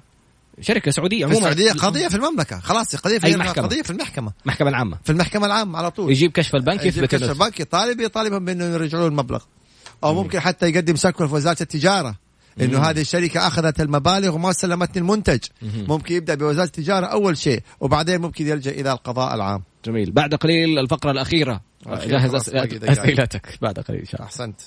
شركة 0.60 0.90
سعودية 0.90 1.24
عموما. 1.24 1.38
السعودية 1.38 1.72
قضية 1.72 2.08
في 2.08 2.16
المملكة. 2.16 2.60
خلاص 2.60 2.96
قضية 2.96 3.18
في 3.18 3.34
المحكمة. 3.34 3.66
قضية 3.66 3.82
في 3.82 3.90
المحكمة. 3.90 4.32
المحكمه 4.42 4.68
العامة. 4.68 4.98
في 5.04 5.12
المحكمة 5.12 5.46
العامة 5.46 5.78
على 5.78 5.90
طول. 5.90 6.10
يجيب 6.10 6.32
كشف 6.32 6.54
البنك 6.54 6.84
يثبت 6.84 7.14
كشف 7.14 7.30
البنك 7.30 7.60
يطالب 7.60 8.00
يطالبهم 8.00 8.44
بانه 8.44 8.64
يرجعوا 8.64 9.08
المبلغ. 9.08 9.42
أو 10.04 10.14
ممكن 10.14 10.40
حتى 10.40 10.68
يقدم 10.68 10.96
شكوى 10.96 11.28
في 11.28 11.34
وزارة 11.34 11.62
التجارة. 11.62 12.23
إنه 12.60 12.78
هذه 12.78 13.00
الشركة 13.00 13.46
أخذت 13.46 13.80
المبالغ 13.80 14.34
وما 14.34 14.52
سلمتني 14.52 15.02
المنتج. 15.02 15.40
ممكن 15.62 16.14
يبدأ 16.14 16.34
بوزارة 16.34 16.66
التجارة 16.66 17.06
أول 17.06 17.36
شيء 17.36 17.62
وبعدين 17.80 18.20
ممكن 18.20 18.48
يلجأ 18.48 18.70
إلى 18.70 18.92
القضاء 18.92 19.34
العام. 19.34 19.62
جميل. 19.84 20.12
بعد 20.12 20.34
قليل 20.34 20.78
الفقرة 20.78 21.10
الأخيرة. 21.10 21.60
جهز 21.86 22.34
أسئلتك. 22.34 23.58
بعد 23.62 23.78
قليل 23.78 24.00
إن 24.00 24.06
شاء 24.06 24.14
الله. 24.14 24.26
أحسنت. 24.26 24.60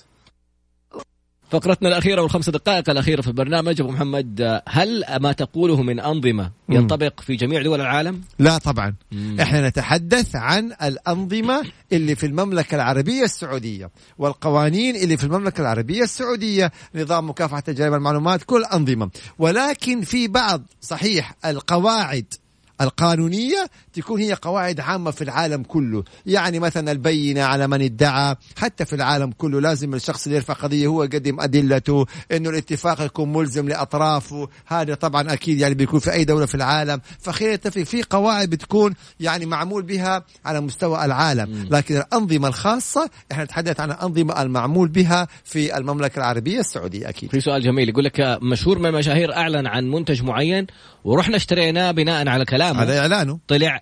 فقرتنا 1.49 1.89
الأخيرة 1.89 2.21
والخمس 2.21 2.49
دقائق 2.49 2.89
الأخيرة 2.89 3.21
في 3.21 3.27
البرنامج 3.27 3.81
أبو 3.81 3.91
محمد 3.91 4.61
هل 4.67 5.03
ما 5.19 5.31
تقوله 5.31 5.81
من 5.81 5.99
أنظمة 5.99 6.51
ينطبق 6.69 7.19
في 7.19 7.35
جميع 7.35 7.61
دول 7.61 7.81
العالم؟ 7.81 8.21
لا 8.39 8.57
طبعا 8.57 8.95
مم. 9.11 9.37
إحنا 9.41 9.67
نتحدث 9.67 10.35
عن 10.35 10.71
الأنظمة 10.83 11.61
اللي 11.91 12.15
في 12.15 12.25
المملكة 12.25 12.75
العربية 12.75 13.23
السعودية 13.23 13.89
والقوانين 14.17 14.95
اللي 14.95 15.17
في 15.17 15.23
المملكة 15.23 15.61
العربية 15.61 16.03
السعودية 16.03 16.71
نظام 16.95 17.29
مكافحة 17.29 17.63
جرائم 17.67 17.93
المعلومات 17.93 18.43
كل 18.43 18.63
أنظمة 18.63 19.09
ولكن 19.39 20.01
في 20.01 20.27
بعض 20.27 20.63
صحيح 20.81 21.35
القواعد 21.45 22.33
القانونية 22.81 23.69
تكون 23.93 24.21
هي 24.21 24.33
قواعد 24.33 24.79
عامة 24.79 25.11
في 25.11 25.23
العالم 25.23 25.63
كله. 25.63 26.03
يعني 26.25 26.59
مثلا 26.59 26.91
البينة 26.91 27.43
على 27.43 27.67
من 27.67 27.81
ادعى 27.81 28.35
حتى 28.55 28.85
في 28.85 28.93
العالم 28.95 29.31
كله 29.31 29.61
لازم 29.61 29.93
الشخص 29.93 30.25
اللي 30.25 30.35
يرفع 30.35 30.53
قضية 30.53 30.87
هو 30.87 31.03
يقدم 31.03 31.39
أدلته 31.39 32.05
أنه 32.31 32.49
الاتفاق 32.49 33.01
يكون 33.01 33.33
ملزم 33.33 33.69
لأطرافه. 33.69 34.49
هذا 34.65 34.93
طبعا 34.93 35.33
أكيد 35.33 35.59
يعني 35.59 35.73
بيكون 35.73 35.99
في 35.99 36.13
أي 36.13 36.25
دولة 36.25 36.45
في 36.45 36.55
العالم. 36.55 37.01
فخير 37.19 37.51
يتفق 37.51 37.81
في 37.81 38.03
قواعد 38.03 38.49
بتكون 38.49 38.93
يعني 39.19 39.45
معمول 39.45 39.83
بها 39.83 40.23
على 40.45 40.61
مستوى 40.61 41.05
العالم. 41.05 41.67
لكن 41.71 41.97
الأنظمة 41.97 42.47
الخاصة 42.47 43.09
إحنا 43.31 43.43
نتحدث 43.43 43.79
عن 43.79 43.91
الأنظمة 43.91 44.41
المعمول 44.41 44.87
بها 44.87 45.27
في 45.43 45.77
المملكة 45.77 46.17
العربية 46.17 46.59
السعودية 46.59 47.09
أكيد. 47.09 47.31
في 47.31 47.41
سؤال 47.41 47.63
جميل 47.63 47.89
يقول 47.89 48.03
لك 48.03 48.37
مشهور 48.41 48.79
من 48.79 48.85
المشاهير 48.85 49.35
أعلن 49.35 49.67
عن 49.67 49.91
منتج 49.91 50.23
معين 50.23 50.67
ورحنا 51.03 51.35
اشتريناه 51.35 51.91
بناء 51.91 52.27
على 52.27 52.45
كلامه 52.73 52.83
هذا 52.83 52.99
إعلانه. 52.99 53.39
طلع 53.47 53.81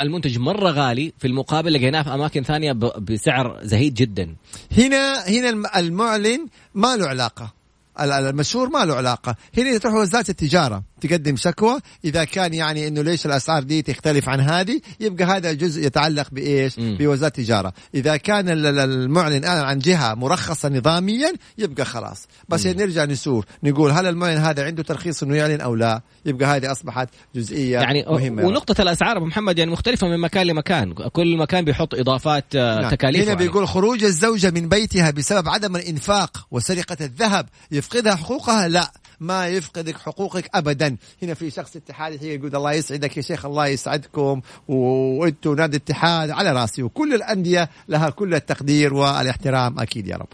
المنتج 0.00 0.38
مرة 0.38 0.70
غالي. 0.70 1.12
في 1.18 1.26
المقابل 1.26 1.72
لقيناه 1.74 2.02
في 2.02 2.14
أماكن 2.14 2.42
ثانية 2.42 2.72
بسعر 2.98 3.58
زهيد 3.62 3.94
جدا. 3.94 4.36
هنا 4.78 5.28
هنا 5.28 5.78
المعلن 5.78 6.46
ما 6.74 6.96
له 6.96 7.06
علاقة. 7.06 7.54
المشهور 8.00 8.68
ما 8.68 8.84
له 8.84 8.94
علاقة. 8.94 9.36
هنا 9.58 9.78
تروح 9.78 9.94
وزارة 9.94 10.26
التجارة. 10.28 10.82
تقدم 11.00 11.36
شكوى. 11.36 11.80
إذا 12.04 12.24
كان 12.24 12.54
يعني 12.54 12.88
إنه 12.88 13.02
ليش 13.02 13.26
الأسعار 13.26 13.62
دي 13.62 13.82
تختلف 13.82 14.28
عن 14.28 14.40
هذه 14.40 14.80
يبقى 15.00 15.24
هذا 15.24 15.52
جزء 15.52 15.86
يتعلق 15.86 16.28
بإيش؟ 16.32 16.74
بوزارة 16.78 17.28
التجارة. 17.28 17.72
إذا 17.94 18.16
كان 18.16 18.48
المعلن 18.48 19.44
اعلن 19.44 19.64
عن 19.64 19.78
جهة 19.78 20.14
مرخصة 20.14 20.68
نظاميا 20.68 21.32
يبقى 21.58 21.84
خلاص. 21.84 22.26
بس 22.48 22.66
نرجع 22.66 23.04
نسور. 23.04 23.46
نقول 23.62 23.90
هل 23.90 24.06
المعلن 24.06 24.38
هذا 24.38 24.64
عنده 24.64 24.82
ترخيص 24.82 25.22
إنه 25.22 25.36
يعلن 25.36 25.60
أو 25.60 25.74
لا؟ 25.74 26.00
يبقى 26.26 26.56
هذه 26.56 26.72
أصبحت 26.72 27.08
جزئية 27.34 27.72
يعني 27.72 28.04
مهمة. 28.08 28.44
ونقطة 28.46 28.82
الأسعار 28.82 29.16
أبو 29.16 29.26
محمد 29.26 29.58
يعني 29.58 29.70
مختلفة 29.70 30.06
من 30.06 30.20
مكان 30.20 30.46
لمكان. 30.46 30.92
كل 30.92 31.36
مكان 31.36 31.64
بيحط 31.64 31.94
إضافات 31.94 32.44
آه، 32.56 32.80
نعم. 32.80 32.90
تكاليف 32.90 33.24
هنا 33.24 33.34
بيقول 33.34 33.68
خروج 33.68 34.04
الزوجة 34.04 34.50
من 34.50 34.68
بيتها 34.68 35.10
بسبب 35.10 35.48
عدم 35.48 35.76
الإنفاق 35.76 36.46
وسرقة 36.50 36.96
الذهب 37.00 37.46
يفقدها 37.70 38.16
حقوقها؟ 38.16 38.68
لا. 38.68 38.92
ما 39.20 39.48
يفقدك 39.48 39.96
حقوقك 39.96 40.50
ابدا. 40.54 40.96
هنا 41.22 41.34
في 41.34 41.50
شخص 41.50 41.76
اتحادي 41.76 42.34
يقول 42.34 42.56
الله 42.56 42.72
يسعدك 42.72 43.16
يا 43.16 43.22
شيخ 43.22 43.46
الله 43.46 43.66
يسعدكم. 43.66 44.40
وأنتم 44.68 45.54
نادي 45.54 45.76
الاتحاد 45.76 46.30
على 46.30 46.52
رأسي 46.52 46.82
وكل 46.82 47.14
الأندية 47.14 47.70
لها 47.88 48.10
كل 48.10 48.34
التقدير 48.34 48.94
والاحترام 48.94 49.78
أكيد 49.80 50.08
يا 50.08 50.16
رب. 50.16 50.28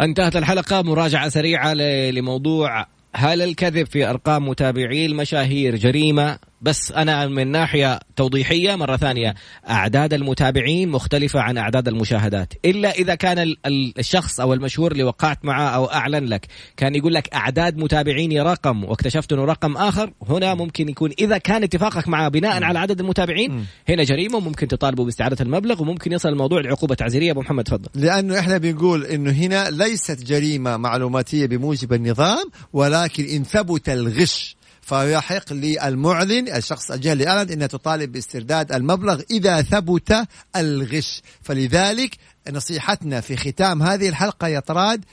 انتهت 0.00 0.36
الحلقة 0.36 0.82
مراجعة 0.82 1.28
سريعة 1.28 1.74
لموضوع 2.10 2.86
هل 3.14 3.42
الكذب 3.42 3.86
في 3.86 4.10
أرقام 4.10 4.48
متابعي 4.48 5.06
المشاهير 5.06 5.76
جريمة؟ 5.76 6.38
بس 6.62 6.92
أنا 6.92 7.26
من 7.26 7.48
ناحية 7.48 8.00
توضيحية 8.16 8.76
مرة 8.76 8.96
ثانية 8.96 9.34
أعداد 9.70 10.14
المتابعين 10.14 10.88
مختلفة 10.88 11.40
عن 11.40 11.58
أعداد 11.58 11.88
المشاهدات. 11.88 12.52
إلا 12.64 12.90
إذا 12.90 13.14
كان 13.14 13.54
الشخص 13.98 14.40
أو 14.40 14.54
المشهور 14.54 14.92
اللي 14.92 15.02
وقعت 15.02 15.44
معه 15.44 15.68
أو 15.68 15.84
أعلن 15.84 16.24
لك 16.24 16.46
كان 16.76 16.94
يقول 16.94 17.14
لك 17.14 17.34
أعداد 17.34 17.76
متابعيني 17.76 18.40
رقم 18.40 18.84
واكتشفت 18.84 19.32
إنه 19.32 19.44
رقم 19.44 19.76
آخر 19.76 20.12
هنا 20.28 20.54
ممكن 20.54 20.88
يكون 20.88 21.10
إذا 21.18 21.38
كان 21.38 21.62
اتفاقك 21.62 22.08
معه 22.08 22.28
بناء 22.28 22.62
على 22.64 22.78
عدد 22.78 23.00
المتابعين 23.00 23.66
هنا 23.88 24.04
جريمة 24.04 24.36
وممكن 24.36 24.68
تطالبوا 24.68 25.04
باستعادة 25.04 25.36
المبلغ 25.40 25.82
وممكن 25.82 26.12
يصل 26.12 26.28
الموضوع 26.28 26.60
لعقوبة 26.60 26.94
تعزيريه 26.94 27.30
أبو 27.30 27.40
محمد 27.40 27.64
تفضل. 27.64 27.88
لأنه 27.94 28.38
إحنا 28.38 28.58
بنقول 28.58 29.04
إنه 29.04 29.30
هنا 29.30 29.70
ليست 29.70 30.24
جريمة 30.24 30.76
معلوماتية 30.76 31.46
بموجب 31.46 31.92
النظام 31.92 32.44
ولكن 32.72 33.24
إن 33.24 33.44
ثبت 33.44 33.88
الغش 33.88 34.57
فيحق 34.88 35.52
للمعلن 35.52 36.48
الشخص 36.48 36.90
الجهة 36.90 37.12
اللي 37.12 37.28
أعلن 37.28 37.50
أنها 37.50 37.66
تطالب 37.66 38.12
باسترداد 38.12 38.72
المبلغ 38.72 39.22
إذا 39.30 39.62
ثبت 39.62 40.26
الغش. 40.56 41.22
فلذلك 41.42 42.16
نصيحتنا 42.50 43.20
في 43.20 43.36
ختام 43.36 43.82
هذه 43.82 44.08
الحلقة 44.08 44.48
يا 44.48 44.60
طراد 44.60 45.04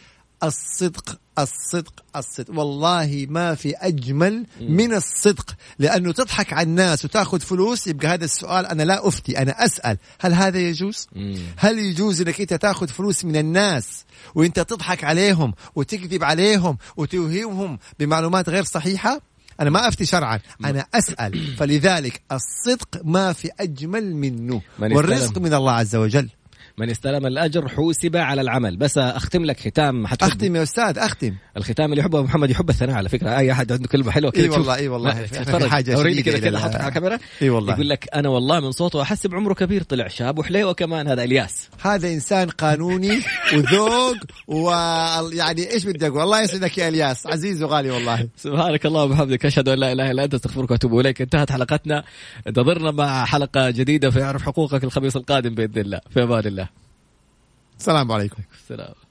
الصدق 0.43 1.19
الصدق 1.39 2.03
الصدق. 2.15 2.59
والله 2.59 3.25
ما 3.29 3.55
في 3.55 3.73
أجمل 3.75 4.45
من 4.61 4.93
الصدق 4.93 5.55
لأنه 5.79 6.11
تضحك 6.11 6.53
على 6.53 6.67
الناس 6.67 7.05
وتأخذ 7.05 7.39
فلوس 7.39 7.87
يبقى 7.87 8.07
هذا 8.07 8.25
السؤال 8.25 8.65
أنا 8.65 8.83
لا 8.83 9.07
أفتي 9.07 9.37
أنا 9.37 9.65
أسأل. 9.65 9.97
هل 10.19 10.33
هذا 10.33 10.59
يجوز؟ 10.59 11.07
هل 11.57 11.79
يجوز 11.79 12.21
أنك 12.21 12.41
أنت 12.41 12.53
تأخذ 12.53 12.87
فلوس 12.87 13.25
من 13.25 13.35
الناس 13.35 14.05
وأنت 14.35 14.59
تضحك 14.59 15.03
عليهم 15.03 15.53
وتكذب 15.75 16.23
عليهم 16.23 16.77
وتوهمهم 16.97 17.79
بمعلومات 17.99 18.49
غير 18.49 18.63
صحيحة؟ 18.63 19.21
أنا 19.59 19.69
ما 19.69 19.87
أفتي 19.87 20.05
شرعا. 20.05 20.39
أنا 20.65 20.85
أسأل. 20.93 21.55
فلذلك 21.57 22.21
الصدق 22.31 23.01
ما 23.03 23.33
في 23.33 23.49
أجمل 23.59 24.15
منه. 24.15 24.61
والرزق 24.79 25.37
من 25.37 25.53
الله 25.53 25.71
عز 25.71 25.95
وجل. 25.95 26.29
من 26.77 26.89
استلم 26.89 27.25
الأجر 27.25 27.67
حوسب 27.67 28.15
على 28.15 28.41
العمل. 28.41 28.77
بس 28.77 28.97
أختم 28.97 29.45
لك 29.45 29.59
ختام 29.59 30.07
حتحب 30.07 30.29
أختم 30.29 30.55
يا 30.55 30.63
أستاذ 30.63 30.97
أختم. 30.97 31.33
الختام 31.57 31.91
اللي 31.91 32.01
يحبه 32.01 32.21
محمد 32.21 32.49
يحب 32.49 32.69
الثناء 32.69 32.95
على 32.95 33.09
فكرة. 33.09 33.37
أي 33.37 33.51
أحد 33.51 33.71
عنده 33.71 33.87
كلمة 33.87 34.11
حلوة 34.11 34.31
كذا 34.31 34.43
إي 34.43 34.49
والله 34.49 34.75
إي 34.75 34.87
والله. 34.87 35.25
تتفرج 35.25 35.67
حاجة 35.67 35.95
أوريني 35.95 36.21
كذا 36.21 36.39
كذا 36.39 36.59
حط 36.59 36.75
على 36.75 36.87
الكاميرا. 36.87 37.19
إي 37.41 37.49
والله. 37.49 37.73
يقول 37.73 37.89
لك 37.89 38.09
أنا 38.13 38.29
والله 38.29 38.59
من 38.59 38.71
صوته 38.71 39.01
أحسب 39.01 39.35
عمره 39.35 39.53
كبير 39.53 39.83
طلع 39.83 40.07
شاب 40.07 40.39
وحليوه 40.39 40.73
كمان 40.73 41.07
هذا 41.07 41.23
إلياس. 41.23 41.69
هذا 41.81 42.07
إنسان 42.13 42.49
قانوني 42.49 43.19
وذوق 43.53 44.15
ويعني 44.47 45.69
إيش 45.73 45.85
بدي 45.85 46.07
أقول؟ 46.07 46.21
الله 46.21 46.41
يسعدك 46.41 46.77
يا 46.77 46.87
إلياس. 46.87 47.27
عزيز 47.27 47.63
وغالي 47.63 47.91
والله. 47.91 48.27
سبحانك 48.37 48.85
اللهم 48.85 49.11
وبحمدك. 49.11 49.45
أشهد 49.45 49.69
أن 49.69 49.79
لا 49.79 49.91
إله 49.91 50.11
إلا 50.11 50.23
أنت 50.23 50.33
أستغفرك 50.33 50.71
وأتوب 50.71 50.99
إليك. 50.99 51.21
انتهت 51.21 51.51
حلقتنا. 51.51 52.03
انتظرنا 52.47 52.91
مع 52.91 53.25
حلقة 53.25 53.69
جديدة 53.69 54.09
في 54.09 54.23
اعرف 54.23 54.43
حقوقك 54.43 54.83
الخميس 54.83 55.15
القادم 55.15 55.55
بإذن 55.55 55.81
الله. 55.81 56.01
في 56.09 56.23
أمان 56.23 56.45
الله. 56.47 56.64
السلام 57.79 58.11
عليكم. 58.11 58.43
السلام. 58.53 59.04